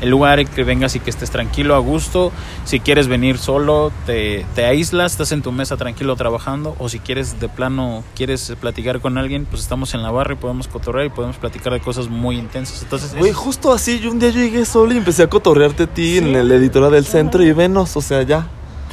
El 0.00 0.10
lugar 0.10 0.46
que 0.46 0.62
vengas 0.62 0.94
y 0.94 1.00
que 1.00 1.10
estés 1.10 1.30
tranquilo, 1.32 1.74
a 1.74 1.78
gusto. 1.80 2.30
Si 2.64 2.78
quieres 2.78 3.08
venir 3.08 3.36
solo, 3.36 3.90
te, 4.06 4.46
te 4.54 4.64
aíslas, 4.64 5.10
estás 5.10 5.32
en 5.32 5.42
tu 5.42 5.50
mesa 5.50 5.76
tranquilo 5.76 6.14
trabajando. 6.14 6.76
O 6.78 6.88
si 6.88 7.00
quieres 7.00 7.40
de 7.40 7.48
plano, 7.48 8.04
quieres 8.14 8.54
platicar 8.60 9.00
con 9.00 9.18
alguien, 9.18 9.44
pues 9.44 9.60
estamos 9.60 9.94
en 9.94 10.04
la 10.04 10.12
barra 10.12 10.34
y 10.34 10.36
podemos 10.36 10.68
cotorrear 10.68 11.06
y 11.06 11.10
podemos 11.10 11.36
platicar 11.36 11.72
de 11.72 11.80
cosas 11.80 12.08
muy 12.08 12.38
intensas. 12.38 12.80
Entonces, 12.84 13.12
Güey, 13.16 13.32
es- 13.32 13.36
justo 13.36 13.72
así, 13.72 13.98
yo 13.98 14.12
un 14.12 14.20
día 14.20 14.30
llegué 14.30 14.64
solo 14.64 14.94
y 14.94 14.98
empecé 14.98 15.24
a 15.24 15.28
cotorrearte 15.28 15.82
a 15.82 15.86
ti 15.88 16.18
en 16.18 16.32
el 16.36 16.48
editora 16.52 16.90
del 16.90 17.04
centro 17.04 17.42
y 17.42 17.50
venos, 17.52 17.96
o 17.96 18.00
sea, 18.00 18.22
ya. 18.22 18.46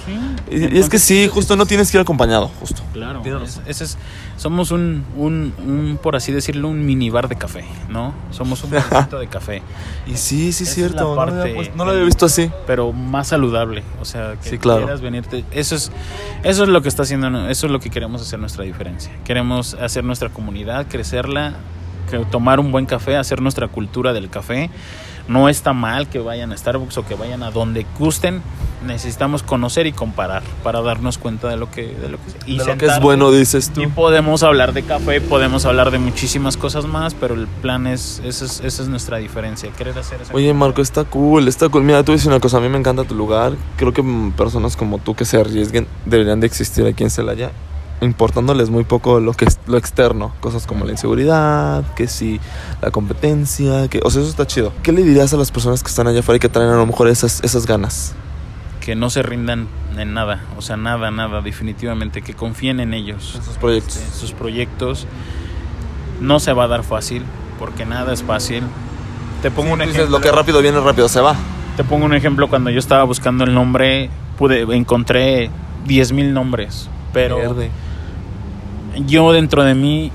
Sí. 0.05 0.55
Y, 0.55 0.75
y 0.75 0.79
es 0.79 0.89
que 0.89 0.99
sí, 0.99 1.27
justo 1.27 1.55
no 1.55 1.65
tienes 1.65 1.89
que 1.91 1.97
ir 1.97 2.01
acompañado, 2.01 2.49
justo. 2.59 2.81
Claro, 2.93 3.21
es- 3.43 3.59
ese 3.65 3.83
es, 3.85 3.97
somos 4.37 4.71
un, 4.71 5.03
un, 5.17 5.53
un, 5.65 5.99
por 6.01 6.15
así 6.15 6.31
decirlo, 6.31 6.67
un 6.69 6.85
minibar 6.85 7.27
de 7.27 7.35
café, 7.35 7.65
¿no? 7.89 8.13
Somos 8.31 8.63
un 8.63 8.71
barcito 8.89 9.19
de 9.19 9.27
café, 9.27 9.61
Y 10.05 10.15
sí, 10.17 10.51
sí, 10.53 10.63
es 10.63 10.73
cierto. 10.73 11.15
no, 11.15 11.25
lo 11.25 11.41
había, 11.41 11.55
puesto- 11.55 11.75
no 11.75 11.85
lo 11.85 11.91
había 11.91 12.03
visto 12.03 12.25
así. 12.27 12.51
pero 12.67 12.91
más 12.93 13.27
saludable, 13.29 13.83
o 13.99 14.05
sea, 14.05 14.35
que 14.41 14.49
Sí, 14.49 14.57
claro. 14.57 14.81
quieras 14.81 15.01
venirte, 15.01 15.43
eso 15.51 15.75
es, 15.75 15.91
eso 16.43 16.63
es 16.63 16.69
lo 16.69 16.81
que 16.81 16.89
está 16.89 17.03
haciendo, 17.03 17.49
eso 17.49 17.65
es 17.65 17.71
lo 17.71 17.79
que 17.79 17.89
queremos 17.89 18.21
hacer 18.21 18.39
nuestra 18.39 18.63
diferencia. 18.63 19.11
Queremos 19.23 19.73
hacer 19.75 20.03
nuestra 20.03 20.29
comunidad, 20.29 20.85
crecerla, 20.87 21.53
tomar 22.31 22.59
un 22.59 22.71
buen 22.71 22.85
café, 22.85 23.17
hacer 23.17 23.41
nuestra 23.41 23.67
cultura 23.67 24.13
del 24.13 24.29
café. 24.29 24.69
No 25.27 25.49
está 25.49 25.73
mal 25.73 26.07
que 26.07 26.19
vayan 26.19 26.51
a 26.51 26.57
Starbucks 26.57 26.97
o 26.99 27.05
que 27.05 27.15
vayan 27.15 27.43
a 27.43 27.51
donde 27.51 27.85
gusten. 27.97 28.41
Necesitamos 28.85 29.41
conocer 29.41 29.88
y 29.88 29.91
comparar 29.91 30.43
para 30.63 30.81
darnos 30.81 31.17
cuenta 31.17 31.47
de 31.47 31.57
lo 31.57 31.71
que, 31.71 31.88
de 31.88 32.09
lo 32.09 32.17
que, 32.17 32.51
y 32.51 32.57
De 32.57 32.65
lo 32.65 32.77
que 32.77 32.85
es 32.85 32.99
bueno, 32.99 33.31
dices 33.31 33.71
tú. 33.71 33.81
Y 33.81 33.88
podemos 33.88 34.43
hablar 34.43 34.73
de 34.73 34.83
café, 34.83 35.21
podemos 35.21 35.65
hablar 35.65 35.89
de 35.89 35.97
muchísimas 35.97 36.55
cosas 36.55 36.85
más, 36.85 37.15
pero 37.15 37.33
el 37.33 37.47
plan 37.47 37.88
es, 37.88 38.21
esa 38.23 38.45
es, 38.45 38.59
esa 38.59 38.83
es 38.83 38.88
nuestra 38.88 39.17
diferencia, 39.17 39.71
querer 39.71 39.97
hacer 39.97 40.21
esa 40.21 40.33
Oye, 40.35 40.53
Marco, 40.53 40.83
está 40.83 41.03
cool, 41.03 41.47
está 41.47 41.67
cool. 41.69 41.83
Mira, 41.83 42.03
tú 42.03 42.11
dices 42.11 42.27
una 42.27 42.39
cosa, 42.39 42.57
a 42.57 42.61
mí 42.61 42.69
me 42.69 42.77
encanta 42.77 43.03
tu 43.03 43.15
lugar. 43.15 43.53
Creo 43.77 43.91
que 43.91 44.03
personas 44.38 44.77
como 44.77 44.99
tú 44.99 45.15
que 45.15 45.25
se 45.25 45.39
arriesguen 45.39 45.88
deberían 46.05 46.39
de 46.39 46.45
existir 46.45 46.85
aquí 46.85 47.03
en 47.03 47.09
Celaya, 47.09 47.51
importándoles 48.05 48.69
muy 48.69 48.83
poco 48.83 49.19
lo 49.19 49.33
que 49.33 49.45
es 49.45 49.59
lo 49.67 49.77
externo, 49.77 50.33
cosas 50.39 50.65
como 50.67 50.85
la 50.85 50.91
inseguridad, 50.91 51.83
que 51.95 52.07
si 52.07 52.39
la 52.81 52.91
competencia, 52.91 53.87
que, 53.89 53.99
o 54.03 54.09
sea, 54.09 54.21
eso 54.21 54.29
está 54.29 54.47
chido. 54.47 54.71
¿Qué 54.83 54.91
le 54.91 55.03
dirías 55.03 55.33
a 55.33 55.37
las 55.37 55.51
personas 55.51 55.83
que 55.83 55.89
están 55.89 56.07
allá 56.07 56.19
afuera 56.21 56.37
y 56.37 56.39
que 56.39 56.49
traen 56.49 56.69
a 56.69 56.77
lo 56.77 56.85
mejor 56.85 57.07
esas, 57.07 57.43
esas 57.43 57.65
ganas? 57.65 58.13
que 58.79 58.93
no 58.95 59.09
se 59.09 59.23
rindan 59.23 59.67
en 59.97 60.13
nada, 60.13 60.41
o 60.59 60.61
sea, 60.61 60.77
nada, 60.77 61.09
nada, 61.09 61.41
definitivamente, 61.41 62.21
que 62.21 62.35
confíen 62.35 62.79
en 62.79 62.93
ellos, 62.93 63.35
Esos 63.41 63.57
proyectos. 63.57 63.97
en 63.97 64.13
sus 64.13 64.31
proyectos. 64.31 65.07
No 66.21 66.39
se 66.39 66.53
va 66.53 66.65
a 66.65 66.67
dar 66.67 66.83
fácil, 66.83 67.23
porque 67.57 67.83
nada 67.87 68.13
es 68.13 68.21
fácil. 68.21 68.61
Te 69.41 69.49
pongo 69.49 69.73
un 69.73 69.79
Dices, 69.79 69.95
ejemplo. 69.95 70.19
lo 70.19 70.23
que 70.23 70.31
rápido 70.31 70.61
viene, 70.61 70.79
rápido 70.81 71.09
se 71.09 71.19
va. 71.19 71.35
Te 71.77 71.83
pongo 71.83 72.05
un 72.05 72.13
ejemplo 72.13 72.47
cuando 72.47 72.69
yo 72.69 72.77
estaba 72.77 73.03
buscando 73.05 73.43
el 73.43 73.55
nombre, 73.55 74.11
pude 74.37 74.61
encontré 74.75 75.49
10.000 75.87 76.31
nombres, 76.31 76.87
pero 77.11 77.37
Verde. 77.37 77.71
Yo 79.05 79.31
dentro 79.34 79.63
de 79.63 79.75
mí 79.75 80.12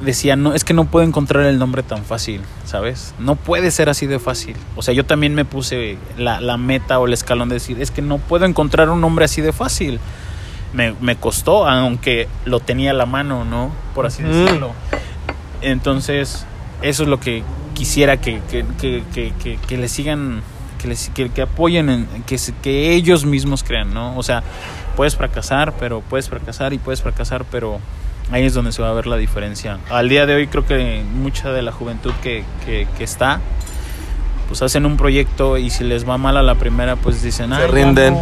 decía, 0.00 0.34
no, 0.36 0.52
es 0.54 0.64
que 0.64 0.74
no 0.74 0.84
puedo 0.86 1.06
encontrar 1.06 1.44
el 1.46 1.58
nombre 1.58 1.82
tan 1.82 2.04
fácil, 2.04 2.40
¿sabes? 2.64 3.14
No 3.20 3.36
puede 3.36 3.70
ser 3.70 3.88
así 3.88 4.06
de 4.06 4.18
fácil. 4.18 4.56
O 4.76 4.82
sea, 4.82 4.92
yo 4.94 5.04
también 5.04 5.34
me 5.34 5.44
puse 5.44 5.96
la, 6.18 6.40
la 6.40 6.56
meta 6.56 6.98
o 6.98 7.06
el 7.06 7.12
escalón 7.12 7.48
de 7.48 7.54
decir, 7.54 7.80
es 7.80 7.90
que 7.90 8.02
no 8.02 8.18
puedo 8.18 8.44
encontrar 8.44 8.90
un 8.90 9.00
nombre 9.00 9.24
así 9.24 9.40
de 9.42 9.52
fácil. 9.52 10.00
Me, 10.72 10.94
me 11.00 11.16
costó, 11.16 11.68
aunque 11.68 12.28
lo 12.46 12.58
tenía 12.60 12.90
a 12.90 12.94
la 12.94 13.06
mano, 13.06 13.44
¿no? 13.44 13.70
Por 13.94 14.06
así 14.06 14.22
decirlo. 14.22 14.72
Entonces, 15.60 16.46
eso 16.82 17.02
es 17.04 17.08
lo 17.08 17.20
que 17.20 17.42
quisiera 17.74 18.16
que, 18.20 18.40
que, 18.50 18.64
que, 18.80 19.02
que, 19.14 19.32
que- 19.42 19.56
que 19.58 19.76
le 19.76 19.88
sigan, 19.88 20.42
que, 20.80 20.88
les, 20.88 21.10
que, 21.10 21.42
apoyen, 21.42 21.88
en, 21.88 22.06
que, 22.26 22.36
que 22.62 22.94
ellos 22.94 23.24
mismos 23.24 23.62
crean, 23.62 23.94
¿no? 23.94 24.16
O 24.16 24.22
sea, 24.22 24.42
puedes 24.96 25.14
fracasar, 25.16 25.74
pero 25.78 26.00
puedes 26.00 26.28
fracasar 26.28 26.72
y 26.72 26.78
puedes 26.78 27.02
fracasar, 27.02 27.44
pero 27.50 27.78
ahí 28.30 28.44
es 28.46 28.54
donde 28.54 28.72
se 28.72 28.80
va 28.82 28.90
a 28.90 28.92
ver 28.92 29.06
la 29.06 29.16
diferencia. 29.16 29.78
Al 29.90 30.08
día 30.08 30.26
de 30.26 30.34
hoy 30.34 30.46
creo 30.46 30.66
que 30.66 31.02
mucha 31.14 31.50
de 31.52 31.62
la 31.62 31.72
juventud 31.72 32.12
que, 32.22 32.44
que, 32.64 32.86
que 32.96 33.04
está, 33.04 33.40
pues 34.48 34.62
hacen 34.62 34.86
un 34.86 34.96
proyecto 34.96 35.56
y 35.58 35.70
si 35.70 35.84
les 35.84 36.08
va 36.08 36.18
mal 36.18 36.36
a 36.36 36.42
la 36.42 36.54
primera, 36.56 36.96
pues 36.96 37.22
dicen, 37.22 37.50
Se 37.50 37.56
"Ay, 37.56 37.62
ya 37.62 37.66
rinden. 37.68 38.14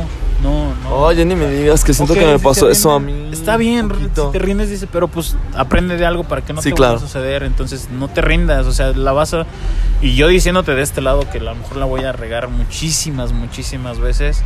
No, 0.42 0.68
no, 0.74 0.74
no. 0.84 0.90
Oye, 0.96 1.24
ni 1.26 1.34
me 1.34 1.50
digas 1.50 1.84
que 1.84 1.92
siento 1.92 2.14
Ok, 2.14 2.18
que 2.20 2.26
me 2.26 2.38
si 2.38 2.44
pasó 2.44 2.70
eso 2.70 2.92
a 2.92 3.00
mí. 3.00 3.28
Está 3.30 3.56
bien, 3.58 3.90
si 4.14 4.30
te 4.32 4.38
rindes, 4.38 4.70
dice, 4.70 4.86
pero 4.86 5.06
pues 5.08 5.36
aprende 5.54 5.96
de 5.98 6.06
algo 6.06 6.24
para 6.24 6.40
que 6.42 6.52
no 6.54 6.62
Sí, 6.62 6.70
te 6.70 6.76
claro. 6.76 6.94
vaya 6.94 7.04
a 7.04 7.06
suceder. 7.08 7.42
Entonces 7.42 7.88
no 7.90 8.08
te 8.08 8.22
rindas, 8.22 8.66
o 8.66 8.72
sea, 8.72 8.88
la 8.92 9.12
vas 9.12 9.34
a. 9.34 9.44
Y 10.00 10.14
yo 10.14 10.28
diciéndote 10.28 10.74
de 10.74 10.80
este 10.82 11.02
lado 11.02 11.28
que 11.30 11.38
a 11.38 11.42
lo 11.42 11.54
mejor 11.54 11.76
la 11.76 11.84
voy 11.84 12.04
a 12.04 12.12
regar 12.12 12.48
muchísimas, 12.48 13.32
muchísimas 13.32 13.98
veces. 13.98 14.42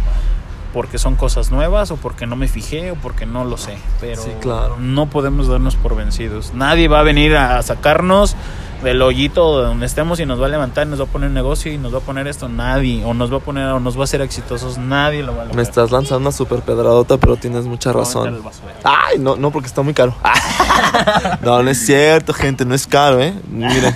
Porque 0.74 0.98
son 0.98 1.14
cosas 1.16 1.50
nuevas, 1.50 1.90
o 1.92 1.96
porque 1.96 2.26
no 2.26 2.36
me 2.36 2.48
fijé, 2.48 2.90
o 2.90 2.96
porque 2.96 3.24
no 3.24 3.44
lo 3.44 3.56
sé. 3.56 3.78
Pero 4.00 4.20
Sí, 4.22 4.30
claro. 4.40 4.76
no 4.78 5.06
podemos 5.06 5.48
darnos 5.48 5.76
por 5.76 5.94
vencidos. 5.96 6.52
Nadie 6.52 6.88
va 6.88 6.98
a 7.00 7.02
venir 7.02 7.34
a 7.36 7.62
sacarnos 7.62 8.36
del 8.82 9.00
hoyito 9.00 9.60
de 9.60 9.68
donde 9.68 9.86
estemos 9.86 10.20
y 10.20 10.26
nos 10.26 10.42
va 10.42 10.46
a 10.46 10.48
levantar, 10.50 10.86
nos 10.86 11.00
va 11.00 11.04
a 11.04 11.06
poner 11.06 11.28
un 11.28 11.34
negocio 11.34 11.72
y 11.72 11.78
nos 11.78 11.94
va 11.94 11.98
a 11.98 12.00
poner 12.02 12.26
esto. 12.26 12.48
Nadie. 12.48 13.02
O 13.04 13.14
nos 13.14 13.32
va 13.32 13.36
a 13.38 13.40
poner, 13.40 13.66
o 13.68 13.78
nos 13.80 13.96
va 13.96 14.00
a 14.02 14.04
hacer 14.04 14.20
exitosos. 14.20 14.76
Nadie 14.76 15.22
lo 15.22 15.28
va 15.34 15.42
a 15.42 15.44
lograr. 15.44 15.56
Me 15.56 15.62
estás 15.62 15.90
lanzando 15.92 16.18
una 16.28 16.32
super 16.32 16.60
pedradota, 16.60 17.16
pero 17.18 17.36
tienes 17.36 17.64
mucha 17.66 17.92
razón. 17.92 18.42
Ay, 18.82 19.18
no, 19.20 19.36
no, 19.36 19.52
porque 19.52 19.68
está 19.68 19.80
muy 19.82 19.94
caro. 19.94 20.14
no, 21.42 21.62
no 21.62 21.70
es 21.70 21.86
cierto, 21.86 22.34
gente, 22.34 22.64
no 22.64 22.74
es 22.74 22.86
caro, 22.86 23.22
¿eh? 23.22 23.32
Miren. 23.48 23.94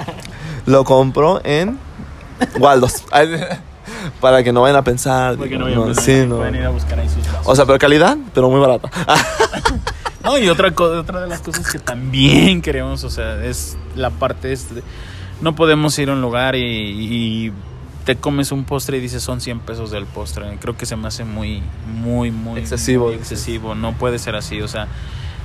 Lo 0.66 0.82
compro 0.84 1.40
en 1.44 1.78
Waldos. 2.58 3.04
Para 4.20 4.42
que 4.42 4.52
no 4.52 4.62
vayan 4.62 4.76
a 4.76 4.82
pensar. 4.84 5.36
Porque 5.36 5.54
digo, 5.56 5.68
no, 5.68 5.74
no, 5.74 5.80
vayan 5.86 5.98
a- 5.98 6.00
sí, 6.00 6.24
no. 6.26 6.36
pueden 6.36 6.54
ir 6.56 6.62
a 6.64 6.70
buscar 6.70 6.98
ahí 6.98 7.08
sus 7.08 7.24
vasos. 7.26 7.42
O 7.44 7.54
sea, 7.56 7.64
pero 7.66 7.78
calidad, 7.78 8.16
pero 8.34 8.48
muy 8.50 8.60
barata. 8.60 8.90
No, 10.24 10.36
y 10.38 10.48
otra, 10.48 10.72
otra 10.76 11.20
de 11.20 11.28
las 11.28 11.40
cosas 11.40 11.70
que 11.70 11.78
también 11.78 12.60
queremos, 12.60 13.04
o 13.04 13.10
sea, 13.10 13.44
es 13.44 13.76
la 13.94 14.10
parte 14.10 14.52
este. 14.52 14.82
No 15.40 15.54
podemos 15.54 15.96
ir 16.00 16.10
a 16.10 16.14
un 16.14 16.20
lugar 16.20 16.56
y, 16.56 16.62
y 16.64 17.52
te 18.04 18.16
comes 18.16 18.50
un 18.50 18.64
postre 18.64 18.96
y 18.96 19.00
dices 19.00 19.22
son 19.22 19.40
100 19.40 19.60
pesos 19.60 19.92
del 19.92 20.04
postre. 20.04 20.58
Creo 20.60 20.76
que 20.76 20.84
se 20.84 20.96
me 20.96 21.06
hace 21.06 21.24
muy, 21.24 21.62
muy, 22.02 22.32
muy 22.32 22.58
Excesivo, 22.58 23.06
muy 23.06 23.14
excesivo. 23.14 23.76
No 23.76 23.92
puede 23.92 24.18
ser 24.18 24.34
así, 24.34 24.60
o 24.62 24.66
sea, 24.66 24.88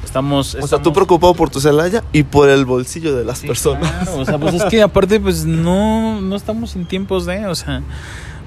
estamos. 0.04 0.48
O 0.48 0.52
sea, 0.54 0.62
estamos- 0.62 0.84
tú 0.84 0.94
preocupado 0.94 1.36
por 1.36 1.52
tu 1.52 1.60
Celaya 1.62 2.04
y 2.12 2.24
por 2.24 2.50
el 2.50 2.66
bolsillo 2.66 3.16
de 3.16 3.24
las 3.24 3.38
Sí, 3.38 3.46
personas. 3.48 3.88
claro, 4.04 4.18
o 4.20 4.26
sea, 4.26 4.40
pues 4.40 4.56
es 4.56 4.64
que 4.64 4.82
aparte, 4.82 5.20
pues 5.20 5.46
no, 5.46 6.22
no 6.22 6.36
estamos 6.36 6.76
en 6.76 6.88
tiempos 6.88 7.28
de, 7.28 7.46
o 7.46 7.54
sea, 7.54 7.84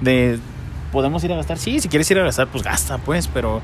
de 0.05 0.39
podemos 0.93 1.25
ir 1.25 1.33
a 1.33 1.37
gastar. 1.37 1.59
Sí, 1.59 1.81
si 1.81 1.89
quieres 1.89 2.09
ir 2.11 2.19
a 2.19 2.23
gastar, 2.23 2.47
pues 2.49 2.63
gasta, 2.63 2.99
pues, 2.99 3.27
pero 3.27 3.61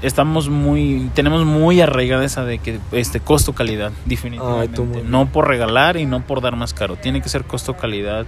estamos 0.00 0.48
muy, 0.48 1.10
tenemos 1.14 1.44
muy 1.44 1.80
arraigada 1.80 2.24
esa 2.24 2.44
de 2.44 2.58
que 2.60 2.78
este 2.92 3.18
costo 3.18 3.52
calidad, 3.54 3.90
definitivamente. 4.04 4.80
Ay, 4.80 5.02
no 5.04 5.26
por 5.26 5.48
regalar 5.48 5.96
y 5.96 6.06
no 6.06 6.20
por 6.24 6.40
dar 6.40 6.54
más 6.54 6.72
caro. 6.74 6.94
Tiene 6.96 7.20
que 7.20 7.28
ser 7.28 7.44
costo 7.44 7.76
calidad 7.76 8.24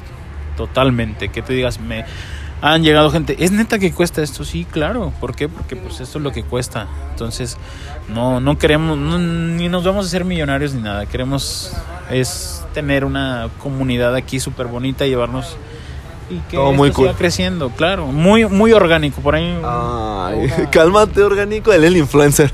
totalmente. 0.57 1.29
Que 1.29 1.42
tú 1.42 1.53
digas, 1.53 1.81
me 1.81 2.05
han 2.62 2.83
llegado 2.83 3.11
gente, 3.11 3.37
¿es 3.38 3.53
neta 3.53 3.79
que 3.79 3.92
cuesta 3.92 4.20
esto? 4.23 4.44
Sí, 4.44 4.64
claro. 4.68 5.12
¿Por 5.20 5.35
qué? 5.37 5.49
Porque 5.49 5.77
pues 5.77 6.01
esto 6.01 6.18
es 6.18 6.25
lo 6.25 6.33
que 6.33 6.42
cuesta. 6.42 6.88
Entonces, 7.12 7.57
no, 8.12 8.40
no 8.40 8.59
queremos, 8.59 8.99
no- 8.99 9.18
ni 9.18 9.68
nos 9.68 9.85
vamos 9.85 10.07
a 10.07 10.09
hacer 10.09 10.25
millonarios 10.25 10.75
ni 10.75 10.83
nada. 10.83 11.07
Queremos 11.07 11.73
es 12.11 12.64
tener 12.75 13.05
una 13.05 13.49
comunidad 13.62 14.14
aquí 14.16 14.40
súper 14.40 14.66
bonita, 14.66 15.07
llevarnos 15.07 15.57
y 16.31 16.38
que 16.49 16.57
Todo 16.57 16.66
esto 16.71 16.77
muy 16.77 16.88
siga 16.93 17.09
cool. 17.09 17.16
creciendo, 17.16 17.71
claro. 17.71 18.07
Muy, 18.07 18.47
muy 18.47 18.73
orgánico. 18.73 19.21
Por 19.21 19.35
ahí. 19.35 19.59
Ay, 19.64 20.51
una- 20.57 20.71
cálmate, 20.71 21.23
orgánico, 21.23 21.73
él 21.73 21.85
el 21.85 21.97
influencer. 21.97 22.53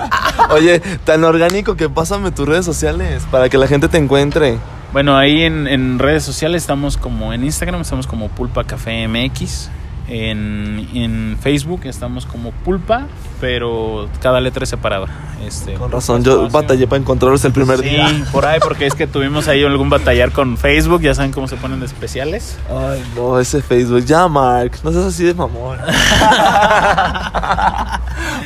Oye, 0.50 0.80
tan 1.04 1.24
orgánico 1.24 1.76
que 1.76 1.88
pásame 1.88 2.30
tus 2.30 2.48
redes 2.48 2.64
sociales 2.64 3.22
para 3.30 3.48
que 3.48 3.58
la 3.58 3.66
gente 3.66 3.88
te 3.88 3.98
encuentre. 3.98 4.56
Bueno, 4.92 5.16
ahí 5.18 5.42
en, 5.42 5.66
en 5.66 5.98
redes 5.98 6.22
sociales 6.24 6.62
estamos 6.62 6.96
como 6.96 7.32
en 7.34 7.44
Instagram, 7.44 7.82
estamos 7.82 8.06
como 8.06 8.28
Pulpa 8.28 8.64
Café 8.64 9.06
MX. 9.06 9.68
En, 10.10 10.88
en 10.94 11.36
Facebook 11.40 11.82
estamos 11.84 12.24
como 12.24 12.50
Pulpa, 12.50 13.06
pero 13.42 14.08
cada 14.22 14.40
letra 14.40 14.64
es 14.64 14.70
separada. 14.70 15.06
Este, 15.46 15.74
Con 15.74 15.92
razón, 15.92 16.24
yo 16.24 16.48
batallé 16.48 16.86
para 16.86 17.00
encontrarlos 17.00 17.44
el 17.44 17.52
primer 17.52 17.78
Sí, 17.78 17.90
día. 17.90 18.08
por 18.32 18.46
ahí, 18.46 18.58
porque 18.60 18.86
es 18.86 18.94
que 18.94 19.06
tuvimos 19.06 19.48
ahí 19.48 19.62
algún 19.64 19.90
batallar 19.90 20.32
con 20.32 20.56
Facebook, 20.56 21.02
ya 21.02 21.14
saben 21.14 21.30
cómo 21.30 21.46
se 21.46 21.56
ponen 21.56 21.78
de 21.80 21.86
especiales. 21.86 22.58
Ay, 22.70 23.02
no, 23.14 23.38
ese 23.38 23.60
Facebook. 23.62 24.04
Ya, 24.04 24.26
Mark, 24.28 24.72
no 24.82 24.90
seas 24.92 25.04
así 25.04 25.24
de 25.24 25.34
mamón. 25.34 25.78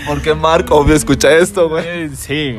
Porque 0.06 0.34
Mark, 0.34 0.66
obvio, 0.70 0.94
escucha 0.94 1.30
esto, 1.30 1.68
güey. 1.68 2.08
Sí. 2.16 2.56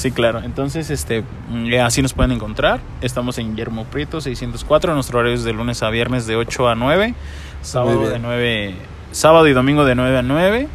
Sí, 0.00 0.12
claro. 0.12 0.40
Entonces, 0.42 0.88
este, 0.88 1.22
mm, 1.50 1.74
así 1.84 2.00
nos 2.00 2.14
pueden 2.14 2.32
encontrar. 2.32 2.80
Estamos 3.02 3.36
en 3.36 3.50
Guillermo 3.50 3.84
Prieto 3.84 4.22
604. 4.22 4.94
Nuestro 4.94 5.18
horario 5.18 5.34
es 5.34 5.44
de 5.44 5.52
lunes 5.52 5.82
a 5.82 5.90
viernes 5.90 6.26
de 6.26 6.36
8 6.36 6.70
a 6.70 6.74
9. 6.74 7.14
Sábado 7.60 8.08
de 8.08 8.18
9, 8.18 8.76
sábado 9.12 9.46
y 9.46 9.52
domingo 9.52 9.84
de 9.84 9.94
9 9.94 10.16
a 10.16 10.22
9. 10.22 10.68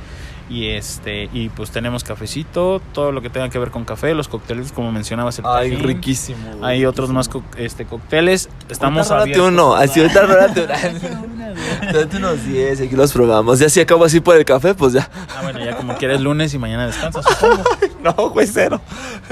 Y 0.48 0.70
este 0.70 1.28
y 1.34 1.50
pues 1.50 1.72
tenemos 1.72 2.04
cafecito, 2.04 2.80
todo 2.94 3.12
lo 3.12 3.22
que 3.22 3.32
tenga 3.32 3.50
que 3.50 3.58
ver 3.58 3.72
con 3.72 3.84
café, 3.84 4.14
los 4.14 4.28
cócteles 4.28 4.72
como 4.72 4.92
mencionabas 4.92 5.40
el 5.40 5.46
Ay, 5.48 5.72
tajín. 5.72 5.84
riquísimo. 5.88 6.52
güey, 6.60 6.64
Hay 6.72 6.86
otros 6.86 7.10
más 7.10 7.28
co- 7.30 7.44
este 7.58 7.86
cócteles. 7.86 8.48
Estamos 8.70 9.10
abiertos. 9.10 9.48
uno, 9.48 9.74
así 9.74 10.02
ahorita 10.02 10.26
uno. 10.26 10.36
Date 11.94 12.18
unos 12.18 12.46
10 12.46 12.82
y 12.82 12.84
aquí 12.84 12.96
los 12.96 13.12
probamos. 13.12 13.58
Ya 13.60 13.70
si 13.70 13.80
acabo 13.82 14.06
así 14.06 14.20
por 14.20 14.36
el 14.36 14.46
café, 14.46 14.76
pues 14.76 14.94
ya. 14.94 15.10
Ah, 15.36 15.40
bueno, 15.42 15.64
ya 15.64 15.76
como 15.78 15.96
quieres 15.96 16.22
lunes 16.22 16.54
y 16.54 16.60
mañana 16.60 16.86
descansas, 16.86 17.26
supongo. 17.26 17.64
No, 18.04 18.30
güey, 18.30 18.46
cero. 18.46 18.80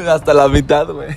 Hasta 0.07 0.33
la 0.33 0.47
mitad, 0.47 0.87
güey. 0.87 1.15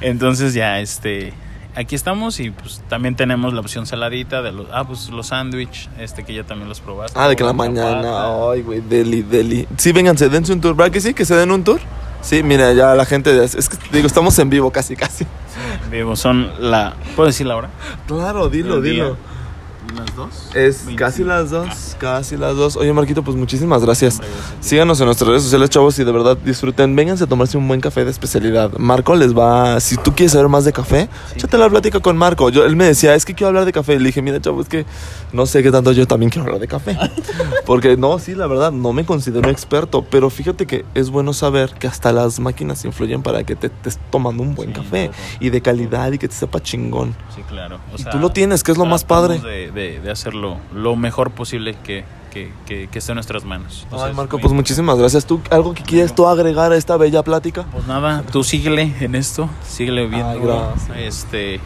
Entonces 0.00 0.54
ya, 0.54 0.80
este, 0.80 1.32
aquí 1.78 1.94
estamos 1.94 2.40
y 2.40 2.50
pues 2.50 2.82
también 2.88 3.14
tenemos 3.14 3.54
la 3.54 3.60
opción 3.60 3.86
saladita 3.86 4.42
de 4.42 4.52
los, 4.52 4.66
ah, 4.72 4.84
pues 4.84 5.08
los 5.10 5.28
sándwich, 5.28 5.88
este 5.98 6.24
que 6.24 6.34
ya 6.34 6.44
también 6.44 6.68
los 6.68 6.80
probaste. 6.80 7.18
Ah, 7.18 7.28
de 7.28 7.36
que 7.36 7.44
la 7.44 7.52
mañana. 7.52 8.50
Ay, 8.50 8.62
güey, 8.62 8.80
deli, 8.80 9.22
deli. 9.22 9.66
Sí, 9.76 9.92
vénganse, 9.92 10.28
dense 10.28 10.52
un 10.52 10.60
tour. 10.60 10.74
¿Verdad 10.74 10.92
que 10.92 11.00
sí? 11.00 11.14
¿Que 11.14 11.24
se 11.24 11.34
den 11.36 11.50
un 11.52 11.62
tour? 11.62 11.80
Sí, 12.20 12.42
mira, 12.42 12.72
ya 12.72 12.94
la 12.94 13.04
gente. 13.04 13.44
Es 13.44 13.68
que, 13.68 13.76
digo, 13.92 14.06
estamos 14.06 14.38
en 14.38 14.50
vivo 14.50 14.70
casi, 14.70 14.96
casi. 14.96 15.24
Vivo, 15.90 16.16
son 16.16 16.50
la, 16.58 16.94
¿puedo 17.14 17.28
decir 17.28 17.46
la 17.46 17.56
hora? 17.56 17.70
Claro, 18.06 18.48
dilo, 18.48 18.80
dilo. 18.80 19.16
Las 19.96 20.14
dos. 20.16 20.28
Es 20.54 20.84
25. 20.86 20.96
casi 20.96 21.24
las 21.24 21.50
dos, 21.50 21.96
casi 21.98 22.36
las 22.36 22.56
dos. 22.56 22.76
Oye, 22.76 22.92
Marquito, 22.92 23.22
pues 23.22 23.36
muchísimas 23.36 23.82
gracias. 23.82 24.20
Síganos 24.60 25.00
en 25.00 25.06
nuestras 25.06 25.28
redes 25.28 25.42
sociales, 25.42 25.70
chavos, 25.70 25.98
y 25.98 26.04
de 26.04 26.12
verdad 26.12 26.36
disfruten. 26.44 26.94
Vénganse 26.94 27.24
a 27.24 27.26
tomarse 27.26 27.56
un 27.56 27.66
buen 27.66 27.80
café 27.80 28.04
de 28.04 28.10
especialidad. 28.10 28.70
Marco 28.78 29.14
les 29.16 29.36
va. 29.36 29.80
Si 29.80 29.96
tú 29.96 30.14
quieres 30.14 30.32
saber 30.32 30.48
más 30.48 30.64
de 30.64 30.72
café, 30.72 31.08
Sí. 31.30 31.36
échate 31.38 31.58
la 31.58 31.68
plática 31.70 32.00
con 32.00 32.16
Marco. 32.16 32.50
Yo, 32.50 32.64
él 32.64 32.76
me 32.76 32.84
decía, 32.84 33.14
es 33.14 33.24
que 33.24 33.34
quiero 33.34 33.48
hablar 33.48 33.64
de 33.64 33.72
café. 33.72 33.94
Y 33.94 33.98
le 33.98 34.06
dije, 34.06 34.22
mira, 34.22 34.40
chavo, 34.40 34.60
es 34.60 34.68
que 34.68 34.84
no 35.32 35.46
sé 35.46 35.62
qué 35.62 35.70
tanto 35.70 35.92
yo 35.92 36.06
también 36.06 36.30
quiero 36.30 36.44
hablar 36.46 36.60
de 36.60 36.68
café. 36.68 36.96
Porque 37.66 37.96
no, 37.96 38.18
sí, 38.18 38.34
la 38.34 38.46
verdad, 38.46 38.72
no 38.72 38.92
me 38.92 39.04
considero 39.04 39.48
experto. 39.50 40.04
Pero 40.10 40.30
fíjate 40.30 40.66
que 40.66 40.84
es 40.94 41.10
bueno 41.10 41.32
saber 41.32 41.70
que 41.78 41.86
hasta 41.86 42.12
las 42.12 42.40
máquinas 42.40 42.84
influyen 42.84 43.22
para 43.22 43.44
que 43.44 43.56
te 43.56 43.68
estés 43.68 43.98
tomando 44.10 44.42
un 44.42 44.54
buen 44.54 44.68
Sí, 44.68 44.74
café 44.74 45.08
claro. 45.08 45.22
y 45.40 45.50
de 45.50 45.60
calidad 45.62 46.12
y 46.12 46.18
que 46.18 46.28
te 46.28 46.34
sepa 46.34 46.60
chingón. 46.62 47.14
Sí, 47.34 47.42
claro. 47.48 47.78
O 47.92 48.00
Y 48.00 48.04
tú 48.04 48.18
lo 48.18 48.30
tienes, 48.30 48.62
que 48.62 48.72
es 48.72 48.78
lo 48.78 48.84
más 48.86 49.04
padre. 49.04 49.38
De, 49.38 49.70
de, 49.70 49.77
de 49.78 50.10
hacerlo 50.10 50.58
lo 50.74 50.96
mejor 50.96 51.30
posible 51.30 51.76
que, 51.82 52.04
que, 52.30 52.50
que, 52.66 52.88
que 52.88 52.98
esté 52.98 53.12
en 53.12 53.16
nuestras 53.16 53.44
manos. 53.44 53.86
Ay, 53.90 54.12
Marco, 54.12 54.38
pues 54.38 54.52
muchísimas 54.52 54.98
gracias. 54.98 55.26
¿Tú 55.26 55.40
algo 55.50 55.74
que 55.74 55.82
quieres 55.82 56.14
tú 56.14 56.26
agregar 56.26 56.72
a 56.72 56.76
esta 56.76 56.96
bella 56.96 57.22
plática? 57.22 57.64
Pues 57.72 57.86
nada, 57.86 58.22
tú 58.30 58.44
síguele 58.44 58.94
en 59.00 59.14
esto, 59.14 59.48
síguele 59.66 60.06
viendo. 60.06 60.28
Ay, 60.28 60.40
gracias. 60.40 60.98
Este, 60.98 61.60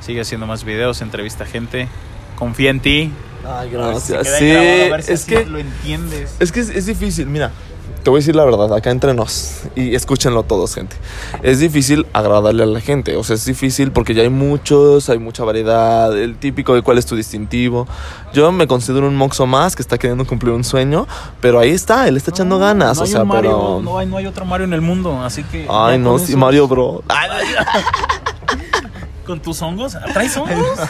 sigue 0.00 0.20
haciendo 0.20 0.46
más 0.46 0.64
videos, 0.64 1.00
entrevista 1.02 1.44
gente. 1.46 1.88
Confía 2.36 2.70
en 2.70 2.80
ti. 2.80 3.12
Ay, 3.44 3.68
A 3.68 3.70
gracias. 3.70 4.28
Sí, 4.38 4.50
grabado, 4.50 4.84
a 4.84 4.96
ver 4.96 5.02
si 5.02 5.12
es 5.12 5.24
que 5.24 5.44
lo 5.46 5.58
entiendes. 5.58 6.36
es 6.38 6.52
que 6.52 6.60
es, 6.60 6.68
es 6.70 6.86
difícil, 6.86 7.26
mira. 7.26 7.50
Te 8.02 8.10
voy 8.10 8.18
a 8.18 8.20
decir 8.20 8.34
la 8.34 8.44
verdad, 8.44 8.74
acá 8.74 8.90
entre 8.90 9.14
nos. 9.14 9.60
Y 9.76 9.94
escúchenlo 9.94 10.42
todos, 10.42 10.74
gente. 10.74 10.96
Es 11.42 11.60
difícil 11.60 12.04
agradarle 12.12 12.64
a 12.64 12.66
la 12.66 12.80
gente. 12.80 13.14
O 13.16 13.22
sea, 13.22 13.36
es 13.36 13.44
difícil 13.44 13.92
porque 13.92 14.12
ya 14.12 14.22
hay 14.22 14.28
muchos, 14.28 15.08
hay 15.08 15.18
mucha 15.18 15.44
variedad. 15.44 16.16
El 16.18 16.34
típico 16.36 16.74
de 16.74 16.82
cuál 16.82 16.98
es 16.98 17.06
tu 17.06 17.14
distintivo. 17.14 17.86
Yo 18.32 18.50
me 18.50 18.66
considero 18.66 19.06
un 19.06 19.14
moxo 19.14 19.46
más 19.46 19.76
que 19.76 19.82
está 19.82 19.98
queriendo 19.98 20.26
cumplir 20.26 20.52
un 20.52 20.64
sueño. 20.64 21.06
Pero 21.40 21.60
ahí 21.60 21.70
está, 21.70 22.08
él 22.08 22.16
está 22.16 22.32
echando 22.32 22.56
No, 22.56 22.64
ganas. 22.64 22.96
no 22.96 23.02
o 23.02 23.04
hay 23.04 23.10
sea, 23.12 23.22
un 23.22 23.28
Mario, 23.28 23.50
pero. 23.50 23.80
no, 23.82 23.98
hay, 23.98 24.06
no 24.06 24.16
hay 24.16 24.26
otro 24.26 24.44
Mario 24.46 24.64
en 24.64 24.72
el 24.72 24.80
mundo, 24.80 25.22
así 25.22 25.44
que. 25.44 25.68
Ay, 25.70 25.96
no, 25.98 26.18
sí, 26.18 26.30
eso- 26.32 26.38
Mario, 26.38 26.66
bro. 26.66 27.04
Con 29.24 29.38
tus 29.40 29.62
hongos, 29.62 29.96
¿traes 30.12 30.36
hongos? 30.36 30.80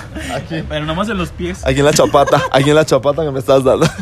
Pero 0.48 0.86
nomás 0.86 1.06
en 1.10 1.18
los 1.18 1.28
pies. 1.28 1.60
Aquí 1.66 1.80
en 1.80 1.84
la 1.84 1.92
chapata, 1.92 2.40
aquí 2.50 2.70
en 2.70 2.76
la 2.76 2.86
chapata 2.86 3.22
que 3.22 3.30
me 3.30 3.38
estás 3.38 3.62
dando. 3.62 3.86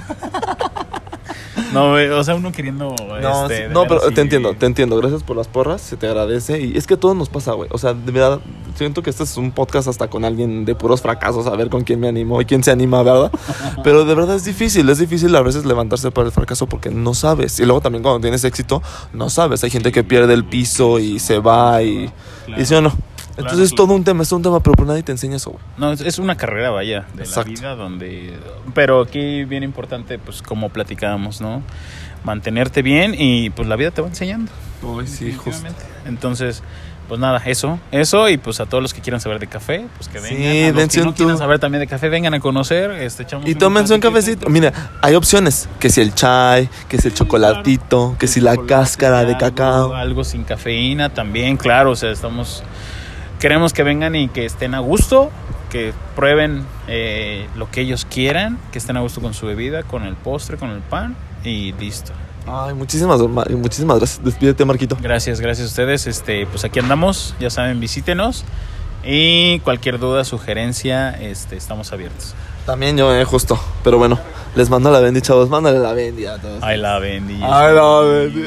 No, 1.73 1.93
o 1.95 2.25
sea, 2.25 2.35
uno 2.35 2.53
queriendo. 2.53 2.95
No, 3.21 3.43
este, 3.47 3.67
sí, 3.69 3.73
no, 3.73 3.85
pero 3.85 4.03
así- 4.05 4.15
te 4.15 4.21
entiendo, 4.21 4.55
te 4.55 4.67
entiendo. 4.67 4.97
Gracias 4.97 5.23
por 5.23 5.37
las 5.37 5.49
porras, 5.49 5.81
se 5.81 5.97
te 5.97 6.07
agradece. 6.09 6.61
Y 6.61 6.77
es 6.77 6.87
que 6.87 6.97
todo 6.97 7.15
nos 7.15 7.29
pasa, 7.29 7.53
güey. 7.53 7.69
O 7.73 7.79
sea, 7.79 7.95
de 7.95 8.13
verdad, 8.13 8.41
siento 8.75 9.03
que 9.03 9.11
este 9.11 9.23
es 9.23 9.37
un 9.37 9.53
podcast 9.53 9.89
hasta 9.89 10.09
con 10.09 10.25
alguien 10.25 10.65
de 10.65 10.75
puros 10.75 11.01
fracasos, 11.03 11.47
a 11.47 11.57
ver 11.57 11.71
con 11.71 11.85
quién 11.85 12.01
me 12.01 12.09
animo 12.09 12.41
y 12.41 12.45
quién 12.45 12.63
se 12.65 12.71
anima, 12.71 13.03
¿verdad? 13.03 13.31
Pero 13.85 14.05
de 14.05 14.15
verdad 14.15 14.37
es 14.37 14.45
difícil, 14.45 14.89
es 14.91 14.99
difícil 14.99 15.35
a 15.37 15.43
veces 15.43 15.65
levantarse 15.65 16.11
para 16.11 16.27
el 16.27 16.33
fracaso 16.33 16.67
porque 16.67 16.91
no 16.91 17.15
sabes. 17.15 17.61
Y 17.61 17.65
luego 17.65 17.81
también 17.81 18.03
cuando 18.03 18.21
tienes 18.21 18.43
éxito, 18.45 18.83
no 19.13 19.31
sabes. 19.31 19.63
Hay 19.65 19.71
gente 19.71 19.93
que 19.93 20.03
pierde 20.05 20.35
el 20.35 20.45
piso 20.45 20.99
y 20.99 21.19
se 21.19 21.39
va 21.39 21.83
y... 21.83 22.11
Claro. 22.47 22.63
Y 22.63 22.67
sí 22.67 22.75
o 22.75 22.81
no. 22.81 22.93
Entonces 23.37 23.71
es 23.71 23.75
todo 23.75 23.95
un 23.95 24.05
tema, 24.05 24.23
es 24.23 24.29
todo 24.29 24.39
un 24.39 24.43
tema, 24.43 24.61
pero 24.61 24.75
por 24.75 24.87
nadie 24.87 25.03
te 25.03 25.13
enseña 25.13 25.37
eso, 25.37 25.51
güey. 25.51 25.63
No, 25.79 25.93
es, 25.93 26.01
es 26.03 26.19
una 26.19 26.37
carrera, 26.37 26.71
vaya, 26.71 27.07
de 27.15 27.23
Exacto. 27.23 27.51
la 27.51 27.55
vida 27.61 27.75
donde... 27.75 28.39
Pero 28.75 29.01
aquí 29.01 29.45
bien 29.45 29.63
importante, 29.63 30.19
pues 30.19 30.43
como 30.43 30.69
platicábamos, 30.69 31.41
¿no? 31.41 31.63
Mantenerte 32.25 32.83
bien 32.83 33.15
y 33.17 33.51
pues 33.51 33.67
la 33.67 33.77
vida 33.77 33.91
te 33.93 34.03
va 34.03 34.09
enseñando. 34.09 34.53
Uy, 34.83 35.07
sí, 35.07 35.33
justo. 35.33 35.67
Entonces, 36.07 36.63
pues 37.09 37.19
nada, 37.19 37.43
eso, 37.47 37.79
eso 37.93 38.29
y 38.29 38.37
pues 38.37 38.61
a 38.61 38.67
todos 38.67 38.83
los 38.83 38.93
que 38.95 39.01
quieran 39.01 39.21
saber 39.21 39.39
de 39.41 39.47
café, 39.47 39.87
pues 39.97 40.09
que 40.09 40.21
Sí, 40.21 40.35
vengan. 40.35 40.77
a 40.79 40.81
los 40.83 40.89
que 40.95 41.01
no 41.03 41.15
quieran 41.15 41.39
saber 41.39 41.59
también 41.59 41.81
de 41.81 41.87
café, 41.87 42.09
vengan 42.09 42.35
a 42.35 42.41
conocer, 42.41 42.91
este, 42.93 43.23
echamos 43.25 43.49
Y 43.49 43.55
tómense 43.55 43.95
un 43.95 44.01
cafecito. 44.01 44.49
Mira, 44.51 44.73
hay 45.01 45.15
opciones. 45.15 45.69
Que 45.81 45.89
si 45.91 46.01
el 46.03 46.15
chai, 46.15 46.69
que 46.89 46.99
si 46.99 47.09
el 47.09 47.15
chocolatito, 47.15 48.17
que 48.19 48.27
si 48.29 48.41
la 48.41 48.57
cáscara 48.59 49.21
de 49.25 49.33
algo- 49.35 49.39
cacao. 49.39 49.95
Algo 49.95 50.23
sin 50.25 50.45
cafeína 50.45 51.09
también, 51.09 51.57
claro. 51.57 51.93
O 51.93 51.97
sea, 51.97 52.11
estamos. 52.11 52.63
Queremos 53.41 53.73
que 53.73 53.83
vengan 53.83 54.15
y 54.15 54.29
que 54.29 54.45
estén 54.45 54.75
a 54.75 54.81
gusto, 54.81 55.31
que 55.71 55.93
prueben 56.15 56.65
eh, 56.89 57.47
lo 57.57 57.71
que 57.71 57.81
ellos 57.81 58.05
quieran, 58.05 58.59
que 58.71 58.79
estén 58.79 58.97
a 58.97 59.01
gusto 59.01 59.21
con 59.21 59.35
su 59.35 59.47
bebida, 59.47 59.83
con 59.83 60.05
el 60.05 60.15
postre, 60.15 60.57
con 60.59 60.71
el 60.71 60.81
pan 60.81 61.17
y 61.43 61.73
listo. 61.73 62.13
Ay, 62.47 62.75
muchísimas, 62.75 63.21
ma- 63.23 63.45
muchísimas 63.51 63.99
gracias. 63.99 64.23
Despídete, 64.25 64.65
Marquito. 64.65 64.97
Gracias, 65.01 65.41
gracias 65.41 65.69
a 65.69 65.71
ustedes. 65.71 66.07
Este, 66.07 66.47
pues 66.47 66.65
aquí 66.65 66.79
andamos, 66.81 67.35
ya 67.41 67.49
saben, 67.51 67.81
visítenos. 67.81 68.45
Y 69.05 69.61
cualquier 69.61 69.99
duda, 69.99 70.25
sugerencia, 70.25 71.11
este, 71.11 71.57
estamos 71.57 71.93
abiertos. 71.93 72.35
También 72.71 72.97
yo, 72.97 73.15
eh, 73.15 73.25
justo. 73.25 73.59
Pero 73.83 73.99
bueno, 73.99 74.19
les 74.55 74.71
mando 74.71 74.91
la 74.91 75.01
bendi, 75.01 75.21
chavos. 75.21 75.49
Mándale 75.49 75.79
la 75.81 75.93
bendi 75.93 76.27
a 76.27 76.39
todos. 76.39 76.63
Ay, 76.63 76.79
la 76.79 76.99
bendy. 76.99 77.41
Ay, 77.43 77.75
la 77.75 78.01
bendi. 78.01 78.45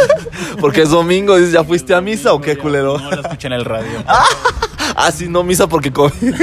Porque 0.60 0.82
es 0.82 0.90
domingo, 0.90 1.36
dices, 1.36 1.52
¿ya 1.52 1.64
fuiste 1.64 1.94
a 1.94 2.00
misa 2.00 2.32
o 2.32 2.40
qué, 2.40 2.56
culero? 2.56 2.98
No 2.98 3.10
la 3.10 3.20
escuché 3.20 3.46
en 3.48 3.52
el 3.54 3.64
radio. 3.64 4.02
Ah, 5.00 5.12
sí, 5.12 5.28
no 5.28 5.44
misa 5.44 5.68
porque 5.68 5.92
COVID. 5.92 6.10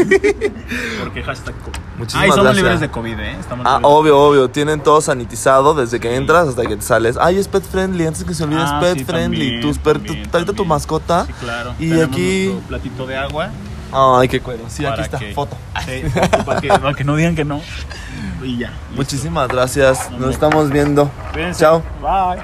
Porque 1.04 1.24
hashtag 1.24 1.56
COVID. 1.60 1.78
Muchísimas 1.98 2.24
Ay, 2.24 2.30
somos 2.30 2.44
gracias. 2.44 2.56
libres 2.64 2.80
de 2.80 2.90
COVID, 2.90 3.20
¿eh? 3.20 3.36
Estamos 3.38 3.66
Ah, 3.68 3.78
libres. 3.80 3.92
obvio, 3.92 4.18
obvio. 4.20 4.50
Tienen 4.50 4.82
todo 4.82 5.02
sanitizado 5.02 5.74
desde 5.74 6.00
que 6.00 6.16
entras 6.16 6.48
hasta 6.50 6.62
que 6.66 6.78
te 6.78 6.82
sales. 6.82 7.18
Ay, 7.20 7.38
es 7.38 7.50
pet 7.50 7.64
friendly. 7.64 8.06
Antes 8.06 8.24
que 8.24 8.34
se 8.34 8.46
olvide, 8.46 8.62
Ah, 8.62 8.80
es 8.82 8.88
pet 8.88 8.98
sí, 9.00 9.04
friendly. 9.04 9.60
Tus 9.60 9.78
tu- 9.80 10.54
tu 10.54 10.64
mascota. 10.64 11.26
Sí, 11.26 11.34
claro. 11.42 11.74
Y 11.80 11.90
Tenemos 11.90 12.08
aquí- 12.16 12.56
platito 12.70 13.06
de 13.06 13.18
agua. 13.18 13.50
Ay, 13.92 14.28
qué 14.28 14.40
cuero. 14.42 14.64
Sí, 14.68 14.86
aquí 14.86 15.02
está. 15.02 15.20
que- 15.20 15.34
Foto. 15.34 15.58
Sí, 15.86 16.04
foto, 16.10 16.46
para, 16.46 16.62
que, 16.62 16.68
para 16.70 16.94
que 16.94 17.04
no 17.04 17.16
digan 17.16 17.36
que 17.36 17.46
no. 17.46 17.62
Y 18.44 18.58
ya. 18.60 18.70
listo. 18.70 18.96
Muchísimas 18.96 19.48
gracias. 19.48 20.12
Nos 20.12 20.32
estamos 20.32 20.70
viendo. 20.70 21.10
Cuídense. 21.34 21.62
Chao. 21.62 21.82
Bye. 22.02 22.42